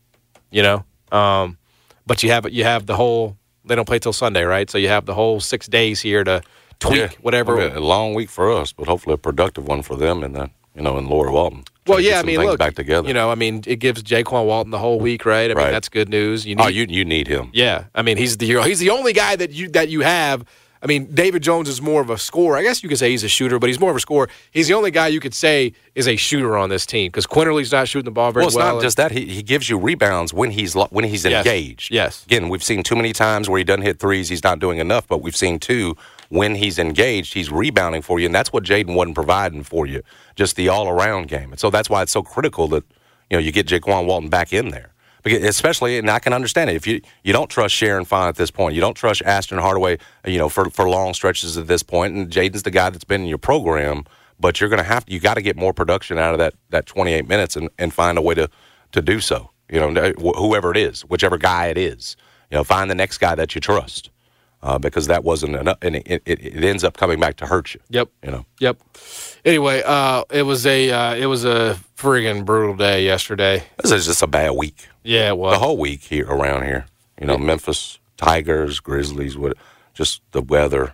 you 0.50 0.62
know. 0.62 0.84
Um, 1.10 1.58
but 2.06 2.22
you 2.22 2.30
have 2.30 2.50
you 2.52 2.64
have 2.64 2.86
the 2.86 2.96
whole. 2.96 3.36
They 3.64 3.74
don't 3.74 3.86
play 3.86 3.98
till 4.00 4.12
Sunday, 4.12 4.42
right? 4.42 4.68
So 4.70 4.76
you 4.78 4.88
have 4.88 5.06
the 5.06 5.14
whole 5.14 5.38
six 5.40 5.66
days 5.68 6.00
here 6.00 6.24
to 6.24 6.42
tweak 6.80 6.98
Yeah. 7.00 7.08
whatever. 7.20 7.60
I 7.60 7.68
mean, 7.68 7.76
a 7.76 7.80
long 7.80 8.14
week 8.14 8.28
for 8.30 8.50
us, 8.52 8.72
but 8.72 8.86
hopefully 8.88 9.14
a 9.14 9.18
productive 9.18 9.66
one 9.68 9.82
for 9.82 9.96
them 9.96 10.24
and 10.24 10.34
that, 10.34 10.50
you 10.74 10.82
know, 10.82 10.96
and 10.96 11.08
Laura 11.08 11.32
Walton. 11.32 11.64
well, 11.86 11.96
Try 11.96 11.96
to 11.98 12.02
get 12.02 12.10
yeah, 12.10 12.18
I 12.20 12.22
mean, 12.22 12.40
look, 12.40 12.58
back 12.58 12.74
together. 12.74 13.06
You 13.08 13.14
know, 13.14 13.30
I 13.30 13.34
mean, 13.34 13.62
it 13.66 13.76
gives 13.76 14.02
Jaykwon 14.02 14.46
Walton 14.46 14.70
the 14.70 14.78
whole 14.78 14.98
week, 15.00 15.24
right? 15.26 15.50
I 15.50 15.54
mean, 15.54 15.70
that's 15.72 15.88
good 15.88 16.08
news. 16.08 16.46
You 16.46 16.56
oh, 16.58 16.64
need, 16.64 16.66
oh, 16.66 16.68
you 16.68 16.86
you 16.88 17.04
need 17.04 17.28
him. 17.28 17.50
Yeah, 17.52 17.84
I 17.94 18.02
mean 18.02 18.16
he's 18.16 18.36
the. 18.38 18.62
He's 18.62 18.78
the 18.78 18.90
only 18.90 19.12
guy 19.12 19.36
that 19.36 19.50
you 19.52 19.68
that 19.70 19.88
you 19.88 20.00
have. 20.00 20.44
I 20.84 20.88
mean, 20.88 21.14
David 21.14 21.44
Jones 21.44 21.68
is 21.68 21.80
more 21.80 22.00
of 22.00 22.10
a 22.10 22.18
scorer. 22.18 22.56
I 22.56 22.62
guess 22.64 22.82
you 22.82 22.88
could 22.88 22.98
say 22.98 23.10
he's 23.10 23.22
a 23.22 23.28
shooter, 23.28 23.60
but 23.60 23.68
he's 23.68 23.78
more 23.78 23.90
of 23.90 23.96
a 23.96 24.00
scorer. 24.00 24.28
He's 24.50 24.66
the 24.66 24.74
only 24.74 24.90
guy 24.90 25.06
you 25.06 25.20
could 25.20 25.32
say 25.32 25.74
is 25.94 26.08
a 26.08 26.16
shooter 26.16 26.56
on 26.56 26.70
this 26.70 26.84
team 26.86 27.06
because 27.06 27.24
Quinerly's 27.24 27.70
not 27.70 27.86
shooting 27.86 28.06
the 28.06 28.10
ball 28.10 28.32
very 28.32 28.42
Well, 28.42 28.48
it's 28.48 28.56
well. 28.56 28.74
not 28.74 28.82
just 28.82 28.96
that. 28.96 29.12
He, 29.12 29.26
he 29.26 29.44
gives 29.44 29.70
you 29.70 29.78
rebounds 29.78 30.34
when 30.34 30.50
he's 30.50 30.74
when 30.74 31.04
he's 31.04 31.24
Yes. 31.24 31.46
engaged. 31.46 31.92
Yes. 31.94 32.24
Again, 32.24 32.48
we've 32.48 32.64
seen 32.64 32.82
too 32.82 32.96
many 32.96 33.12
times 33.12 33.48
where 33.48 33.58
he 33.58 33.64
doesn't 33.64 33.82
hit 33.82 34.00
threes. 34.00 34.28
He's 34.28 34.42
not 34.42 34.58
doing 34.58 34.78
enough. 34.78 35.06
But 35.06 35.22
we've 35.22 35.36
seen 35.36 35.60
two 35.60 35.96
when 36.32 36.54
he's 36.54 36.78
engaged, 36.78 37.34
he's 37.34 37.50
rebounding 37.52 38.00
for 38.00 38.18
you, 38.18 38.24
and 38.24 38.34
that's 38.34 38.54
what 38.54 38.64
Jayden 38.64 38.94
wasn't 38.94 39.14
providing 39.14 39.62
for 39.62 39.86
you. 39.86 40.02
Just 40.34 40.56
the 40.56 40.66
all 40.66 40.88
around 40.88 41.28
game. 41.28 41.50
And 41.50 41.60
so 41.60 41.68
that's 41.68 41.90
why 41.90 42.00
it's 42.00 42.12
so 42.12 42.22
critical 42.22 42.68
that 42.68 42.84
you 43.28 43.36
know 43.36 43.38
you 43.38 43.52
get 43.52 43.66
Jaykwon 43.66 44.06
Walton 44.06 44.30
back 44.30 44.50
in 44.50 44.70
there. 44.70 44.94
Because 45.22 45.42
especially, 45.44 45.98
and 45.98 46.10
I 46.10 46.20
can 46.20 46.32
understand 46.32 46.70
it. 46.70 46.76
If 46.76 46.86
you 46.86 47.02
you 47.22 47.34
don't 47.34 47.50
trust 47.50 47.74
Cherenfant 47.74 48.30
at 48.30 48.36
this 48.36 48.50
point, 48.50 48.74
you 48.74 48.80
don't 48.80 48.94
trust 48.94 49.20
Ashton 49.26 49.58
Hardaway, 49.58 49.98
you 50.26 50.38
know, 50.38 50.48
for 50.48 50.70
for 50.70 50.88
long 50.88 51.12
stretches 51.12 51.58
at 51.58 51.66
this 51.66 51.82
point, 51.82 52.14
and 52.14 52.30
Jayden's 52.30 52.62
the 52.62 52.70
guy 52.70 52.88
that's 52.88 53.04
been 53.04 53.20
in 53.20 53.28
your 53.28 53.36
program. 53.36 54.04
But 54.40 54.58
you're 54.58 54.70
going 54.70 54.78
to 54.82 54.88
have 54.88 55.04
to, 55.04 55.12
you 55.12 55.20
got 55.20 55.34
to 55.34 55.42
get 55.42 55.56
more 55.56 55.74
production 55.74 56.16
out 56.16 56.32
of 56.32 56.38
that 56.38 56.54
that 56.70 56.86
28 56.86 57.28
minutes 57.28 57.56
and, 57.56 57.68
and 57.78 57.92
find 57.92 58.16
a 58.16 58.22
way 58.22 58.34
to 58.36 58.48
to 58.92 59.02
do 59.02 59.20
so. 59.20 59.50
You 59.68 59.80
know, 59.80 60.12
whoever 60.18 60.70
it 60.70 60.78
is, 60.78 61.02
whichever 61.02 61.36
guy 61.36 61.66
it 61.66 61.76
is, 61.76 62.16
you 62.50 62.56
know, 62.56 62.64
find 62.64 62.90
the 62.90 62.94
next 62.94 63.18
guy 63.18 63.34
that 63.34 63.54
you 63.54 63.60
trust. 63.60 64.11
Uh, 64.64 64.78
because 64.78 65.08
that 65.08 65.24
wasn't 65.24 65.56
enough, 65.56 65.76
and 65.82 65.96
it, 65.96 66.06
it, 66.06 66.22
it 66.40 66.62
ends 66.62 66.84
up 66.84 66.96
coming 66.96 67.18
back 67.18 67.34
to 67.36 67.46
hurt 67.46 67.74
you. 67.74 67.80
Yep. 67.90 68.08
You 68.24 68.30
know, 68.30 68.46
Yep. 68.60 68.78
Anyway, 69.44 69.82
uh, 69.84 70.22
it 70.30 70.44
was 70.44 70.64
a 70.66 70.88
uh, 70.88 71.14
it 71.16 71.26
was 71.26 71.44
a 71.44 71.76
friggin' 71.96 72.44
brutal 72.44 72.76
day 72.76 73.04
yesterday. 73.04 73.64
this 73.82 73.90
is 73.90 74.06
just 74.06 74.22
a 74.22 74.28
bad 74.28 74.50
week. 74.52 74.86
Yeah, 75.02 75.30
it 75.30 75.36
was. 75.38 75.54
the 75.54 75.58
whole 75.58 75.78
week 75.78 76.02
here 76.02 76.26
around 76.28 76.62
here. 76.62 76.86
You 77.20 77.26
know, 77.26 77.36
Memphis 77.38 77.98
Tigers, 78.16 78.78
Grizzlies, 78.78 79.36
what 79.36 79.56
just 79.94 80.22
the 80.30 80.42
weather. 80.42 80.92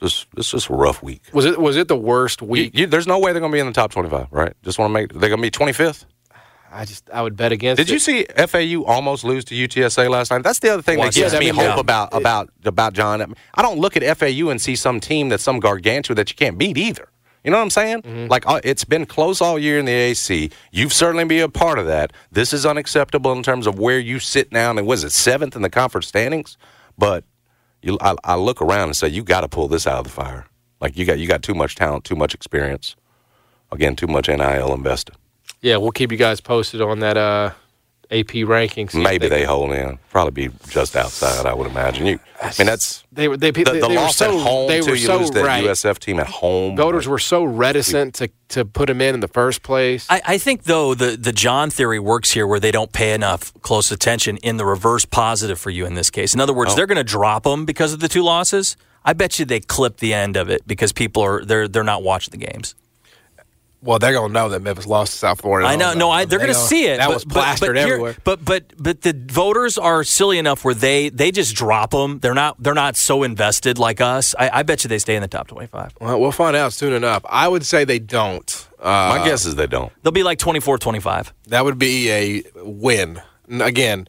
Just 0.00 0.26
it's 0.36 0.50
just 0.52 0.68
a 0.68 0.74
rough 0.74 1.02
week. 1.02 1.22
was 1.32 1.46
it 1.46 1.58
was 1.58 1.76
it 1.76 1.88
the 1.88 1.96
worst 1.96 2.42
You, 2.42 2.46
week? 2.46 2.78
you, 2.78 2.86
there's 2.86 3.06
no 3.08 3.18
way 3.18 3.32
they're 3.32 3.40
going 3.40 3.50
to 3.50 3.56
be 3.56 3.60
in 3.60 3.66
the 3.66 3.72
top 3.72 3.90
25, 3.90 4.28
right? 4.30 4.52
Just 4.62 4.78
want 4.78 4.90
to 4.90 4.94
make 4.94 5.12
they're 5.12 5.30
going 5.30 5.42
to 5.42 5.42
be 5.42 5.50
25th. 5.50 6.04
I 6.70 6.84
just 6.84 7.08
I 7.10 7.22
would 7.22 7.36
bet 7.36 7.52
against. 7.52 7.78
Did 7.78 7.88
it. 7.88 7.92
you 7.92 7.98
see 7.98 8.24
FAU 8.24 8.84
almost 8.84 9.24
lose 9.24 9.44
to 9.46 9.54
UTSA 9.54 10.10
last 10.10 10.30
night? 10.30 10.42
That's 10.42 10.58
the 10.58 10.70
other 10.70 10.82
thing 10.82 10.98
that 10.98 11.14
gives 11.14 11.38
me 11.38 11.48
hope 11.48 11.62
yeah. 11.62 11.80
about 11.80 12.12
about 12.12 12.50
about 12.64 12.92
John. 12.92 13.34
I 13.54 13.62
don't 13.62 13.78
look 13.78 13.96
at 13.96 14.18
FAU 14.18 14.48
and 14.48 14.60
see 14.60 14.76
some 14.76 15.00
team 15.00 15.28
that's 15.28 15.42
some 15.42 15.60
gargantua 15.60 16.16
that 16.16 16.30
you 16.30 16.36
can't 16.36 16.58
beat 16.58 16.76
either. 16.76 17.08
You 17.44 17.52
know 17.52 17.58
what 17.58 17.62
I'm 17.62 17.70
saying? 17.70 18.02
Mm-hmm. 18.02 18.26
Like 18.28 18.44
uh, 18.48 18.60
it's 18.64 18.84
been 18.84 19.06
close 19.06 19.40
all 19.40 19.56
year 19.56 19.78
in 19.78 19.84
the 19.84 19.92
AC. 19.92 20.50
You've 20.72 20.92
certainly 20.92 21.24
been 21.24 21.44
a 21.44 21.48
part 21.48 21.78
of 21.78 21.86
that. 21.86 22.12
This 22.32 22.52
is 22.52 22.66
unacceptable 22.66 23.32
in 23.32 23.44
terms 23.44 23.68
of 23.68 23.78
where 23.78 24.00
you 24.00 24.18
sit 24.18 24.50
now. 24.50 24.70
and 24.70 24.84
was 24.84 25.04
it 25.04 25.12
seventh 25.12 25.54
in 25.54 25.62
the 25.62 25.70
conference 25.70 26.08
standings? 26.08 26.58
But 26.98 27.22
you, 27.82 27.98
I, 28.00 28.16
I 28.24 28.34
look 28.34 28.60
around 28.60 28.88
and 28.88 28.96
say 28.96 29.06
you 29.08 29.22
got 29.22 29.42
to 29.42 29.48
pull 29.48 29.68
this 29.68 29.86
out 29.86 29.98
of 29.98 30.04
the 30.04 30.10
fire. 30.10 30.46
Like 30.80 30.96
you 30.96 31.04
got 31.04 31.20
you 31.20 31.28
got 31.28 31.42
too 31.42 31.54
much 31.54 31.76
talent, 31.76 32.04
too 32.04 32.16
much 32.16 32.34
experience. 32.34 32.96
Again, 33.70 33.94
too 33.94 34.08
much 34.08 34.28
NIL 34.28 34.74
invested. 34.74 35.14
Yeah, 35.60 35.78
we'll 35.78 35.90
keep 35.92 36.12
you 36.12 36.18
guys 36.18 36.40
posted 36.40 36.80
on 36.80 37.00
that 37.00 37.16
uh, 37.16 37.52
AP 38.10 38.46
rankings. 38.46 38.94
Maybe 38.94 39.28
they 39.28 39.44
hold 39.44 39.72
in. 39.72 39.98
Probably 40.10 40.48
be 40.48 40.54
just 40.68 40.94
outside. 40.94 41.44
I 41.44 41.54
would 41.54 41.66
imagine. 41.66 42.06
You. 42.06 42.20
I 42.40 42.52
mean, 42.58 42.66
that's 42.66 43.02
they 43.10 43.26
were 43.26 43.36
they, 43.36 43.50
the, 43.50 43.64
they, 43.64 43.80
the 43.80 43.88
they 43.88 43.94
were 43.96 44.02
loss 44.02 44.16
so 44.16 44.26
at 44.38 44.44
home 44.44 44.68
they 44.68 44.80
too. 44.80 44.90
were 44.90 44.96
You 44.96 45.06
so 45.06 45.18
lose 45.18 45.30
that 45.32 45.44
right. 45.44 45.64
USF 45.64 45.98
team 45.98 46.20
at 46.20 46.28
home. 46.28 46.76
Voters 46.76 47.08
were 47.08 47.18
so 47.18 47.42
reticent 47.42 48.14
to 48.16 48.28
to 48.50 48.64
put 48.64 48.88
him 48.88 49.00
in 49.00 49.14
in 49.14 49.20
the 49.20 49.28
first 49.28 49.62
place. 49.64 50.06
I, 50.08 50.22
I 50.24 50.38
think 50.38 50.64
though 50.64 50.94
the 50.94 51.16
the 51.16 51.32
John 51.32 51.70
theory 51.70 51.98
works 51.98 52.30
here, 52.30 52.46
where 52.46 52.60
they 52.60 52.70
don't 52.70 52.92
pay 52.92 53.12
enough 53.12 53.52
close 53.62 53.90
attention 53.90 54.36
in 54.38 54.56
the 54.58 54.64
reverse 54.66 55.04
positive 55.04 55.58
for 55.58 55.70
you 55.70 55.84
in 55.84 55.94
this 55.94 56.10
case. 56.10 56.32
In 56.32 56.40
other 56.40 56.54
words, 56.54 56.76
they're 56.76 56.86
going 56.86 56.96
to 56.96 57.04
drop 57.04 57.42
them 57.42 57.64
because 57.64 57.92
of 57.92 57.98
the 58.00 58.08
two 58.08 58.22
losses. 58.22 58.76
I 59.04 59.14
bet 59.14 59.38
you 59.38 59.44
they 59.44 59.60
clip 59.60 59.98
the 59.98 60.14
end 60.14 60.36
of 60.36 60.48
it 60.48 60.66
because 60.66 60.92
people 60.92 61.22
are 61.22 61.44
they're 61.44 61.66
they're 61.66 61.82
not 61.82 62.02
watching 62.04 62.30
the 62.38 62.46
games. 62.46 62.74
Well, 63.86 63.98
they're 63.98 64.12
gonna 64.12 64.32
know 64.32 64.48
that 64.50 64.60
Memphis 64.60 64.86
lost 64.86 65.12
to 65.12 65.18
South 65.18 65.40
Florida. 65.40 65.68
I 65.68 65.76
know, 65.76 65.94
no, 65.94 66.10
I, 66.10 66.24
they're 66.24 66.38
They 66.38 66.46
going 66.46 66.54
to 66.54 66.60
know- 66.60 66.66
see 66.66 66.86
it. 66.86 66.98
That 66.98 67.06
but, 67.08 67.14
was 67.14 67.24
but- 67.24 67.32
plastered 67.34 67.68
but 67.68 67.76
here- 67.76 67.86
everywhere. 67.94 68.16
But 68.24 68.44
but 68.44 68.64
but 68.76 69.02
the 69.02 69.12
voters 69.32 69.78
are 69.78 70.04
silly 70.04 70.38
enough 70.38 70.64
where 70.64 70.74
they 70.74 71.08
they 71.08 71.30
just 71.30 71.54
drop 71.54 71.92
them. 71.92 72.18
They're 72.18 72.34
not 72.34 72.62
they're 72.62 72.74
not 72.74 72.96
so 72.96 73.22
invested 73.22 73.78
like 73.78 74.00
us. 74.00 74.34
I, 74.38 74.50
I 74.60 74.62
bet 74.64 74.84
you 74.84 74.88
they 74.88 74.98
stay 74.98 75.16
in 75.16 75.22
the 75.22 75.28
top 75.28 75.48
twenty 75.48 75.68
five. 75.68 75.94
Well, 76.00 76.20
we'll 76.20 76.32
find 76.32 76.56
out 76.56 76.72
soon 76.72 76.92
enough. 76.92 77.22
I 77.28 77.48
would 77.48 77.64
say 77.64 77.84
they 77.84 77.98
don't. 78.00 78.68
Uh, 78.78 79.16
My 79.18 79.24
guess 79.24 79.46
is 79.46 79.54
they 79.54 79.66
don't. 79.66 79.90
They'll 80.02 80.12
be 80.12 80.22
like 80.22 80.38
24, 80.38 80.76
25. 80.78 81.32
that 81.48 81.64
would 81.64 81.78
be 81.78 82.10
a 82.10 82.42
win. 82.56 83.20
Again, 83.48 84.06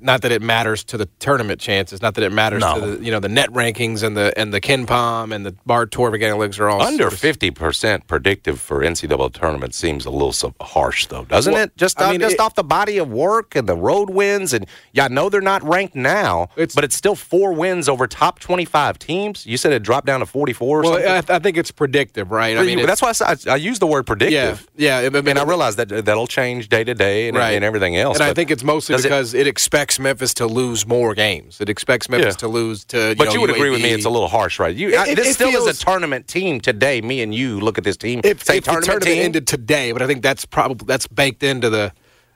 not 0.00 0.22
that 0.22 0.32
it 0.32 0.42
matters 0.42 0.82
to 0.84 0.96
the 0.96 1.06
tournament 1.18 1.60
chances. 1.60 2.02
Not 2.02 2.14
that 2.14 2.24
it 2.24 2.32
matters 2.32 2.60
No. 2.60 2.74
to 2.80 2.86
the 2.96 3.04
you 3.04 3.10
know 3.10 3.20
the 3.20 3.28
net 3.28 3.50
rankings 3.50 4.02
and 4.02 4.16
the 4.16 4.32
and 4.38 4.52
the 4.52 4.60
KenPom 4.60 5.32
and 5.34 5.46
the 5.46 5.54
Bart 5.64 5.90
Torvik 5.90 6.20
analytics 6.22 6.58
are 6.58 6.68
all 6.68 6.82
Under 6.82 7.10
fifty 7.10 7.50
percent 7.50 8.06
predictive 8.06 8.60
for 8.60 8.80
NCAA 8.80 9.32
tournament 9.32 9.74
seems 9.74 10.04
a 10.06 10.10
little 10.10 10.32
so 10.32 10.54
harsh, 10.60 11.06
though, 11.06 11.24
doesn't 11.24 11.52
Well, 11.52 11.64
it? 11.64 11.76
Just 11.76 12.00
I 12.00 12.06
off, 12.06 12.10
mean, 12.12 12.20
just 12.20 12.34
it- 12.34 12.40
off 12.40 12.54
the 12.54 12.64
body 12.64 12.98
of 12.98 13.08
work 13.10 13.54
and 13.54 13.68
the 13.68 13.76
road 13.76 14.10
wins, 14.10 14.52
and 14.52 14.66
yeah, 14.92 15.04
I 15.04 15.08
know 15.08 15.28
they're 15.28 15.40
not 15.40 15.62
ranked 15.62 15.94
now, 15.94 16.48
It's- 16.56 16.74
but 16.74 16.84
it's 16.84 16.96
still 16.96 17.14
four 17.14 17.52
wins 17.52 17.88
over 17.88 18.06
top 18.06 18.38
twenty-five 18.40 18.98
teams. 18.98 19.46
You 19.46 19.56
said 19.56 19.72
it 19.72 19.82
dropped 19.82 20.06
down 20.06 20.20
to 20.20 20.26
forty-four. 20.26 20.80
Or 20.80 20.82
Well, 20.82 20.92
something? 20.94 21.30
I, 21.30 21.36
I 21.36 21.38
think 21.38 21.56
it's 21.56 21.70
predictive, 21.70 22.30
right? 22.32 22.56
I 22.56 22.62
mean, 22.64 22.84
that's 22.86 23.00
why 23.02 23.12
I, 23.20 23.36
I, 23.48 23.56
use 23.56 23.78
the 23.78 23.86
word 23.86 24.06
predictive. 24.06 24.66
yeah. 24.76 24.98
I 24.98 25.08
mean, 25.10 25.28
and 25.28 25.38
I 25.38 25.44
realize 25.44 25.76
that 25.76 25.88
that'll 26.04 26.26
change 26.26 26.68
day 26.68 26.82
to 26.84 26.94
day 26.94 27.28
and, 27.28 27.36
right. 27.36 27.52
and 27.52 27.64
everything 27.64 27.96
else. 27.96 28.16
And 28.18 28.24
I 28.24 28.34
think 28.34 28.50
it's 28.50 28.64
mostly 28.64 28.94
does 28.94 29.04
it- 29.04 29.08
because 29.08 29.34
it, 29.34 29.46
expects 29.46 29.75
Memphis 30.00 30.32
to 30.34 30.46
lose 30.46 30.86
more 30.86 31.14
games. 31.14 31.60
It 31.60 31.68
expects 31.68 32.08
Memphis 32.08 32.34
Yeah. 32.34 32.38
to 32.38 32.48
lose 32.48 32.84
to. 32.86 33.10
You 33.10 33.14
But 33.16 33.24
know, 33.26 33.32
you 33.34 33.40
would 33.42 33.50
agree 33.50 33.70
with 33.70 33.82
me; 33.82 33.90
it's 33.90 34.04
a 34.06 34.10
little 34.10 34.28
harsh, 34.28 34.58
right? 34.58 34.74
You, 34.74 34.88
It- 34.90 34.98
I- 34.98 35.14
this 35.14 35.28
it 35.28 35.34
still 35.34 35.50
is 35.66 35.80
a 35.80 35.84
tournament 35.84 36.26
team 36.28 36.60
today. 36.60 37.00
Me 37.00 37.20
and 37.22 37.34
you 37.34 37.60
look 37.60 37.76
at 37.78 37.84
this 37.84 37.96
team. 37.96 38.20
if, 38.24 38.42
say 38.42 38.56
if 38.58 38.64
the 38.64 38.70
tournament, 38.70 38.84
tournament 38.86 39.04
team. 39.16 39.22
ended 39.24 39.46
today, 39.46 39.92
but 39.92 40.00
I 40.02 40.06
think 40.06 40.22
that's 40.22 40.44
probably 40.44 40.84
that's 40.86 41.06
baked 41.06 41.42
into 41.42 41.68
the, 41.70 41.92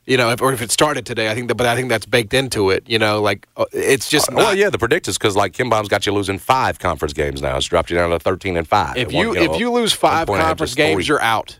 you 0.06 0.16
know, 0.16 0.30
if, 0.30 0.40
or 0.42 0.52
if 0.52 0.60
it 0.62 0.70
started 0.70 1.06
today, 1.06 1.30
I 1.30 1.34
think 1.34 1.48
that, 1.48 1.54
but 1.54 1.66
I 1.66 1.74
think 1.76 1.88
that's 1.88 2.06
baked 2.06 2.34
into 2.34 2.70
it. 2.70 2.84
You 2.86 2.98
know, 2.98 3.22
like 3.22 3.46
uh, 3.56 3.64
it's 3.72 4.08
just 4.08 4.28
Uh, 4.28 4.32
not, 4.32 4.38
well, 4.38 4.54
yeah, 4.56 4.68
the 4.70 4.78
predict 4.78 5.08
is 5.08 5.16
because 5.16 5.34
like 5.36 5.52
KenPom's 5.52 5.88
got 5.88 6.04
you 6.06 6.12
losing 6.12 6.38
five 6.38 6.78
conference 6.78 7.12
games 7.14 7.40
now. 7.40 7.56
It's 7.56 7.66
dropped 7.66 7.90
you 7.90 7.96
down 7.96 8.10
to 8.10 8.18
thirteen 8.18 8.56
and 8.56 8.66
five. 8.68 8.96
If 8.96 9.08
At 9.08 9.14
one- 9.14 9.28
you 9.28 9.34
know, 9.34 9.54
if 9.54 9.60
you 9.60 9.70
lose 9.72 9.92
five 9.92 10.28
one 10.28 10.36
point, 10.36 10.40
I 10.40 10.48
had 10.48 10.48
conference 10.58 10.74
games, 10.74 11.08
you're 11.08 11.22
out. 11.22 11.58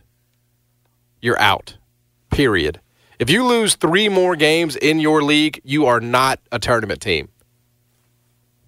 You're 1.21 1.39
out. 1.39 1.75
Period. 2.31 2.79
If 3.21 3.29
you 3.29 3.45
lose 3.45 3.75
three 3.75 4.09
more 4.09 4.35
games 4.35 4.75
in 4.75 4.99
your 4.99 5.21
league, 5.21 5.61
you 5.63 5.85
are 5.85 5.99
not 5.99 6.39
a 6.51 6.57
tournament 6.57 7.01
team. 7.01 7.29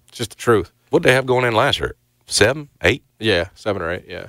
It's 0.06 0.18
just 0.18 0.30
the 0.30 0.36
truth. 0.36 0.70
what 0.90 1.02
they 1.02 1.12
have 1.12 1.26
going 1.26 1.44
in 1.44 1.56
last 1.56 1.80
year? 1.80 1.96
Seven, 2.26 2.68
eight. 2.80 3.02
Yeah, 3.18 3.48
seven 3.56 3.82
or 3.82 3.90
eight. 3.90 4.04
Yeah, 4.06 4.28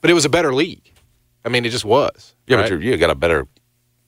but 0.00 0.10
it 0.10 0.14
was 0.14 0.24
a 0.24 0.28
better 0.28 0.52
league. 0.52 0.92
I 1.44 1.48
mean, 1.48 1.64
it 1.64 1.68
just 1.68 1.84
was. 1.84 2.34
Yeah, 2.48 2.56
right? 2.56 2.70
but 2.70 2.80
you 2.80 2.96
got 2.96 3.10
a 3.10 3.14
better, 3.14 3.46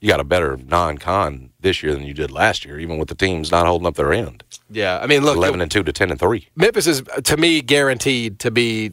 you 0.00 0.08
got 0.08 0.18
a 0.18 0.24
better 0.24 0.56
non-con 0.56 1.50
this 1.60 1.84
year 1.84 1.94
than 1.94 2.02
you 2.02 2.14
did 2.14 2.32
last 2.32 2.64
year, 2.64 2.80
even 2.80 2.98
with 2.98 3.08
the 3.08 3.14
teams 3.14 3.52
not 3.52 3.64
holding 3.64 3.86
up 3.86 3.94
their 3.94 4.12
end. 4.12 4.42
yeah. 4.68 4.98
I 5.00 5.06
mean, 5.06 5.22
look, 5.22 5.36
Eleven 5.36 5.60
and 5.60 5.70
two 5.70 5.84
to 5.84 5.92
ten 5.92 6.10
and 6.10 6.18
three. 6.18 6.48
Memphis 6.56 6.88
is 6.88 7.04
to 7.22 7.36
me 7.36 7.60
guaranteed 7.60 8.40
to 8.40 8.50
be 8.50 8.90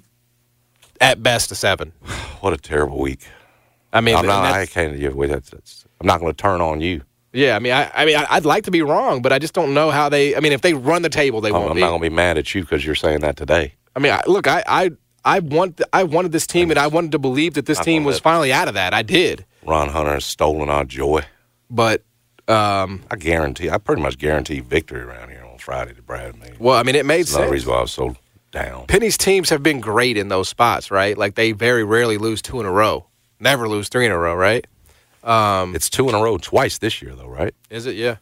at 1.01 1.24
best 1.24 1.51
a 1.51 1.55
seven. 1.55 1.91
What 2.41 2.53
a 2.53 2.57
terrible 2.57 2.97
week. 2.99 3.28
I 3.93 4.01
mean, 4.01 4.16
not. 4.16 4.30
I 4.30 4.66
can't. 4.66 4.97
Yeah, 4.97 5.09
wait, 5.09 5.30
that's, 5.30 5.51
that's, 5.51 5.80
I'm 6.02 6.08
not 6.08 6.20
going 6.20 6.34
to 6.34 6.36
turn 6.38 6.60
on 6.62 6.82
you. 6.82 7.04
yeah. 7.32 7.56
I 7.56 7.60
mean, 7.60 7.72
I, 7.74 7.91
I 7.93 8.06
mean, 8.06 8.18
I, 8.18 8.26
I'd 8.32 8.43
like 8.45 8.64
to 8.66 8.72
be 8.72 8.82
wrong, 8.82 9.22
but 9.22 9.32
I 9.32 9.38
just 9.39 9.54
don't 9.54 9.74
know 9.76 9.91
how 9.91 10.10
they. 10.10 10.36
I 10.36 10.39
mean, 10.39 10.52
if 10.52 10.62
they 10.62 10.74
run 10.74 11.04
the 11.04 11.10
table, 11.10 11.39
they 11.39 11.49
I'm, 11.49 11.54
won't 11.54 11.70
I'm 11.70 11.76
be. 11.76 11.82
not 11.82 11.89
going 11.89 12.02
to 12.02 12.10
be 12.10 12.16
mad 12.16 12.38
at 12.39 12.54
you 12.56 12.62
because 12.62 12.84
you're 12.84 12.95
saying 12.95 13.20
that 13.22 13.38
today. 13.38 13.76
I 13.95 13.99
mean, 13.99 14.12
I, 14.12 14.22
look, 14.26 14.47
I, 14.47 14.64
I, 14.68 14.91
I 15.24 15.39
want, 15.39 15.80
I 15.93 16.04
wanted 16.04 16.32
this 16.32 16.47
team, 16.47 16.72
and 16.72 16.80
I 16.80 16.88
wanted 16.88 17.12
to 17.12 17.20
believe 17.20 17.54
that 17.54 17.68
this 17.68 17.78
I 17.80 17.84
team 17.84 18.04
was 18.04 18.20
finally 18.20 18.52
out 18.52 18.68
of 18.68 18.74
that. 18.74 18.93
I 18.95 19.04
did, 19.04 19.45
Ron 19.64 19.89
Hunter 19.89 20.14
has 20.14 20.26
stolen 20.26 20.70
our 20.70 20.84
joy. 20.86 21.22
but 21.70 22.02
um, 22.47 23.04
I 23.12 23.16
guarantee. 23.18 23.70
I 23.70 23.78
pretty 23.78 24.02
much 24.02 24.18
guarantee 24.18 24.60
victory 24.60 25.02
around 25.02 25.30
here 25.30 25.45
on 25.45 25.58
Friday 25.60 25.93
to 25.93 26.02
Brad 26.02 26.34
and 26.34 26.41
me. 26.41 26.49
well, 26.60 26.76
I 26.78 26.84
mean, 26.84 26.95
it 26.95 27.06
made 27.06 27.20
That's 27.22 27.32
another 27.36 27.45
sense. 27.45 27.54
reason 27.54 27.72
why 27.72 27.78
I 27.78 27.82
was 27.82 27.91
so 27.91 28.16
down. 28.52 28.88
Penny's 28.88 29.18
teams 29.18 29.49
have 29.52 29.64
been 29.64 29.80
great 29.80 30.18
in 30.18 30.28
those 30.28 30.49
spots, 30.49 30.89
right? 30.91 31.18
Like 31.18 31.36
they 31.36 31.52
very 31.54 31.84
rarely 31.86 32.18
lose 32.18 32.41
two 32.41 32.60
in 32.60 32.66
a 32.66 32.72
row, 32.72 33.06
never 33.39 33.70
lose 33.70 33.88
three 33.88 34.06
in 34.06 34.12
a 34.12 34.18
row, 34.18 34.36
right? 34.36 34.66
Um, 35.24 35.76
It's 35.76 35.89
two 35.89 36.09
in 36.09 36.15
a 36.15 36.22
row 36.22 36.38
twice 36.38 36.78
this 36.80 37.01
year, 37.01 37.13
though, 37.15 37.28
right? 37.28 37.53
is 37.69 37.86
it? 37.86 37.95
Yeah, 37.95 38.17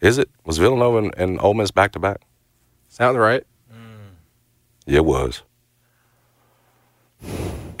Is 0.00 0.18
it? 0.18 0.28
Was 0.44 0.58
Villanova 0.58 0.98
and, 0.98 1.14
and 1.16 1.40
Ole 1.40 1.54
Miss 1.54 1.70
back 1.70 1.92
to 1.92 1.98
back? 1.98 2.20
sounds 2.88 3.16
right. 3.16 3.44
Yeah, 4.86 4.98
it 4.98 5.04
was. 5.06 5.42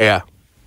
Yeah, 0.00 0.22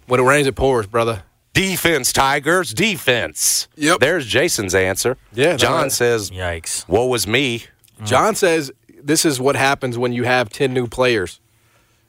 when 0.05 0.19
it 0.19 0.23
rains, 0.23 0.47
it 0.47 0.55
pours, 0.55 0.85
brother. 0.87 1.23
Defense, 1.53 2.13
Tigers, 2.13 2.73
defense. 2.73 3.67
Yep. 3.75 3.99
There's 3.99 4.25
Jason's 4.27 4.75
answer. 4.75 5.17
Yeah, 5.33 5.57
John 5.57 5.83
no, 5.85 5.89
says, 5.89 6.29
Yikes. 6.29 6.87
"Woe 6.87 7.07
was 7.07 7.25
me." 7.27 7.63
John 8.05 8.35
says 8.35 8.71
this 9.01 9.25
is 9.25 9.39
what 9.39 9.55
happens 9.55 9.97
when 9.97 10.13
you 10.13 10.23
have 10.23 10.49
ten 10.49 10.71
new 10.73 10.85
players, 10.85 11.39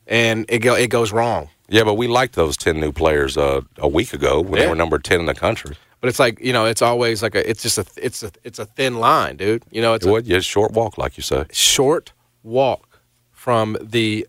and 0.07 0.45
it 0.51 0.59
go, 0.59 0.75
it 0.75 0.91
goes 0.91 1.11
wrong. 1.13 1.49
Yeah, 1.69 1.85
but 1.85 1.95
we 1.95 2.07
liked 2.09 2.35
those 2.35 2.57
ten 2.57 2.81
new 2.81 2.93
players 2.93 3.37
uh, 3.37 3.61
a 3.79 3.89
week 3.89 4.13
ago 4.13 4.41
when 4.41 4.61
they 4.61 4.67
were 4.67 4.75
number 4.75 4.99
ten 4.99 5.21
in 5.21 5.27
the 5.27 5.35
country. 5.35 5.77
But 6.01 6.09
it's 6.09 6.19
like 6.19 6.41
you 6.41 6.53
know, 6.53 6.65
it's 6.65 6.81
always 6.83 7.23
like 7.23 7.35
a, 7.35 7.49
it's 7.49 7.63
just 7.63 7.77
a, 7.79 7.85
it's 7.97 8.23
a, 8.23 8.31
it's 8.45 8.59
a 8.59 8.65
thin 8.67 8.99
line, 9.01 9.37
dude. 9.37 9.65
You 9.71 9.83
know, 9.83 9.95
it's 9.95 10.07
It 10.07 10.09
a 10.09 10.13
would, 10.13 10.27
yeah, 10.27 10.41
short 10.41 10.73
walk, 10.73 10.97
like 10.97 11.17
you 11.17 11.23
say. 11.23 11.45
short 11.53 12.13
walk 12.43 13.01
from 13.33 13.77
the 13.83 14.27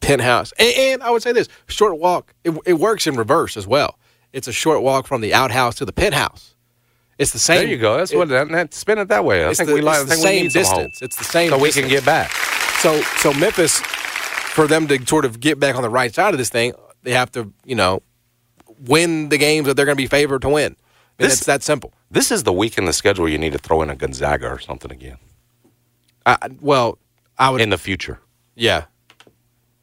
penthouse, 0.00 0.52
and, 0.58 0.74
and 0.76 1.02
I 1.02 1.10
would 1.10 1.22
say 1.22 1.32
this: 1.32 1.48
short 1.66 1.98
walk. 1.98 2.34
It, 2.44 2.52
it 2.66 2.74
works 2.74 3.06
in 3.06 3.14
reverse 3.16 3.56
as 3.56 3.66
well. 3.66 3.98
It's 4.32 4.48
a 4.48 4.52
short 4.52 4.82
walk 4.82 5.06
from 5.06 5.20
the 5.22 5.32
outhouse 5.32 5.74
to 5.76 5.84
the 5.84 5.92
penthouse. 5.92 6.54
It's 7.16 7.32
the 7.32 7.38
same. 7.38 7.60
There 7.60 7.68
you 7.68 7.78
go. 7.78 7.96
That's 7.96 8.12
it- 8.12 8.16
what 8.18 8.28
that, 8.28 8.48
that 8.50 8.74
spin 8.74 8.98
it 8.98 9.08
that 9.08 9.24
way. 9.24 9.46
I 9.46 9.54
think 9.54 9.68
the, 9.68 9.74
we 9.74 9.80
like. 9.80 9.96
I 9.96 10.00
think 10.00 10.10
we 10.10 10.16
same 10.16 10.42
need 10.44 10.52
distance. 10.52 11.00
It's 11.00 11.16
the 11.16 11.24
same. 11.24 11.50
so 11.50 11.58
we 11.58 11.72
can 11.72 11.88
get 11.88 12.04
back. 12.04 12.30
So 12.80 13.00
so 13.18 13.32
Memphis, 13.34 13.80
for 14.58 14.66
them 14.66 14.86
to 14.88 15.06
sort 15.06 15.24
of 15.24 15.40
get 15.40 15.58
back 15.60 15.74
on 15.76 15.82
the 15.82 15.88
right 15.90 16.14
side 16.14 16.34
of 16.34 16.38
this 16.38 16.48
thing, 16.50 16.72
they 17.02 17.12
have 17.12 17.30
to 17.32 17.52
you 17.64 17.74
know 17.76 18.02
win 18.80 19.28
the 19.28 19.38
games 19.38 19.66
that 19.66 19.74
they're 19.74 19.86
going 19.86 19.96
to 19.96 20.02
be 20.02 20.06
favored 20.08 20.42
to 20.42 20.48
win. 20.48 20.76
This- 21.16 21.32
it's 21.34 21.44
that 21.46 21.62
simple. 21.62 21.92
This 22.10 22.30
is 22.30 22.42
the 22.44 22.52
week 22.52 22.78
in 22.78 22.84
the 22.86 22.92
schedule 22.92 23.28
you 23.28 23.38
need 23.38 23.52
to 23.52 23.58
throw 23.58 23.82
in 23.82 23.90
a 23.90 23.96
Gonzaga 23.96 24.48
or 24.48 24.58
something 24.58 24.90
again 24.90 25.18
I, 26.24 26.36
well, 26.60 26.98
I 27.38 27.50
would. 27.50 27.60
in 27.60 27.70
the 27.70 27.78
future. 27.78 28.18
yeah. 28.54 28.84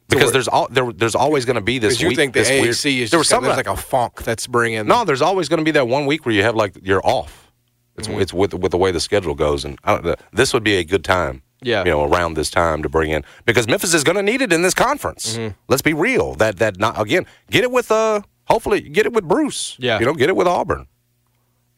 Because 0.08 0.30
there's 0.32 0.46
all 0.48 0.68
there, 0.70 0.92
there's 0.92 1.16
always 1.16 1.44
going 1.44 1.56
to 1.56 1.60
be 1.60 1.78
this. 1.80 2.00
You 2.00 2.08
week, 2.08 2.16
think 2.16 2.32
the 2.32 2.40
this 2.40 2.48
AAC 2.50 2.60
weird, 2.84 3.02
is 3.04 3.10
there 3.10 3.18
was 3.18 3.28
something 3.28 3.50
like 3.50 3.66
a 3.66 3.76
funk 3.76 4.22
that's 4.22 4.46
bringing. 4.46 4.86
No, 4.86 5.04
there's 5.04 5.20
always 5.22 5.48
going 5.48 5.58
to 5.58 5.64
be 5.64 5.72
that 5.72 5.88
one 5.88 6.06
week 6.06 6.24
where 6.24 6.32
you 6.34 6.44
have 6.44 6.54
like 6.54 6.76
you're 6.82 7.04
off. 7.04 7.50
It's 7.98 8.06
Mm-hmm. 8.06 8.20
it's 8.20 8.32
with 8.32 8.54
with 8.54 8.70
the 8.70 8.78
way 8.78 8.92
the 8.92 9.00
schedule 9.00 9.34
goes, 9.34 9.64
and 9.64 9.78
I 9.82 9.98
don't, 9.98 10.16
this 10.32 10.52
would 10.54 10.62
be 10.62 10.76
a 10.76 10.84
good 10.84 11.02
time. 11.04 11.42
Yeah. 11.62 11.84
you 11.84 11.90
know, 11.90 12.04
around 12.04 12.34
this 12.34 12.50
time 12.50 12.82
to 12.82 12.88
bring 12.88 13.10
in 13.10 13.24
because 13.46 13.66
Memphis 13.66 13.94
is 13.94 14.04
going 14.04 14.16
to 14.16 14.22
need 14.22 14.42
it 14.42 14.52
in 14.52 14.62
this 14.62 14.74
conference. 14.74 15.36
Mm-hmm. 15.36 15.54
Let's 15.68 15.82
be 15.82 15.94
real. 15.94 16.34
That 16.34 16.58
that 16.58 16.78
not 16.78 17.00
again. 17.00 17.26
Get 17.50 17.64
it 17.64 17.70
with 17.72 17.90
uh. 17.90 18.20
Hopefully, 18.44 18.80
get 18.80 19.06
it 19.06 19.12
with 19.12 19.24
Bruce. 19.26 19.74
Yeah. 19.80 19.98
you 19.98 20.06
know, 20.06 20.14
get 20.14 20.28
it 20.28 20.36
with 20.36 20.46
Auburn. 20.46 20.86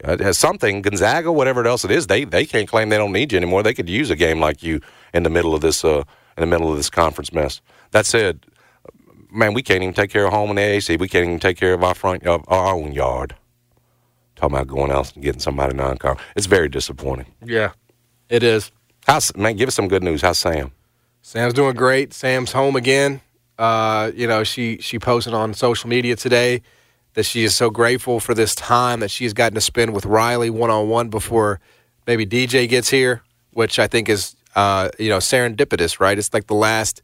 Uh, 0.06 0.12
It 0.12 0.20
has 0.20 0.36
something 0.38 0.82
Gonzaga, 0.82 1.32
whatever 1.32 1.66
else 1.66 1.84
it 1.84 1.90
is. 1.90 2.06
They 2.08 2.24
they 2.24 2.44
can't 2.44 2.68
claim 2.68 2.88
they 2.90 2.98
don't 2.98 3.12
need 3.12 3.32
you 3.32 3.36
anymore. 3.38 3.62
They 3.62 3.72
could 3.74 3.88
use 3.88 4.10
a 4.10 4.16
game 4.16 4.38
like 4.40 4.62
you 4.62 4.80
in 5.14 5.22
the 5.22 5.30
middle 5.30 5.54
of 5.54 5.60
this 5.60 5.84
uh 5.84 6.02
in 6.36 6.40
the 6.40 6.46
middle 6.46 6.70
of 6.70 6.76
this 6.76 6.90
conference 6.90 7.32
mess. 7.32 7.60
That 7.92 8.04
said, 8.04 8.44
man, 9.30 9.54
we 9.54 9.62
can't 9.62 9.82
even 9.82 9.94
take 9.94 10.10
care 10.10 10.26
of 10.26 10.32
home 10.32 10.50
in 10.50 10.56
the 10.56 10.62
AAC. 10.62 10.98
We 11.00 11.08
can't 11.08 11.24
even 11.24 11.40
take 11.40 11.56
care 11.56 11.72
of 11.74 11.82
our 11.82 11.94
front 11.94 12.26
of 12.26 12.44
our 12.48 12.74
own 12.74 12.92
yard. 12.92 13.34
talking 14.36 14.54
about 14.56 14.66
going 14.68 14.90
else 14.90 15.12
and 15.12 15.22
getting 15.24 15.40
somebody 15.40 15.74
non-con. 15.74 16.16
It's 16.36 16.46
very 16.46 16.68
disappointing. 16.68 17.26
Yeah, 17.44 17.72
it 18.28 18.42
is. 18.42 18.70
How's 19.08 19.34
man? 19.34 19.56
Give 19.56 19.68
us 19.68 19.74
some 19.74 19.88
good 19.88 20.02
news. 20.02 20.20
How's 20.20 20.36
Sam? 20.36 20.70
Sam's 21.22 21.54
doing 21.54 21.74
great. 21.74 22.12
Sam's 22.12 22.52
home 22.52 22.76
again. 22.76 23.22
Uh, 23.58 24.12
you 24.14 24.26
know, 24.26 24.44
she 24.44 24.76
she 24.82 24.98
posted 24.98 25.32
on 25.32 25.54
social 25.54 25.88
media 25.88 26.14
today 26.14 26.60
that 27.14 27.24
she 27.24 27.42
is 27.42 27.56
so 27.56 27.70
grateful 27.70 28.20
for 28.20 28.34
this 28.34 28.54
time 28.54 29.00
that 29.00 29.10
she's 29.10 29.32
gotten 29.32 29.54
to 29.54 29.62
spend 29.62 29.94
with 29.94 30.04
Riley 30.04 30.50
one 30.50 30.68
on 30.68 30.90
one 30.90 31.08
before 31.08 31.58
maybe 32.06 32.26
DJ 32.26 32.68
gets 32.68 32.90
here, 32.90 33.22
which 33.54 33.78
I 33.78 33.86
think 33.86 34.10
is 34.10 34.36
uh, 34.54 34.90
you 34.98 35.08
know 35.08 35.16
serendipitous, 35.16 36.00
right? 36.00 36.18
It's 36.18 36.34
like 36.34 36.46
the 36.46 36.54
last, 36.54 37.00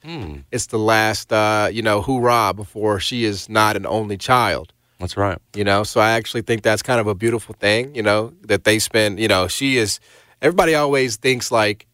it's 0.52 0.66
the 0.66 0.78
last 0.78 1.32
uh, 1.32 1.70
you 1.72 1.80
know 1.80 2.02
hoorah 2.02 2.52
before 2.54 3.00
she 3.00 3.24
is 3.24 3.48
not 3.48 3.76
an 3.76 3.86
only 3.86 4.18
child. 4.18 4.74
That's 5.00 5.16
right. 5.16 5.38
You 5.54 5.64
know, 5.64 5.84
so 5.84 6.02
I 6.02 6.10
actually 6.10 6.42
think 6.42 6.64
that's 6.64 6.82
kind 6.82 7.00
of 7.00 7.06
a 7.06 7.14
beautiful 7.14 7.54
thing. 7.58 7.94
You 7.94 8.02
know, 8.02 8.34
that 8.42 8.64
they 8.64 8.78
spend. 8.78 9.18
You 9.18 9.28
know, 9.28 9.48
she 9.48 9.78
is. 9.78 10.00
Everybody 10.42 10.74
always 10.74 11.16
thinks 11.16 11.50
like 11.50 11.86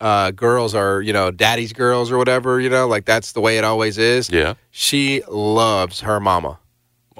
uh, 0.00 0.30
girls 0.30 0.74
are 0.74 1.00
you 1.00 1.12
know 1.12 1.30
daddy's 1.30 1.72
girls 1.72 2.10
or 2.10 2.18
whatever. 2.18 2.60
You 2.60 2.70
know, 2.70 2.86
like 2.86 3.04
that's 3.04 3.32
the 3.32 3.40
way 3.40 3.58
it 3.58 3.64
always 3.64 3.98
is. 3.98 4.30
Yeah. 4.30 4.54
She 4.70 5.22
loves 5.28 6.00
her 6.00 6.20
mama. 6.20 6.58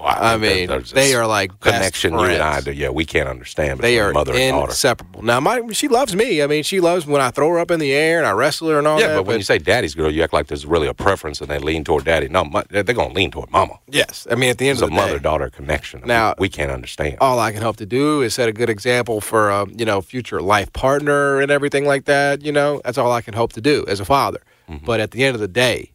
I 0.01 0.37
mean, 0.37 0.69
there's 0.69 0.93
they 0.93 1.15
are 1.15 1.27
like 1.27 1.59
connection 1.61 2.13
you 2.15 2.21
and 2.21 2.43
I 2.43 2.61
do. 2.61 2.73
Yeah, 2.73 2.91
we 2.91 3.05
can't 3.05 3.29
understand. 3.29 3.81
They 3.81 3.99
are 3.99 4.13
mother 4.13 4.33
and 4.35 4.55
daughter. 4.55 4.71
inseparable. 4.71 5.23
Now, 5.23 5.41
my 5.41 5.63
she 5.73 5.89
loves 5.89 6.15
me. 6.15 6.43
I 6.43 6.47
mean, 6.47 6.63
she 6.63 6.81
loves 6.81 7.07
when 7.07 7.21
I 7.21 7.31
throw 7.31 7.49
her 7.51 7.59
up 7.59 7.71
in 7.71 7.81
the 7.81 7.93
air 7.93 8.19
and 8.19 8.27
I 8.27 8.33
wrestle 8.33 8.69
her 8.69 8.79
and 8.79 8.87
all 8.87 9.01
Yeah, 9.01 9.09
that. 9.09 9.17
but 9.17 9.27
when 9.27 9.37
you 9.39 9.43
say 9.43 9.59
daddy's 9.59 9.95
girl, 9.95 10.11
you 10.11 10.23
act 10.23 10.33
like 10.33 10.47
there's 10.47 10.65
really 10.67 10.87
a 10.87 10.95
preference 10.95 11.41
and 11.41 11.51
they 11.51 11.59
lean 11.59 11.85
toward 11.85 12.05
daddy. 12.05 12.29
No, 12.29 12.45
mu- 12.45 12.63
they're 12.71 12.83
going 12.85 13.11
to 13.11 13.15
lean 13.15 13.31
toward 13.31 13.51
mama. 13.51 13.79
yes, 13.89 14.27
I 14.31 14.35
mean 14.35 14.51
at 14.51 14.59
the 14.59 14.69
end 14.69 14.77
It's 14.77 14.83
of 14.83 14.91
the 14.91 14.97
day, 14.97 15.01
mother 15.03 15.19
daughter 15.19 15.51
connection. 15.51 16.03
Now- 16.07 16.35
we, 16.39 16.45
we 16.45 16.49
can't 16.49 16.71
understand. 16.71 17.17
all 17.21 17.39
I 17.41 17.53
can 17.53 17.63
hope 17.63 17.77
to 17.79 17.87
do 17.87 18.23
is 18.23 18.35
set 18.35 18.49
a 18.49 18.53
good 18.53 18.71
example 18.71 19.21
for 19.21 19.51
a 19.51 19.67
you 19.71 19.85
know 19.85 20.01
future 20.01 20.41
life 20.41 20.73
partner 20.73 21.41
and 21.41 21.51
everything 21.51 21.85
like 21.87 22.05
that. 22.07 22.43
You 22.45 22.53
know, 22.53 22.81
that's 22.85 22.99
all 22.99 23.13
I 23.13 23.21
can 23.23 23.35
hope 23.35 23.53
to 23.55 23.61
do 23.61 23.85
as 23.89 24.01
a 24.01 24.05
father. 24.05 24.41
Mm-hmm. 24.69 24.85
But 24.85 25.01
at 25.01 25.11
the 25.13 25.25
end 25.25 25.35
of 25.35 25.41
the 25.41 25.49
day, 25.49 25.93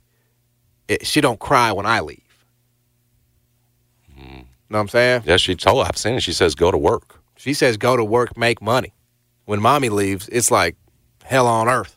it, 0.87 1.05
she 1.05 1.21
don't 1.21 1.39
cry 1.39 1.71
when 1.71 1.85
I 1.85 1.99
leave. 2.01 2.19
Know 4.73 4.79
what 4.79 4.81
I'm 4.81 4.89
saying? 4.89 5.23
yeah, 5.27 5.37
she 5.37 5.53
told. 5.53 5.85
I've 5.85 5.97
seen 5.97 6.15
it. 6.15 6.21
She 6.21 6.33
says 6.33 6.55
go 6.55 6.71
to 6.71 6.77
work. 6.79 7.19
She 7.37 7.53
says 7.53 7.77
go 7.77 7.95
to 7.95 8.03
work, 8.03 8.35
make 8.35 8.59
money. 8.59 8.95
When 9.45 9.61
mommy 9.61 9.89
leaves, 9.89 10.27
it's 10.31 10.49
like 10.49 10.75
hell 11.23 11.45
on 11.45 11.69
earth. 11.69 11.95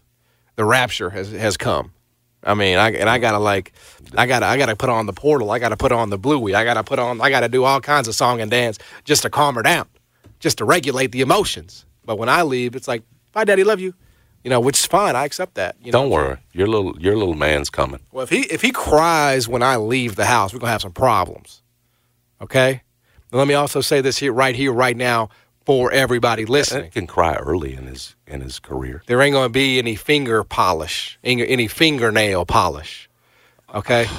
The 0.56 0.64
rapture 0.66 1.08
has 1.08 1.32
has 1.32 1.56
come. 1.56 1.92
I 2.44 2.52
mean, 2.52 2.76
I 2.76 2.90
and 2.90 3.08
I 3.08 3.16
gotta 3.16 3.38
like, 3.38 3.72
I 4.14 4.26
gotta 4.26 4.44
I 4.44 4.58
gotta 4.58 4.76
put 4.76 4.90
on 4.90 5.06
the 5.06 5.14
portal. 5.14 5.50
I 5.52 5.58
gotta 5.58 5.78
put 5.78 5.90
on 5.90 6.10
the 6.10 6.18
bluey. 6.18 6.54
I 6.54 6.64
gotta 6.64 6.84
put 6.84 6.98
on. 6.98 7.18
I 7.22 7.30
gotta 7.30 7.48
do 7.48 7.64
all 7.64 7.80
kinds 7.80 8.08
of 8.08 8.14
song 8.14 8.42
and 8.42 8.50
dance 8.50 8.78
just 9.04 9.22
to 9.22 9.30
calm 9.30 9.54
her 9.54 9.62
down, 9.62 9.88
just 10.38 10.58
to 10.58 10.66
regulate 10.66 11.12
the 11.12 11.22
emotions. 11.22 11.86
But 12.04 12.18
when 12.18 12.28
I 12.28 12.42
leave, 12.42 12.76
it's 12.76 12.86
like, 12.86 13.04
bye, 13.32 13.44
daddy, 13.44 13.64
love 13.64 13.80
you. 13.80 13.94
You 14.44 14.50
know, 14.50 14.60
which 14.60 14.78
is 14.78 14.84
fine. 14.84 15.16
I 15.16 15.24
accept 15.24 15.54
that. 15.54 15.76
You 15.80 15.92
know? 15.92 16.02
Don't 16.02 16.10
worry, 16.10 16.36
your 16.52 16.66
little 16.66 16.94
your 17.00 17.16
little 17.16 17.34
man's 17.34 17.70
coming. 17.70 18.00
Well, 18.12 18.24
if 18.24 18.28
he 18.28 18.40
if 18.42 18.60
he 18.60 18.70
cries 18.70 19.48
when 19.48 19.62
I 19.62 19.76
leave 19.76 20.16
the 20.16 20.26
house, 20.26 20.52
we're 20.52 20.60
gonna 20.60 20.72
have 20.72 20.82
some 20.82 20.92
problems. 20.92 21.62
Okay. 22.40 22.82
And 23.32 23.38
let 23.38 23.48
me 23.48 23.54
also 23.54 23.80
say 23.80 24.00
this 24.00 24.18
here, 24.18 24.32
right 24.32 24.54
here, 24.54 24.72
right 24.72 24.96
now, 24.96 25.28
for 25.64 25.90
everybody 25.92 26.44
listening. 26.46 26.84
He 26.84 26.90
can 26.90 27.06
cry 27.08 27.34
early 27.34 27.74
in 27.74 27.86
his 27.86 28.14
in 28.26 28.40
his 28.40 28.58
career. 28.60 29.02
there 29.06 29.20
ain't 29.20 29.32
going 29.32 29.46
to 29.46 29.52
be 29.52 29.78
any 29.78 29.96
finger 29.96 30.44
polish, 30.44 31.18
any, 31.24 31.46
any 31.46 31.66
fingernail 31.68 32.46
polish. 32.46 33.08
Okay? 33.74 34.06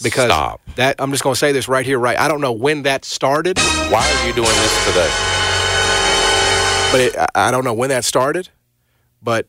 Because 0.00 0.26
Stop. 0.26 0.60
that 0.76 0.94
I'm 1.00 1.10
just 1.10 1.24
going 1.24 1.34
to 1.34 1.38
say 1.38 1.50
this 1.50 1.66
right 1.66 1.84
here, 1.84 1.98
right. 1.98 2.16
I 2.16 2.28
don't 2.28 2.40
know 2.40 2.52
when 2.52 2.84
that 2.84 3.04
started, 3.04 3.58
Why 3.58 3.98
are 4.08 4.26
you 4.28 4.32
doing 4.32 4.46
this 4.46 4.86
today? 4.86 5.10
but 6.92 7.00
it, 7.00 7.16
I- 7.18 7.48
I 7.48 7.50
don't 7.50 7.64
know 7.64 7.74
when 7.74 7.88
that 7.90 8.04
started, 8.04 8.48
but 9.20 9.48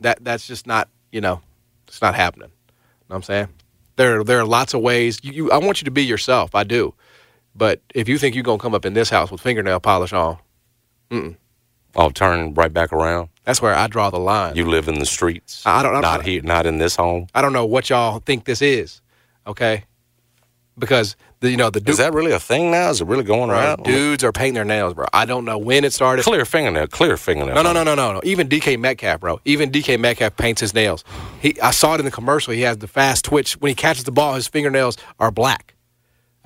that 0.00 0.24
that's 0.24 0.46
just 0.46 0.66
not, 0.66 0.88
you 1.12 1.20
know, 1.20 1.42
it's 1.86 2.00
not 2.00 2.14
happening. 2.14 2.48
You 2.48 2.74
Know 3.10 3.14
what 3.14 3.16
I'm 3.16 3.22
saying? 3.24 3.48
There 3.96 4.24
there 4.24 4.40
are 4.40 4.46
lots 4.46 4.72
of 4.72 4.80
ways. 4.80 5.20
You, 5.22 5.32
you 5.32 5.50
I 5.52 5.58
want 5.58 5.82
you 5.82 5.84
to 5.84 5.90
be 5.90 6.02
yourself. 6.04 6.54
I 6.54 6.64
do. 6.64 6.94
But 7.60 7.82
if 7.94 8.08
you 8.08 8.16
think 8.16 8.34
you're 8.34 8.42
to 8.42 8.56
come 8.56 8.72
up 8.74 8.86
in 8.86 8.94
this 8.94 9.10
house 9.10 9.30
with 9.30 9.42
fingernail 9.42 9.80
polish 9.80 10.14
on, 10.14 10.38
I'll 11.94 12.10
turn 12.10 12.54
right 12.54 12.72
back 12.72 12.90
around. 12.90 13.28
that's 13.44 13.60
where 13.60 13.74
I 13.74 13.86
draw 13.86 14.08
the 14.08 14.18
line. 14.18 14.56
You 14.56 14.64
live 14.64 14.88
in 14.88 14.98
the 14.98 15.04
streets. 15.04 15.62
I 15.66 15.82
don't- 15.82 15.90
I 15.90 15.94
don't- 16.00 16.02
Not 16.02 16.22
here. 16.24 16.40
Not 16.40 16.64
in 16.64 16.78
this 16.78 16.96
home. 16.96 17.26
I 17.34 17.42
don't 17.42 17.52
know 17.52 17.66
what 17.66 17.90
y'all 17.90 18.20
think 18.20 18.46
this 18.46 18.62
is. 18.62 19.02
Okay? 19.46 19.84
Because 20.78 21.16
the, 21.40 21.50
you 21.50 21.58
know 21.58 21.68
the 21.68 21.82
Is 21.86 21.98
that 21.98 22.14
really 22.14 22.32
a 22.32 22.40
thing 22.40 22.70
now? 22.70 22.88
Is 22.88 23.02
it 23.02 23.06
really 23.06 23.24
going 23.24 23.50
around? 23.50 23.82
dudes 23.82 24.24
are 24.24 24.32
painting 24.32 24.54
their 24.54 24.64
nails, 24.64 24.94
bro. 24.94 25.04
I 25.12 25.26
don't 25.26 25.44
know 25.44 25.58
when 25.58 25.84
it 25.84 25.92
started. 25.92 26.24
Clear 26.24 26.46
fingernail. 26.46 26.86
Clear 26.86 27.18
fingernail. 27.18 27.54
No, 27.56 27.60
no, 27.62 27.72
no, 27.74 27.82
no, 27.84 27.94
no, 27.94 28.12
no. 28.14 28.20
Even 28.24 28.48
DK 28.48 28.78
Metcalf, 28.78 29.20
bro. 29.20 29.38
Even 29.44 29.70
DK 29.70 29.98
Metcalf 29.98 30.34
paints 30.36 30.62
his 30.62 30.72
nails. 30.72 31.04
He, 31.42 31.60
I 31.60 31.72
saw 31.72 31.92
it 31.94 31.98
in 31.98 32.06
the 32.06 32.10
commercial. 32.10 32.54
He 32.54 32.62
has 32.62 32.78
the 32.78 32.88
fast 32.88 33.26
twitch. 33.26 33.54
When 33.60 33.68
he 33.68 33.74
catches 33.74 34.04
the 34.04 34.12
ball, 34.12 34.34
his 34.34 34.48
fingernails 34.48 34.96
are 35.18 35.30
black. 35.30 35.74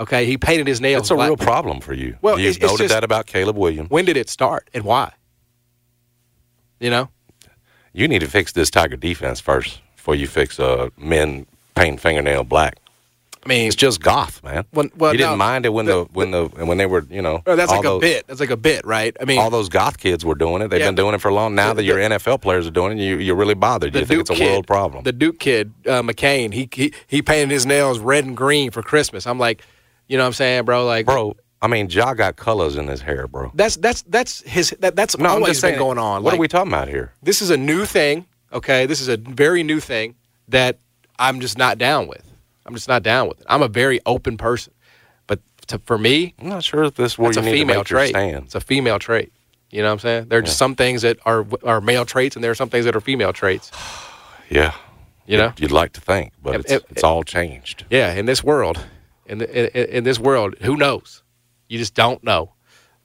Okay, 0.01 0.27
he 0.27 0.37
painted 0.37 0.67
his 0.67 0.81
nails. 0.81 1.03
It's 1.03 1.11
a 1.11 1.15
black. 1.15 1.29
real 1.29 1.37
problem 1.37 1.81
for 1.81 1.95
you. 1.95 2.17
Well, 2.21 2.39
You've 2.39 2.57
it's 2.57 2.61
noted 2.63 2.79
just- 2.85 2.95
that 2.95 3.05
about 3.05 3.27
Caleb 3.27 3.57
Williams. 3.57 3.91
When 3.91 4.05
did 4.05 4.17
it 4.17 4.29
start 4.29 4.69
and 4.75 4.85
why? 4.85 5.13
You 6.81 6.91
know, 6.91 7.09
You 7.93 8.09
need 8.09 8.19
to 8.21 8.27
fix 8.29 8.53
this 8.53 8.71
Tiger 8.71 8.97
defense 8.97 9.39
first 9.41 9.81
before 9.97 10.17
you 10.17 10.27
fix 10.27 10.59
uh, 10.59 10.89
men 10.99 11.47
painting 11.77 11.99
fingernail 11.99 12.43
black. 12.45 12.79
I 13.45 13.49
mean, 13.49 13.67
It's 13.69 13.77
just 13.77 14.03
goth, 14.03 14.43
man. 14.43 14.65
When- 14.73 14.91
well, 14.97 15.13
you 15.13 15.19
didn't 15.19 15.33
no, 15.33 15.37
mind 15.37 15.67
it 15.67 15.69
when 15.73 15.85
the- 15.87 16.05
the, 16.07 16.11
when 16.13 16.31
the 16.33 16.45
when 16.65 16.79
they 16.79 16.87
were 16.87 17.05
you 17.11 17.21
know 17.23 17.43
that's 17.45 17.71
all 17.71 17.77
like 17.83 17.85
a 17.87 17.99
bit. 18.01 18.27
That's 18.27 18.41
like 18.41 18.51
a 18.51 18.57
bit, 18.57 18.85
right? 18.87 19.15
I 19.21 19.25
mean, 19.27 19.39
all 19.39 19.51
those 19.51 19.69
goth 19.69 19.99
kids 19.99 20.25
were 20.25 20.35
doing 20.35 20.63
it. 20.63 20.69
They've 20.69 20.81
Yeah, 20.81 20.89
been 20.89 20.95
doing 20.97 21.15
it 21.15 21.21
for 21.21 21.31
long. 21.31 21.55
Now 21.55 21.69
the- 21.69 21.75
that 21.75 21.85
your 21.85 21.97
the- 21.99 22.17
NFL 22.17 22.39
players 22.41 22.67
are 22.67 22.71
doing 22.73 22.99
it, 22.99 23.03
you 23.03 23.19
you're 23.19 23.37
really 23.37 23.55
bothered. 23.55 23.95
You 23.95 24.05
think 24.07 24.21
it's 24.23 24.31
a 24.31 24.35
kid, 24.35 24.51
world 24.51 24.67
problem. 24.67 25.05
The 25.05 25.13
Duke 25.13 25.39
kid, 25.39 25.73
uh, 25.87 26.03
McCain, 26.03 26.53
he, 26.55 26.69
he 26.73 26.93
he 27.07 27.23
painted 27.23 27.51
his 27.53 27.65
nails 27.67 27.99
red 28.01 28.25
and 28.25 28.37
green 28.37 28.71
for 28.73 28.83
Christmas. 28.83 29.27
I'm 29.27 29.39
like, 29.39 29.63
you 30.09 30.17
know 30.17 30.25
what 30.25 30.29
I'm 30.29 30.33
saying, 30.35 30.65
bro? 30.65 30.85
Like, 30.87 31.07
bro, 31.07 31.37
I 31.63 31.67
mean, 31.69 31.89
Ja 31.89 32.15
got 32.15 32.37
colors 32.37 32.77
in 32.77 32.87
his 32.89 33.01
hair, 33.01 33.27
bro. 33.27 33.51
that's 33.55 33.77
that's 33.77 34.03
that's 34.03 34.43
his 34.43 34.71
that, 34.81 34.97
that's 34.97 35.17
No, 35.19 35.31
always 35.31 35.49
just 35.49 35.63
been 35.63 35.71
saying, 35.71 35.79
going 35.79 35.99
on. 35.99 36.23
What 36.23 36.31
Like, 36.33 36.39
are 36.39 36.41
we 36.41 36.49
talking 36.49 36.73
about 36.73 36.89
here? 36.89 37.13
this 37.23 37.41
is 37.43 37.51
a 37.51 37.57
new 37.57 37.85
thing. 37.85 38.27
Okay, 38.53 38.87
this 38.87 39.01
is 39.01 39.09
a 39.09 39.17
very 39.17 39.63
new 39.63 39.81
thing 39.81 40.15
that 40.49 40.79
I'm 41.19 41.41
just 41.41 41.59
not 41.59 41.79
down 41.79 42.07
with. 42.07 42.23
I'm 42.67 42.75
just 42.75 42.89
not 42.89 43.03
down 43.03 43.29
with 43.29 43.41
it. 43.41 43.47
I'm 43.49 43.63
a 43.63 43.69
very 43.69 44.01
open 44.07 44.37
person, 44.37 44.73
but 45.27 45.41
to, 45.69 45.79
for 45.81 45.99
me, 45.99 46.35
I'm 46.39 46.49
not 46.49 46.63
sure 46.65 46.85
if 46.85 46.95
this 46.95 47.13
is 47.13 47.19
where 47.19 47.29
it's 47.31 47.37
you 47.37 47.43
a 47.43 47.45
need 47.47 47.51
to 47.53 47.59
female 47.59 47.81
make 47.81 47.91
your 47.91 47.99
trait. 48.01 48.11
stand. 48.11 48.45
It's 48.45 48.55
a 48.55 48.61
female 48.61 48.99
trait. 48.99 49.33
You 49.71 49.83
know 49.83 49.89
what 49.89 49.93
I'm 49.95 49.99
saying? 50.01 50.29
There 50.29 50.39
are 50.39 50.43
just 50.43 50.57
some 50.59 50.75
things 50.77 51.03
that 51.03 51.19
are 51.27 51.45
are 51.65 51.81
male 51.81 52.05
traits, 52.05 52.37
and 52.37 52.45
there 52.45 52.51
are 52.53 52.55
some 52.55 52.69
things 52.71 52.85
that 52.85 52.95
are 52.95 53.01
female 53.01 53.33
traits. 53.33 53.71
Yeah, 54.51 54.75
You 55.27 55.39
know? 55.39 55.53
you'd 55.57 55.73
like 55.73 55.95
to 55.95 56.01
think, 56.03 56.33
but 56.43 56.55
If- 56.57 56.61
it's, 56.61 56.73
if- 56.73 56.83
it's 56.91 57.03
all 57.03 57.23
changed. 57.25 57.87
Yeah, 57.91 58.13
in 58.13 58.27
this 58.27 58.45
world, 58.45 58.79
in 59.27 59.39
the, 59.39 59.79
in, 59.81 59.97
in 59.99 60.05
this 60.05 60.19
world, 60.19 60.55
who 60.61 60.77
knows? 60.77 61.23
You 61.69 61.79
just 61.79 61.95
don't 61.95 62.23
know. 62.25 62.53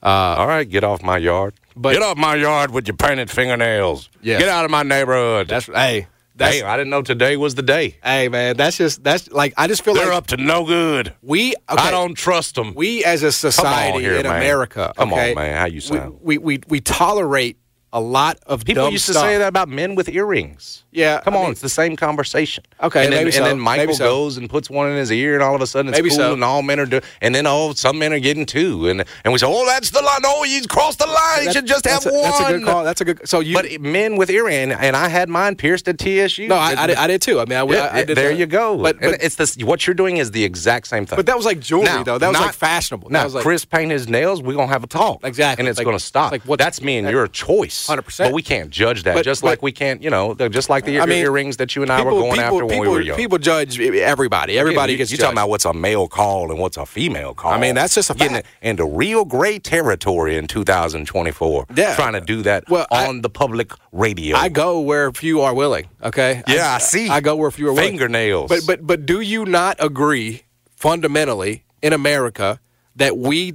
Uh, 0.02 0.06
all 0.38 0.48
right, 0.48 0.70
get 0.70 0.84
off 0.84 1.02
my 1.04 1.18
yard. 1.18 1.54
But- 1.76 1.94
get 1.94 2.02
off 2.02 2.18
my 2.18 2.36
yard 2.36 2.72
with 2.72 2.88
your 2.88 2.96
painted 2.98 3.30
fingernails. 3.30 4.10
Yes. 4.22 4.40
Get 4.40 4.50
out 4.50 4.66
of 4.66 4.72
my 4.72 4.84
neighborhood. 4.84 5.48
That's 5.48 5.66
hey, 5.68 6.08
that's 6.36 6.56
hey, 6.58 6.64
I 6.64 6.78
didn't 6.78 6.90
know 6.90 7.02
today 7.02 7.36
was 7.38 7.56
the 7.56 7.62
day. 7.62 7.98
hey, 8.04 8.28
man. 8.30 8.56
That's 8.58 8.78
just 8.78 9.04
that's 9.04 9.30
like 9.32 9.54
I 9.58 9.68
just 9.68 9.84
feel 9.84 9.94
They're 9.94 10.08
like 10.08 10.16
up 10.16 10.28
to 10.28 10.38
no 10.38 10.66
good. 10.66 11.14
we. 11.22 11.50
Okay, 11.70 11.82
I 11.82 11.92
don't 11.92 12.16
trust 12.16 12.56
them. 12.56 12.74
we 12.76 13.04
as 13.06 13.24
a 13.24 13.32
society 13.32 14.00
here, 14.00 14.16
in 14.16 14.24
man. 14.24 14.38
America. 14.38 14.94
Come 14.98 15.14
on, 15.14 15.36
man. 15.36 15.58
How 15.58 15.66
you 15.68 15.82
sound? 15.82 16.20
We, 16.22 16.38
we 16.38 16.58
we 16.58 16.64
we 16.68 16.82
tolerate 16.82 17.58
a 17.92 18.00
lot 18.00 18.38
of 18.46 18.66
People 18.66 18.90
used 18.92 19.08
to 19.08 19.14
stuff. 19.14 19.24
say 19.26 19.38
that 19.40 19.48
about 19.48 19.68
men 19.68 19.96
with 19.96 20.10
earrings. 20.10 20.84
Yeah, 20.92 21.22
Come 21.22 21.34
I 21.34 21.38
on, 21.38 21.44
mean- 21.44 21.52
it's 21.54 21.62
the 21.62 21.70
same 21.70 21.96
conversation. 21.96 22.64
Okay, 22.82 23.04
and 23.06 23.14
then, 23.14 23.26
and 23.26 23.34
so, 23.34 23.44
then 23.44 23.60
Michael 23.60 23.94
so. 23.96 24.06
goes 24.06 24.38
and 24.38 24.50
puts 24.50 24.70
one 24.70 24.90
in 24.90 24.98
his 24.98 25.12
ear, 25.12 25.34
and 25.36 25.44
all 25.44 25.56
of 25.56 25.62
a 25.62 25.68
sudden 25.68 25.90
it's 25.90 25.98
Maybe 25.98 26.10
cool, 26.10 26.18
so. 26.18 26.34
and 26.34 26.44
all 26.44 26.62
men 26.62 26.80
are 26.80 26.86
doing. 26.86 27.02
And 27.22 27.34
then 27.34 27.46
oh, 27.48 27.74
some 27.74 27.98
men 28.00 28.12
are 28.14 28.20
getting 28.20 28.46
two, 28.46 28.88
and 28.90 29.04
and 29.24 29.34
we 29.34 29.40
say, 29.40 29.46
oh, 29.48 29.66
that's 29.66 29.90
the 29.92 30.02
line. 30.02 30.20
No, 30.24 30.44
you 30.44 30.62
crossed 30.68 31.00
the 31.00 31.06
line. 31.08 31.40
You 31.40 31.46
That- 31.46 31.54
should 31.54 31.66
just 31.68 31.86
have 31.86 32.06
a, 32.06 32.10
one. 32.10 32.22
That's 32.24 32.40
a 32.40 32.54
good 32.54 32.64
call. 32.66 32.84
That's 32.84 33.02
a 33.02 33.06
good. 33.06 33.28
So 33.30 33.40
you. 33.40 33.54
But 33.56 33.82
men 33.82 34.18
with 34.18 34.30
earring, 34.30 34.72
and 34.72 34.96
I 34.96 35.08
had 35.10 35.30
mine 35.30 35.56
pierced 35.56 35.88
at 35.88 35.98
TSU. 36.00 36.48
no, 36.48 36.56
I, 36.56 36.76
I, 36.84 36.88
did, 36.88 36.98
I 36.98 37.08
did 37.08 37.22
too. 37.22 37.40
I 37.40 37.46
mean, 37.46 37.58
I, 37.58 37.64
Yeah, 37.66 37.90
I, 37.92 38.04
did 38.04 38.18
there 38.18 38.30
that. 38.30 38.38
you 38.38 38.46
go. 38.46 38.78
But, 38.78 39.00
but, 39.00 39.22
it's 39.24 39.36
this. 39.36 39.58
What 39.58 39.86
you're 39.88 39.94
doing 39.96 40.18
is 40.18 40.32
the 40.32 40.44
exact 40.44 40.88
same 40.88 41.06
thing. 41.06 41.18
but 41.18 41.26
that 41.28 41.36
was 41.38 41.46
like 41.46 41.60
jewelry, 41.60 41.86
Now, 41.86 42.04
though. 42.04 42.18
That 42.18 42.28
was 42.30 42.36
not- 42.40 42.46
like 42.48 42.56
fashionable. 42.56 43.10
Now, 43.10 43.24
was 43.26 43.36
like, 43.36 43.44
Chris 43.44 43.64
paint 43.66 43.92
his 43.92 44.08
nails. 44.08 44.42
We're 44.42 44.56
gonna 44.56 44.68
have 44.72 44.84
a 44.84 44.88
talk. 44.88 45.24
Exactly. 45.24 45.62
and 45.64 45.70
it's 45.70 45.80
gonna 45.80 46.00
stop. 46.00 46.32
like 46.32 46.44
what- 46.44 46.60
That's 46.60 46.82
me 46.82 46.98
and 46.98 47.10
your 47.10 47.28
choice. 47.28 47.79
100%. 47.88 48.18
But 48.26 48.34
we 48.34 48.42
can't 48.42 48.70
judge 48.70 49.04
that. 49.04 49.16
But- 49.16 49.24
just 49.26 49.42
but- 49.42 49.48
like 49.50 49.62
we 49.62 49.72
can't, 49.72 50.02
you 50.02 50.10
know, 50.10 50.34
just 50.50 50.70
like 50.70 50.86
the 50.86 51.00
I 51.00 51.06
mean, 51.06 51.24
earrings 51.24 51.58
that 51.58 51.76
you 51.76 51.82
and 51.82 51.92
I 51.92 52.02
were 52.04 52.12
going 52.12 52.32
people, 52.34 52.44
after 52.44 52.66
when 52.66 52.70
people, 52.70 52.82
we 52.82 52.88
were 52.90 53.02
young. 53.02 53.18
people 53.18 53.38
judge 53.38 53.80
everybody. 53.80 54.58
Everybody 54.58 54.94
you, 54.94 54.98
gets 54.98 55.12
you 55.12 55.18
judged. 55.18 55.24
talking 55.26 55.38
about 55.38 55.50
what's 55.50 55.66
a 55.66 55.74
male 55.74 56.08
call 56.08 56.52
and 56.52 56.60
what's 56.60 56.78
a 56.78 56.86
female 56.86 57.34
call. 57.34 57.52
I 57.52 57.60
mean, 57.60 57.76
that's 57.76 57.96
just 57.96 58.10
a 58.10 58.14
Getting 58.14 58.36
fact. 58.36 58.48
into 58.62 58.86
real 58.86 59.26
gray 59.26 59.60
territory 59.60 60.38
in 60.38 60.48
2024. 60.48 61.66
Yeah. 61.76 61.96
trying 61.96 62.14
to 62.14 62.22
do 62.22 62.42
that 62.44 62.64
Well, 62.70 62.88
I- 62.92 63.08
on 63.08 63.22
the 63.22 63.30
public 63.30 63.72
radio. 63.92 64.36
I 64.38 64.50
go 64.50 64.80
where 64.80 65.12
few 65.12 65.42
are 65.42 65.54
willing. 65.54 65.86
Okay. 66.04 66.44
Yeah, 66.48 66.74
I 66.76 66.78
see. 66.80 67.10
I 67.10 67.20
go 67.22 67.36
where 67.36 67.52
few 67.52 67.68
are 67.70 67.74
willing. 67.74 67.92
Fingernails. 67.92 68.50
But 68.50 68.62
but 68.66 68.86
but 68.86 69.06
do 69.06 69.22
you 69.22 69.46
not 69.46 69.78
agree 69.80 70.44
fundamentally 70.76 71.64
in 71.82 71.94
America 71.94 72.60
that 72.96 73.18
we 73.18 73.54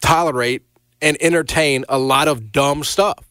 tolerate 0.00 0.62
and 1.02 1.16
entertain 1.20 1.84
a 1.88 1.98
lot 1.98 2.28
of 2.28 2.52
dumb 2.52 2.84
stuff. 2.84 3.24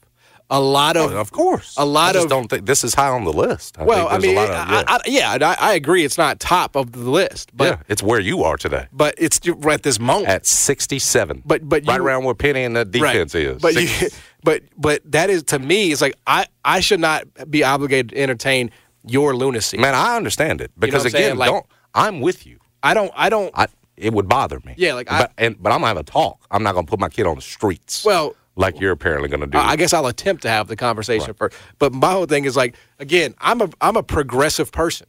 A 0.51 0.59
lot 0.59 0.97
of, 0.97 1.13
of 1.13 1.31
course. 1.31 1.75
a 1.77 1.85
lot 1.85 2.09
I 2.09 2.13
just 2.13 2.23
of- 2.25 2.29
don't 2.31 2.47
think 2.47 2.65
this 2.65 2.83
is 2.83 2.95
high 2.95 3.09
on 3.09 3.23
the 3.23 3.31
list. 3.31 3.77
I 3.77 3.83
well, 3.83 4.07
think 4.07 4.11
I 4.11 4.17
there's 4.17 4.23
a 4.23 4.27
mean, 4.27 4.35
lot 4.35 4.49
of- 4.49 4.69
yeah, 4.69 4.83
I, 4.87 5.33
I, 5.35 5.37
yeah, 5.39 5.47
I, 5.59 5.71
I 5.71 5.73
agree. 5.75 6.03
It's 6.03 6.17
not 6.17 6.39
top 6.39 6.75
of 6.75 6.91
the 6.91 6.99
list, 7.09 7.51
but 7.55 7.65
yeah, 7.77 7.83
it's 7.87 8.01
where 8.01 8.19
you 8.19 8.43
are 8.43 8.57
today 8.57 8.87
but 8.91 9.13
it's 9.19 9.39
right 9.47 9.75
at 9.75 9.83
this 9.83 9.99
moment. 9.99 10.27
at 10.29 10.45
67. 10.47 11.43
But- 11.45 11.67
but 11.69 11.85
right 11.85 11.97
you- 11.97 12.03
around 12.03 12.23
where 12.23 12.33
Penny 12.35 12.63
and 12.63 12.75
the 12.75 12.85
defense 12.85 13.35
right. 13.35 13.43
is. 13.43 13.61
But 13.61 13.73
Six- 13.75 14.01
you, 14.01 14.09
but 14.43 14.63
but 14.77 15.01
that 15.11 15.29
is 15.29 15.43
to 15.43 15.59
me, 15.59 15.91
it's 15.91 16.01
like 16.01 16.15
I 16.25 16.47
I 16.65 16.79
should 16.79 16.99
not 16.99 17.25
be 17.49 17.63
obligated 17.63 18.09
to 18.09 18.17
entertain 18.17 18.71
your 19.05 19.35
lunacy. 19.35 19.77
man, 19.77 19.93
I 19.95 20.15
understand 20.17 20.61
it 20.61 20.71
because 20.79 21.03
what 21.03 21.13
I'm 21.13 21.19
again, 21.21 21.37
Like- 21.37 21.49
don't. 21.51 21.65
I'm 21.93 22.21
with 22.21 22.45
you. 22.47 22.57
I 22.81 22.93
don't 22.93 23.11
I 23.15 23.29
don't. 23.29 23.51
I 23.57 23.67
it 23.97 24.13
would 24.13 24.27
bother 24.29 24.59
me. 24.65 24.73
Yeah, 24.77 24.93
like 24.93 25.11
I- 25.11 25.21
but, 25.21 25.31
and 25.37 25.61
but 25.61 25.71
I'm 25.71 25.79
gonna 25.81 25.87
have 25.87 25.97
a 25.97 26.03
talk. 26.03 26.39
I'm 26.49 26.63
not 26.63 26.73
gonna 26.73 26.87
put 26.87 26.99
my 26.99 27.09
kid 27.09 27.27
on 27.27 27.35
the 27.35 27.41
streets. 27.41 28.03
Well, 28.05 28.35
like 28.59 28.79
you're 28.79 28.91
apparently 28.91 29.29
gonna 29.29 29.47
do. 29.47 29.57
I 29.57 29.75
guess 29.75 29.93
I'll 29.93 30.05
attempt 30.07 30.41
to 30.43 30.49
have 30.49 30.67
the 30.67 30.75
conversation 30.75 31.33
first. 31.33 31.57
But 31.79 31.93
my 31.93 32.11
whole 32.11 32.25
thing 32.25 32.45
is 32.45 32.55
like, 32.57 32.75
again, 32.99 33.33
I'm 33.39 33.61
a 33.61 33.69
I'm 33.81 33.95
a 33.95 34.03
progressive 34.03 34.71
person. 34.71 35.07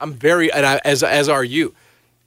I'm 0.00 0.14
very, 0.14 0.52
and 0.52 0.64
I, 0.64 0.80
as 0.84 1.02
as 1.02 1.28
are 1.28 1.44
you. 1.44 1.74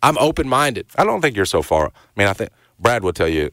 I'm 0.03 0.17
open 0.19 0.47
minded. 0.47 0.86
I 0.97 1.03
don't 1.03 1.21
think 1.21 1.36
you're 1.36 1.45
so 1.45 1.61
far. 1.63 1.88
I 1.88 1.91
mean, 2.15 2.28
I 2.28 2.34
think 2.34 2.51
Brad 2.80 3.03
will 3.03 3.13
tell 3.13 3.28
you, 3.28 3.49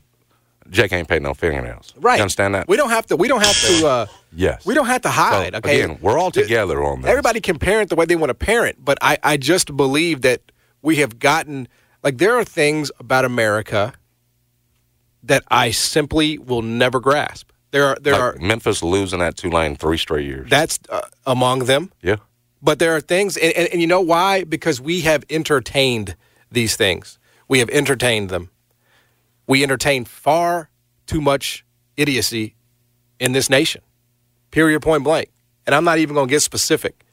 Jake 0.69 0.93
ain't 0.93 1.09
paid 1.09 1.23
no 1.23 1.33
fingernails. 1.33 1.95
Right. 1.97 2.17
You 2.17 2.23
understand 2.23 2.55
that? 2.55 2.69
We 2.69 2.77
don't 2.77 2.91
have 2.91 3.07
to. 3.07 3.17
We 3.17 3.29
don't 3.29 3.43
have 3.45 3.61
to. 3.69 3.87
Uh, 3.87 4.07
Yes. 4.35 4.65
We 4.65 4.75
don't 4.75 4.87
have 4.87 5.03
to 5.03 5.11
hide. 5.11 5.53
So, 5.53 5.59
okay. 5.59 5.83
Again, 5.83 5.99
we're 6.01 6.19
all 6.19 6.31
together 6.31 6.83
on 6.83 7.03
this. 7.03 7.11
Everybody 7.11 7.41
can 7.41 7.59
parent 7.59 7.91
the 7.91 7.97
way 7.97 8.07
they 8.07 8.17
want 8.17 8.31
to 8.31 8.35
parent, 8.35 8.83
but 8.83 8.97
I, 9.03 9.19
I 9.23 9.37
just 9.37 9.77
believe 9.77 10.23
that 10.23 10.41
we 10.81 10.97
have 10.97 11.19
gotten 11.19 11.69
like 12.03 12.19
there 12.19 12.37
are 12.39 12.45
things 12.45 12.91
about 12.99 13.25
America 13.25 13.93
that 15.25 15.45
I 15.51 15.71
simply 15.71 16.39
will 16.39 16.63
never 16.63 17.01
grasp. 17.01 17.51
There 17.71 17.87
are 17.87 17.97
there 18.01 18.13
Like 18.15 18.23
are 18.23 18.37
Memphis 18.39 18.83
losing 18.83 19.23
at 19.23 19.37
Tulane 19.37 19.77
three 19.77 19.97
straight 19.97 20.27
years. 20.27 20.51
that's 20.51 20.79
uh, 20.91 21.01
among 21.27 21.61
them. 21.67 21.91
yeah. 22.03 22.17
But 22.65 22.79
there 22.79 22.95
are 22.95 23.01
things, 23.01 23.37
and, 23.37 23.53
and, 23.55 23.69
and 23.73 23.81
you 23.81 23.89
know 23.89 24.01
why? 24.01 24.45
Because 24.45 24.81
we 24.81 25.01
have 25.01 25.25
entertained 25.29 26.15
these 26.51 26.77
things. 26.77 27.19
We 27.49 27.59
have 27.59 27.69
entertained 27.71 28.29
them. 28.29 28.51
We 29.49 29.65
entertain 29.65 30.05
far 30.05 30.71
too 31.07 31.21
much 31.21 31.65
idiocy 31.97 32.55
in 33.19 33.33
this 33.33 33.51
nation. 33.51 33.83
Period, 34.53 34.81
point 34.81 35.03
blank. 35.03 35.31
And 35.67 35.75
I'm 35.75 35.83
not 35.85 35.99
even 35.99 36.15
going 36.15 36.29
to 36.29 36.31
get 36.31 36.41
specific. 36.41 37.05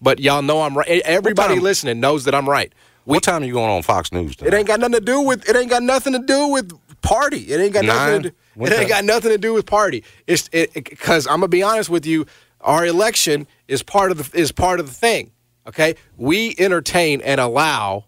But 0.00 0.18
y'all 0.18 0.42
know 0.42 0.62
I'm 0.62 0.76
right. 0.76 1.00
Everybody 1.04 1.60
listening 1.60 2.00
knows 2.00 2.24
that 2.24 2.34
I'm 2.34 2.48
right. 2.48 2.72
what 3.04 3.22
time 3.22 3.42
are 3.42 3.46
you 3.46 3.52
going 3.52 3.70
on 3.70 3.82
Fox 3.82 4.10
News? 4.12 4.34
It 4.42 4.52
ain't 4.52 4.66
got 4.66 4.80
nothing 4.80 4.94
to 4.94 5.00
do 5.00 5.20
with. 5.20 5.48
It 5.48 5.54
ain't 5.56 5.70
got 5.70 5.82
nothing 5.84 6.12
to 6.14 6.18
do 6.20 6.48
with 6.48 6.72
party. 7.02 7.38
It 7.52 7.60
ain't 7.60 7.72
got 7.72 7.84
nothing. 7.84 8.22
To 8.22 8.30
do, 8.30 8.36
it 8.60 8.72
ain't 8.72 8.80
time? 8.80 8.88
got 8.88 9.04
nothing 9.04 9.30
to 9.30 9.38
do 9.38 9.52
with 9.54 9.66
party. 9.66 10.04
It's 10.26 10.48
because 10.48 11.26
I'm 11.26 11.36
gonna 11.36 11.48
be 11.48 11.62
honest 11.62 11.90
with 11.90 12.06
you. 12.06 12.26
Our 12.60 12.86
election 12.86 13.46
is 13.68 13.82
part 13.82 14.10
of 14.10 14.32
the 14.32 14.38
is 14.38 14.52
part 14.52 14.80
of 14.80 14.86
the 14.86 14.92
thing. 14.92 15.32
Okay, 15.66 15.96
we 16.16 16.54
entertain 16.58 17.20
and 17.20 17.40
allow 17.40 18.04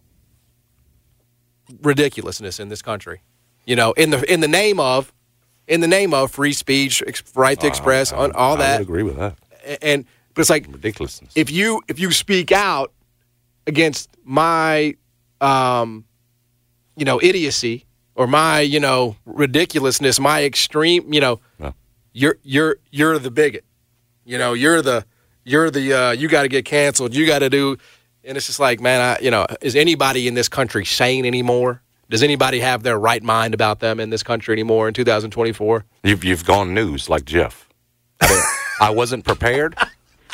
ridiculousness 1.82 2.59
in 2.59 2.68
this 2.68 2.82
country. 2.82 3.20
You 3.66 3.76
know, 3.76 3.93
in 3.93 4.11
the 4.11 4.32
in 4.32 4.41
the 4.41 4.49
name 4.49 4.80
of 4.80 5.12
in 5.68 5.80
the 5.80 5.88
name 5.88 6.12
of 6.14 6.32
free 6.32 6.53
speech, 6.53 7.03
ex- 7.07 7.22
right 7.34 7.59
to 7.61 7.66
express, 7.66 8.12
on 8.12 8.32
all 8.32 8.55
I 8.55 8.59
that, 8.59 8.78
would 8.78 8.88
agree 8.88 9.03
with 9.03 9.16
that. 9.16 9.38
And 9.82 10.05
but 10.34 10.41
it's 10.41 10.51
like 10.51 10.66
Ridiculousness. 10.68 11.32
if 11.36 11.51
you 11.51 11.82
if 11.86 12.01
you 12.01 12.11
speak 12.12 12.51
out 12.51 12.93
against 13.66 14.11
my 14.24 14.97
um 15.41 16.05
you 16.97 17.05
know 17.05 17.20
idiocy 17.22 17.84
or 18.20 18.26
my 18.26 18.60
you 18.60 18.78
know 18.78 19.16
ridiculousness 19.24 20.20
my 20.20 20.44
extreme 20.44 21.10
you 21.12 21.20
know 21.22 21.40
No. 21.58 21.72
you're 22.12 22.36
you're 22.42 22.76
you're 22.90 23.18
the 23.18 23.30
bigot 23.30 23.64
you 24.26 24.36
know 24.36 24.52
you're 24.52 24.82
the 24.82 25.06
you're 25.44 25.70
the 25.70 25.92
uh 25.94 26.10
you 26.12 26.28
got 26.28 26.42
to 26.42 26.48
get 26.48 26.66
canceled 26.66 27.14
you 27.14 27.24
got 27.26 27.38
to 27.38 27.48
do 27.48 27.78
and 28.22 28.36
it's 28.36 28.46
just 28.46 28.60
like 28.60 28.78
man 28.78 29.00
I 29.00 29.22
you 29.24 29.30
know 29.30 29.46
is 29.62 29.74
anybody 29.74 30.28
in 30.28 30.34
this 30.34 30.48
country 30.50 30.84
sane 30.84 31.24
anymore 31.24 31.80
does 32.10 32.22
anybody 32.22 32.60
have 32.60 32.82
their 32.82 32.98
right 32.98 33.22
mind 33.22 33.54
about 33.54 33.80
them 33.80 33.98
in 33.98 34.10
this 34.10 34.22
country 34.22 34.52
anymore 34.52 34.86
in 34.86 34.92
2024 34.92 35.86
You've 36.04 36.22
you've 36.22 36.44
gone 36.44 36.74
news 36.74 37.08
like 37.08 37.24
Jeff. 37.24 37.66
I, 38.20 38.54
I 38.82 38.90
wasn't 38.90 39.24
prepared. 39.24 39.76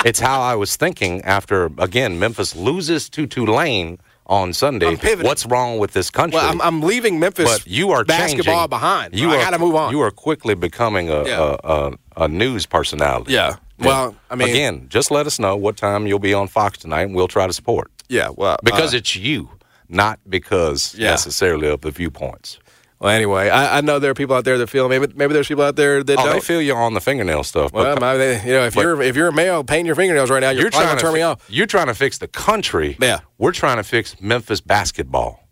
It's 0.05 0.19
how 0.19 0.41
I 0.41 0.57
was 0.57 0.75
thinking 0.77 1.23
after 1.23 1.71
again 1.79 2.19
Memphis 2.19 2.57
loses 2.57 3.09
to 3.11 3.29
Tulane 3.29 3.99
on 4.27 4.53
Sunday. 4.53 4.97
What's 5.23 5.47
wrong 5.47 5.79
with 5.79 5.93
this 5.93 6.11
country? 6.11 6.39
well 6.39 6.51
I'm, 6.51 6.61
I'm 6.61 6.81
leaving 6.83 7.19
Memphis 7.21 7.59
but 7.61 7.67
you 7.67 7.91
are 7.93 8.05
basketball 8.05 8.55
changing. 8.55 8.69
behind 8.71 9.15
You 9.19 9.31
I 9.31 9.37
got 9.39 9.51
to 9.51 9.59
move 9.59 9.75
on 9.75 9.93
You 9.93 10.01
are 10.01 10.11
quickly 10.11 10.55
becoming 10.55 11.09
a 11.11 11.25
Yeah. 11.25 11.57
a, 11.65 11.69
a, 11.73 11.93
a 12.25 12.29
news 12.29 12.67
personality. 12.67 13.33
Yeah. 13.33 13.57
Well, 13.79 14.17
I 14.31 14.35
mean, 14.37 14.49
again, 14.49 14.87
just 14.89 15.11
let 15.11 15.27
us 15.27 15.39
know 15.39 15.55
what 15.55 15.77
time 15.77 16.07
you'll 16.07 16.19
be 16.19 16.33
on 16.33 16.49
Fox 16.49 16.79
tonight, 16.79 17.03
and 17.03 17.15
we'll 17.15 17.29
try 17.29 17.47
to 17.47 17.53
support. 17.53 17.91
yeah. 18.09 18.31
Well, 18.35 18.57
Because 18.65 18.95
uh, 18.95 18.99
it's 18.99 19.15
you, 19.15 19.51
not 19.89 20.19
because 20.29 20.95
Yeah. 20.99 21.11
necessarily 21.11 21.69
of 21.69 21.83
the 21.83 21.91
viewpoints. 21.91 22.59
Well, 22.99 23.13
anyway, 23.15 23.49
I, 23.51 23.79
I 23.79 23.81
know 23.83 23.99
there 23.99 24.11
are 24.11 24.15
people 24.15 24.35
out 24.37 24.45
there 24.45 24.59
that 24.59 24.69
feel 24.69 24.89
maybe 24.89 25.07
maybe 25.15 25.33
there's 25.35 25.49
people 25.49 25.65
out 25.65 25.77
there 25.77 26.03
that 26.03 26.19
Oh, 26.19 26.25
don't. 26.25 26.33
they 26.35 26.41
feel 26.41 26.61
you 26.63 26.75
on 26.75 26.95
the 26.95 27.01
fingernail 27.01 27.43
stuff. 27.45 27.73
well, 27.73 27.95
but 27.95 28.01
my- 28.01 28.17
they- 28.17 28.41
you 28.43 28.53
know, 28.53 28.65
if 28.67 28.75
but- 28.75 28.81
you're 28.83 29.03
if 29.03 29.17
you're 29.17 29.29
a 29.29 29.33
male 29.33 29.63
painting 29.65 29.87
your 29.87 29.95
fingernails 29.97 30.31
right 30.31 30.41
now, 30.41 30.51
you're, 30.51 30.63
you're 30.63 30.71
trying 30.71 30.97
to 30.97 31.01
turn 31.03 31.15
me 31.15 31.23
off. 31.23 31.45
You're 31.49 31.67
trying 31.67 31.87
to 31.89 31.95
fix 31.95 32.19
the 32.19 32.29
country. 32.29 32.97
Yeah. 33.01 33.21
we're 33.39 33.53
trying 33.53 33.77
to 33.77 33.83
fix 33.85 34.21
Memphis 34.21 34.61
basketball. 34.61 35.43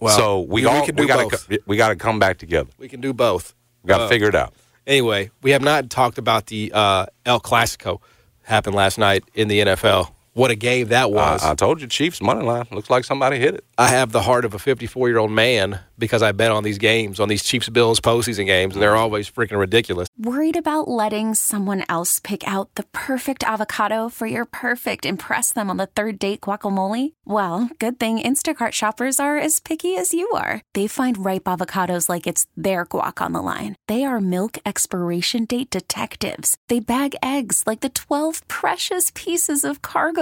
Well, 0.00 0.16
so 0.16 0.40
we, 0.40 0.46
we- 0.46 0.60
we 0.62 0.66
all 0.66 0.86
do 0.86 0.92
we 0.96 1.06
got 1.06 1.30
to 1.30 1.60
we 1.66 1.76
got 1.76 1.88
to 1.88 1.96
come 1.96 2.18
back 2.18 2.38
together. 2.38 2.70
We 2.78 2.88
can 2.88 3.00
do 3.00 3.12
both. 3.12 3.54
We 3.82 3.88
got 3.88 3.98
to 3.98 4.04
Uh, 4.04 4.08
figure 4.08 4.28
it 4.28 4.34
out. 4.34 4.54
Anyway, 4.86 5.30
we 5.42 5.52
have 5.52 5.62
not 5.62 5.90
talked 5.90 6.18
about 6.18 6.46
the 6.46 6.72
uh, 6.74 7.06
El 7.24 7.40
Clasico 7.40 8.00
happened 8.42 8.74
last 8.74 8.98
night 8.98 9.22
in 9.34 9.46
the 9.48 9.60
NFL. 9.60 10.10
What 10.34 10.50
a 10.50 10.54
game 10.54 10.88
that 10.88 11.10
was! 11.10 11.42
I, 11.42 11.50
I 11.50 11.54
told 11.54 11.82
you, 11.82 11.86
Chiefs 11.86 12.22
money 12.22 12.42
line 12.42 12.66
looks 12.70 12.88
like 12.88 13.04
somebody 13.04 13.38
hit 13.38 13.54
it. 13.54 13.64
I 13.76 13.88
have 13.88 14.12
the 14.12 14.22
heart 14.22 14.46
of 14.46 14.54
a 14.54 14.58
54 14.58 15.08
year 15.10 15.18
old 15.18 15.30
man 15.30 15.80
because 15.98 16.22
I 16.22 16.32
bet 16.32 16.50
on 16.50 16.64
these 16.64 16.78
games, 16.78 17.20
on 17.20 17.28
these 17.28 17.42
Chiefs 17.42 17.68
Bills 17.68 18.00
postseason 18.00 18.46
games, 18.46 18.74
and 18.74 18.82
they're 18.82 18.96
always 18.96 19.30
freaking 19.30 19.58
ridiculous. 19.58 20.08
Worried 20.18 20.56
about 20.56 20.88
letting 20.88 21.34
someone 21.34 21.84
else 21.86 22.18
pick 22.18 22.48
out 22.48 22.74
the 22.76 22.84
perfect 22.92 23.44
avocado 23.44 24.08
for 24.08 24.26
your 24.26 24.46
perfect 24.46 25.04
impress 25.04 25.52
them 25.52 25.68
on 25.68 25.76
the 25.76 25.86
third 25.86 26.18
date 26.18 26.40
guacamole? 26.40 27.12
Well, 27.26 27.68
good 27.78 28.00
thing 28.00 28.18
Instacart 28.18 28.72
shoppers 28.72 29.20
are 29.20 29.36
as 29.36 29.60
picky 29.60 29.96
as 29.96 30.14
you 30.14 30.30
are. 30.30 30.62
They 30.72 30.86
find 30.86 31.24
ripe 31.24 31.44
avocados 31.44 32.08
like 32.08 32.26
it's 32.26 32.46
their 32.56 32.86
guac 32.86 33.20
on 33.20 33.32
the 33.32 33.42
line. 33.42 33.76
They 33.86 34.04
are 34.04 34.20
milk 34.20 34.56
expiration 34.64 35.44
date 35.44 35.68
detectives. 35.68 36.56
They 36.68 36.80
bag 36.80 37.14
eggs 37.22 37.64
like 37.66 37.80
the 37.80 37.90
12 37.90 38.48
precious 38.48 39.12
pieces 39.14 39.62
of 39.62 39.82
cargo 39.82 40.21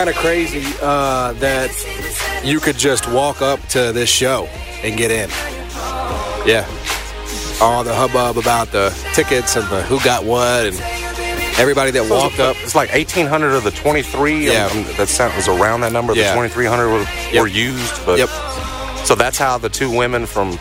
Kind 0.00 0.08
of 0.08 0.16
crazy 0.16 0.64
uh, 0.80 1.34
that 1.34 1.70
you 2.42 2.58
could 2.58 2.78
just 2.78 3.06
walk 3.06 3.42
up 3.42 3.60
to 3.68 3.92
this 3.92 4.08
show 4.08 4.46
and 4.82 4.96
get 4.96 5.10
in. 5.10 5.28
Yeah. 6.48 6.66
All 7.60 7.84
the 7.84 7.94
hubbub 7.94 8.38
about 8.38 8.68
the 8.72 8.98
tickets 9.12 9.56
and 9.56 9.68
the 9.68 9.82
who 9.82 10.00
got 10.00 10.24
what 10.24 10.64
and 10.64 10.80
everybody 11.58 11.90
that 11.90 12.08
walked 12.10 12.38
up. 12.38 12.56
It's 12.60 12.74
like 12.74 12.90
1,800 12.90 13.52
of 13.52 13.62
the 13.62 13.72
23. 13.72 14.46
Yeah. 14.46 14.70
um, 14.72 14.84
that 14.96 15.08
sound, 15.08 15.36
was 15.36 15.48
around 15.48 15.82
that 15.82 15.92
number. 15.92 16.14
Yeah. 16.14 16.32
The 16.34 16.48
2,300 16.48 16.88
were, 16.88 17.00
Yep. 17.34 17.42
were 17.42 17.46
used. 17.46 18.06
But 18.06 18.20
Yep. 18.20 18.30
So 19.04 19.14
that's 19.14 19.36
how 19.36 19.58
the 19.58 19.68
two 19.68 19.94
women 19.94 20.24
from 20.24 20.58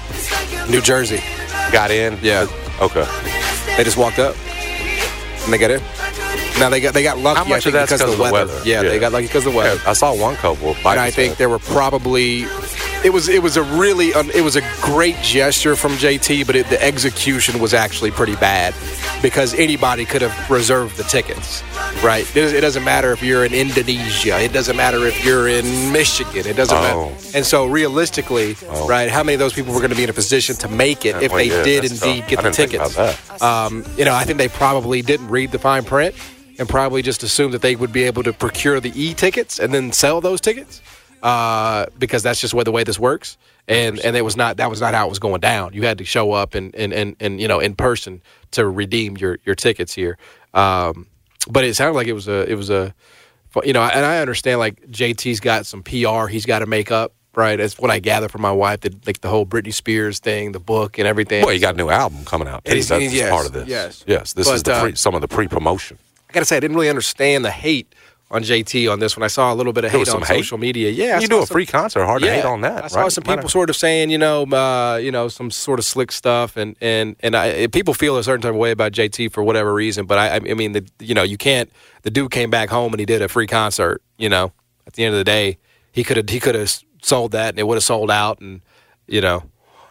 New 0.69 0.81
Jersey. 0.81 1.23
got 1.71 1.91
in. 1.91 2.19
Yeah. 2.21 2.45
Okay. 2.81 3.07
They 3.77 3.85
just 3.85 3.95
walked 3.95 4.19
up 4.19 4.35
and 5.45 5.53
they 5.53 5.57
got 5.57 5.71
in. 5.71 5.81
Now 6.59 6.69
they 6.69 6.81
got 6.81 6.93
they 6.93 7.03
got 7.03 7.17
lucky. 7.17 7.37
How 7.37 7.43
much 7.45 7.65
I 7.67 7.71
think, 7.71 7.85
because 7.89 8.01
of 8.01 8.17
the 8.17 8.21
weather. 8.21 8.61
Yeah, 8.65 8.81
they 8.83 8.99
got 8.99 9.11
lucky 9.11 9.27
because 9.27 9.45
of 9.45 9.53
the 9.53 9.57
weather. 9.57 9.79
Yeah, 9.83 9.89
I 9.89 9.93
saw 9.93 10.13
one 10.15 10.35
couple. 10.35 10.75
and 10.75 10.99
I 10.99 11.09
think 11.11 11.37
there 11.37 11.49
were 11.49 11.59
probably 11.59 12.43
it 13.03 13.13
was 13.13 13.29
it 13.29 13.41
was 13.41 13.55
a 13.55 13.63
really 13.63 14.13
un, 14.13 14.29
it 14.31 14.41
was 14.41 14.55
a 14.57 14.61
great 14.81 15.15
gesture 15.23 15.75
from 15.75 15.93
JT, 15.93 16.45
but 16.45 16.55
it, 16.55 16.67
the 16.67 16.81
execution 16.83 17.59
was 17.59 17.73
actually 17.73 18.11
pretty 18.11 18.35
bad 18.35 18.73
because 19.21 19.53
anybody 19.53 20.05
could 20.05 20.21
have 20.21 20.49
reserved 20.49 20.97
the 20.97 21.03
tickets, 21.03 21.63
right? 22.03 22.25
It, 22.35 22.53
it 22.55 22.61
doesn't 22.61 22.83
matter 22.83 23.11
if 23.13 23.21
you're 23.23 23.45
in 23.45 23.53
Indonesia, 23.53 24.39
it 24.41 24.51
doesn't 24.53 24.75
matter 24.75 25.05
if 25.05 25.23
you're 25.25 25.47
in 25.47 25.91
Michigan, 25.93 26.45
it 26.45 26.55
doesn't 26.57 26.75
Oh. 26.77 27.09
matter. 27.11 27.37
And 27.37 27.45
so 27.45 27.65
realistically, 27.67 28.55
right, 28.85 29.09
how 29.09 29.23
many 29.23 29.33
of 29.35 29.39
those 29.39 29.53
people 29.53 29.73
were 29.73 29.79
going 29.79 29.91
to 29.91 29.95
be 29.97 30.03
in 30.03 30.09
a 30.09 30.13
position 30.13 30.55
to 30.57 30.67
make 30.67 31.05
it 31.05 31.15
if 31.21 31.31
well, 31.31 31.37
they 31.39 31.49
yeah, 31.49 31.63
did 31.63 31.83
indeed 31.85 32.21
tough. 32.21 32.29
get 32.29 32.39
I 32.39 32.41
the 32.43 32.51
didn't 32.51 32.69
think 32.69 32.73
about 32.81 32.91
tickets? 33.15 33.41
Um, 33.41 33.85
you 33.97 34.05
know, 34.05 34.13
I 34.13 34.23
think 34.25 34.37
they 34.37 34.47
probably 34.49 35.01
didn't 35.01 35.27
read 35.29 35.51
the 35.51 35.59
fine 35.59 35.83
print 35.85 36.15
and 36.59 36.69
probably 36.69 37.01
just 37.01 37.23
assumed 37.23 37.53
that 37.53 37.61
they 37.61 37.75
would 37.75 37.91
be 37.93 38.03
able 38.03 38.21
to 38.23 38.33
procure 38.33 38.79
the 38.79 38.91
e-tickets 39.01 39.57
and 39.59 39.73
then 39.73 39.91
sell 39.91 40.21
those 40.21 40.41
tickets 40.41 40.81
uh, 41.23 41.85
because 41.97 42.21
that's 42.21 42.39
just 42.41 42.53
where 42.53 42.63
the 42.65 42.71
way 42.71 42.83
this 42.83 42.99
works. 42.99 43.37
And 43.67 43.99
and 43.99 44.15
it 44.15 44.23
was 44.23 44.35
not 44.35 44.57
that 44.57 44.69
was 44.69 44.81
not 44.81 44.93
how 44.95 45.05
it 45.05 45.09
was 45.09 45.19
going 45.19 45.41
down. 45.41 45.73
You 45.73 45.83
had 45.83 45.99
to 45.99 46.05
show 46.05 46.31
up 46.31 46.55
and 46.55 46.73
and, 46.75 46.91
and, 46.91 47.15
and 47.19 47.39
you 47.39 47.47
know 47.47 47.59
in 47.59 47.75
person 47.75 48.21
to 48.51 48.67
redeem 48.67 49.15
your 49.17 49.37
your 49.45 49.55
tickets 49.55 49.93
here. 49.93 50.17
Um, 50.53 51.07
but 51.49 51.63
it 51.63 51.75
sounded 51.75 51.93
like 51.95 52.07
it 52.07 52.13
was 52.13 52.27
a 52.27 52.49
it 52.49 52.55
was 52.55 52.69
a 52.71 52.93
you 53.63 53.73
know 53.73 53.83
and 53.83 54.05
I 54.05 54.19
understand 54.19 54.59
like 54.59 54.81
JT's 54.89 55.39
got 55.39 55.65
some 55.67 55.83
PR 55.83 56.25
he's 56.27 56.45
got 56.45 56.59
to 56.59 56.65
make 56.65 56.91
up. 56.91 57.13
Right, 57.35 57.57
that's 57.57 57.77
what 57.77 57.91
I 57.91 57.99
gather 57.99 58.27
from 58.27 58.41
my 58.41 58.51
wife. 58.51 58.81
That 58.81 59.05
like 59.05 59.21
the 59.21 59.29
whole 59.29 59.45
Britney 59.45 59.71
Spears 59.73 60.17
thing, 60.17 60.51
the 60.51 60.59
book, 60.59 60.97
and 60.97 61.07
everything. 61.07 61.45
Well, 61.45 61.53
you 61.53 61.59
got 61.59 61.75
a 61.75 61.77
new 61.77 61.89
album 61.89 62.25
coming 62.25 62.47
out. 62.47 62.63
And 62.65 62.73
he's- 62.73 62.89
That's 62.89 63.13
yes, 63.13 63.29
part 63.29 63.45
of 63.45 63.53
this. 63.53 63.67
yes. 63.67 64.03
yes. 64.07 64.33
This 64.33 64.49
is 64.49 64.63
But, 64.63 64.81
the 64.81 64.93
uh, 64.93 64.95
some 64.95 65.13
of 65.13 65.21
the 65.21 65.27
pre-promotion. 65.27 65.99
I 66.29 66.33
gotta 66.33 66.45
say, 66.45 66.57
I 66.57 66.59
didn't 66.59 66.75
really 66.75 66.89
understand 66.89 67.43
the 67.43 67.51
hate 67.51 67.93
on 68.31 68.43
JT 68.43 68.91
on 68.91 68.99
this 68.99 69.17
one. 69.17 69.23
I 69.23 69.27
saw 69.27 69.51
a 69.51 69.55
little 69.55 69.73
bit 69.73 69.85
of 69.85 69.91
hate 69.91 70.07
on 70.09 70.21
hate? 70.21 70.27
social 70.37 70.57
media. 70.59 70.91
Yeah, 70.91 71.17
I 71.17 71.19
you 71.21 71.27
do 71.27 71.37
a 71.37 71.45
some- 71.45 71.55
free 71.55 71.65
concert, 71.65 72.05
hard 72.05 72.21
to 72.21 72.31
hate 72.31 72.45
on 72.45 72.61
that. 72.61 72.83
I 72.83 72.87
saw 72.87 73.01
right? 73.01 73.11
some 73.11 73.23
people 73.23 73.49
sort 73.49 73.69
of 73.69 73.75
saying, 73.75 74.11
you 74.11 74.19
know, 74.19 74.43
uh, 74.43 74.97
you 74.97 75.11
know, 75.11 75.27
some 75.27 75.49
sort 75.49 75.79
of 75.79 75.85
slick 75.85 76.11
stuff, 76.11 76.55
and 76.55 76.75
and 76.81 77.15
and 77.21 77.35
I, 77.35 77.67
people 77.67 77.93
feel 77.93 78.17
a 78.17 78.23
certain 78.23 78.41
type 78.41 78.51
of 78.51 78.57
way 78.57 78.71
about 78.71 78.91
JT 78.91 79.31
for 79.31 79.43
whatever 79.43 79.73
reason. 79.73 80.05
But 80.05 80.17
I, 80.19 80.35
I 80.35 80.53
mean, 80.53 80.73
the, 80.73 80.87
you 80.99 81.15
know, 81.15 81.23
you 81.23 81.37
can't. 81.37 81.71
The 82.03 82.11
dude 82.11 82.31
came 82.31 82.49
back 82.49 82.69
home 82.69 82.93
and 82.93 82.99
he 82.99 83.05
did 83.05 83.21
a 83.21 83.27
free 83.27 83.47
concert. 83.47 84.01
You 84.17 84.29
know, 84.29 84.51
at 84.85 84.93
the 84.93 85.03
end 85.03 85.15
of 85.15 85.17
the 85.17 85.23
day, 85.23 85.57
he 85.91 86.03
could 86.03 86.17
have 86.17 86.29
he 86.29 86.39
could 86.39 86.55
have 86.55 86.71
sold 87.01 87.31
that 87.31 87.49
and 87.49 87.59
it 87.59 87.65
would 87.65 87.75
have 87.75 87.83
sold 87.83 88.11
out, 88.11 88.39
and 88.41 88.61
you 89.07 89.21
know, 89.21 89.43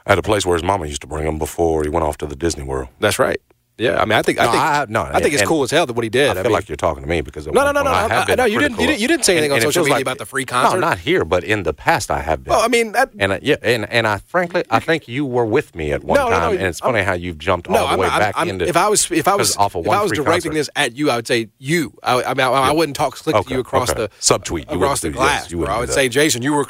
at 0.06 0.16
a 0.18 0.22
place 0.22 0.46
where 0.46 0.54
his 0.54 0.62
mama 0.62 0.86
used 0.86 1.00
to 1.00 1.08
bring 1.08 1.26
him 1.26 1.38
before 1.38 1.82
he 1.82 1.88
went 1.88 2.04
off 2.04 2.16
to 2.18 2.26
the 2.26 2.36
Disney 2.36 2.62
World. 2.62 2.88
that's 3.00 3.18
right. 3.18 3.40
Yeah, 3.78 4.00
I 4.00 4.04
mean, 4.04 4.18
I 4.18 4.22
think 4.22 4.38
I 4.40 4.44
think 4.50 4.56
I- 4.62 4.86
no, 4.88 5.02
I 5.04 5.20
think 5.20 5.34
it's 5.34 5.44
cool 5.44 5.62
as 5.62 5.70
hell 5.70 5.86
that 5.86 5.92
what 5.94 6.02
he 6.02 6.08
did. 6.10 6.30
I 6.30 6.34
feel 6.34 6.42
mean, 6.44 6.52
like 6.52 6.68
you're 6.68 6.76
talking 6.76 7.02
to 7.04 7.08
me 7.08 7.20
because 7.20 7.46
No, 7.46 7.52
no, 7.52 7.70
no, 7.70 7.82
no, 7.84 7.90
I 7.90 8.06
I- 8.08 8.24
I- 8.28 8.34
no, 8.34 8.44
you 8.44 8.58
didn't- 8.58 8.80
you 8.80 8.86
didn't- 8.88 9.00
you 9.00 9.06
didn't 9.08 9.24
say 9.24 9.34
anything 9.34 9.52
on 9.52 9.58
it 9.58 9.62
social 9.62 9.84
media 9.84 10.00
about 10.00 10.18
the 10.18 10.26
free 10.26 10.44
concert. 10.44 10.80
No, 10.80 10.88
not 10.88 10.98
here, 10.98 11.24
but 11.24 11.44
in 11.44 11.62
the 11.62 11.72
past 11.72 12.10
I 12.10 12.20
have 12.20 12.42
been. 12.42 12.50
well, 12.50 12.60
I 12.60 12.66
mean, 12.68 12.90
that, 12.92 13.10
and 13.20 13.34
I, 13.34 13.38
yeah, 13.40 13.54
and 13.62 13.88
and 13.90 14.06
I 14.08 14.18
frankly 14.26 14.64
I 14.68 14.80
think 14.80 15.06
you 15.06 15.24
were 15.24 15.44
with 15.44 15.76
me 15.76 15.92
at 15.92 16.02
one 16.02 16.16
No, 16.18 16.24
no, 16.24 16.30
no, 16.30 16.38
time, 16.40 16.52
and 16.58 16.66
it's 16.66 16.82
I'm- 16.82 16.92
funny 16.92 17.04
how 17.04 17.12
you've 17.12 17.38
jumped 17.38 17.70
No, 17.70 17.76
all 17.78 17.86
the 17.86 17.92
I'm 17.92 17.98
way 18.00 18.06
not, 18.08 18.18
back 18.18 18.34
I'm, 18.36 18.48
into. 18.48 18.66
if 18.68 18.76
I 18.76 18.88
was 18.88 19.08
if 19.12 19.28
I 19.28 19.36
was 19.36 19.56
off 19.56 19.76
of 19.76 19.86
if 19.86 19.92
I 19.92 20.02
was 20.02 20.10
directing 20.10 20.50
concert. 20.52 20.54
this 20.54 20.70
at 20.74 20.96
you, 20.96 21.10
I 21.10 21.16
would 21.16 21.28
say 21.28 21.48
you. 21.58 21.92
I, 22.02 22.22
I 22.22 22.34
mean, 22.34 22.40
I, 22.46 22.50
I 22.50 22.72
wouldn't 22.72 22.96
talk 22.96 23.16
slick 23.16 23.36
to 23.36 23.54
you 23.54 23.60
across 23.60 23.90
okay. 23.90 24.02
the 24.02 24.08
Subtweet. 24.20 24.72
Across 24.72 25.02
the 25.02 25.10
glass. 25.10 25.42
yes, 25.44 25.50
you 25.52 25.58
bro. 25.58 25.60
wouldn't 25.60 25.76
I 25.76 25.80
would 25.80 25.90
say, 25.92 26.08
Jason, 26.08 26.42
you 26.42 26.52
were. 26.52 26.66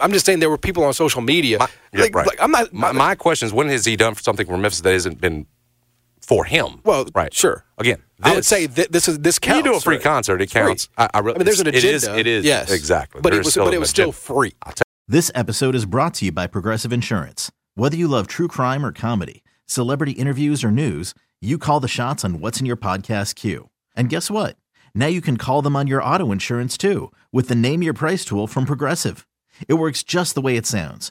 I'm 0.00 0.12
just 0.12 0.24
saying 0.24 0.38
there 0.38 0.50
were 0.50 0.56
people 0.58 0.84
on 0.84 0.94
social 0.94 1.20
media. 1.20 1.58
Like, 1.92 2.14
I'm 2.40 2.50
not. 2.52 2.72
My, 2.72 2.92
my 2.92 3.14
question 3.16 3.46
is, 3.46 3.52
when 3.52 3.68
has 3.70 3.84
he 3.84 3.96
done 3.96 4.14
something 4.14 4.46
for 4.46 4.56
Memphis 4.56 4.80
that 4.82 4.92
hasn't 4.92 5.20
been 5.20 5.46
for 6.28 6.44
him? 6.44 6.80
well, 6.84 7.06
right. 7.14 7.32
sure. 7.34 7.64
Again, 7.78 8.02
I 8.22 8.34
would 8.34 8.44
say 8.44 8.66
th- 8.66 8.88
this 8.88 9.08
is 9.08 9.18
this 9.20 9.38
When 9.42 9.52
counts. 9.54 9.66
you 9.66 9.72
do 9.72 9.76
a 9.76 9.80
free 9.80 9.96
right? 9.96 10.02
concert, 10.04 10.42
it 10.42 10.50
counts. 10.50 10.88
I, 10.98 11.08
I, 11.14 11.18
really, 11.20 11.36
I 11.36 11.38
mean, 11.38 11.44
there's 11.46 11.60
an 11.60 11.68
it 11.68 11.76
agenda. 11.76 11.94
is. 11.96 12.04
It 12.06 12.26
is. 12.26 12.44
Yes, 12.44 12.70
exactly. 12.70 13.20
But 13.22 13.30
There 13.30 13.38
it 13.38 13.42
is 13.42 13.46
was 13.46 13.54
still 13.54 13.64
but 13.64 13.68
an 13.70 13.74
it 13.74 13.80
was 13.80 13.90
still 13.90 14.12
free. 14.12 14.52
This 15.06 15.30
episode 15.34 15.74
is 15.74 15.86
brought 15.86 16.14
to 16.14 16.26
you 16.26 16.32
by 16.32 16.46
Progressive 16.46 16.92
Insurance. 16.92 17.50
Whether 17.76 17.96
you 17.96 18.08
love 18.08 18.26
true 18.26 18.48
crime 18.48 18.84
or 18.84 18.92
comedy, 18.92 19.42
celebrity 19.66 20.12
interviews 20.12 20.62
or 20.64 20.70
news, 20.70 21.14
you 21.40 21.56
call 21.58 21.80
the 21.80 21.88
shots 21.88 22.24
on 22.24 22.40
what's 22.40 22.60
in 22.60 22.66
your 22.66 22.76
podcast 22.76 23.34
queue. 23.36 23.70
And 23.96 24.10
guess 24.10 24.30
what? 24.30 24.56
Now 24.94 25.06
you 25.06 25.20
can 25.20 25.36
call 25.36 25.62
them 25.62 25.76
on 25.76 25.86
your 25.86 26.02
auto 26.02 26.30
insurance 26.32 26.76
too 26.76 27.10
with 27.32 27.48
the 27.48 27.54
Name 27.54 27.82
Your 27.82 27.94
Price 27.94 28.24
tool 28.24 28.46
from 28.46 28.66
Progressive. 28.66 29.26
It 29.68 29.74
works 29.74 30.02
just 30.02 30.34
the 30.34 30.40
way 30.42 30.56
it 30.56 30.66
sounds. 30.66 31.10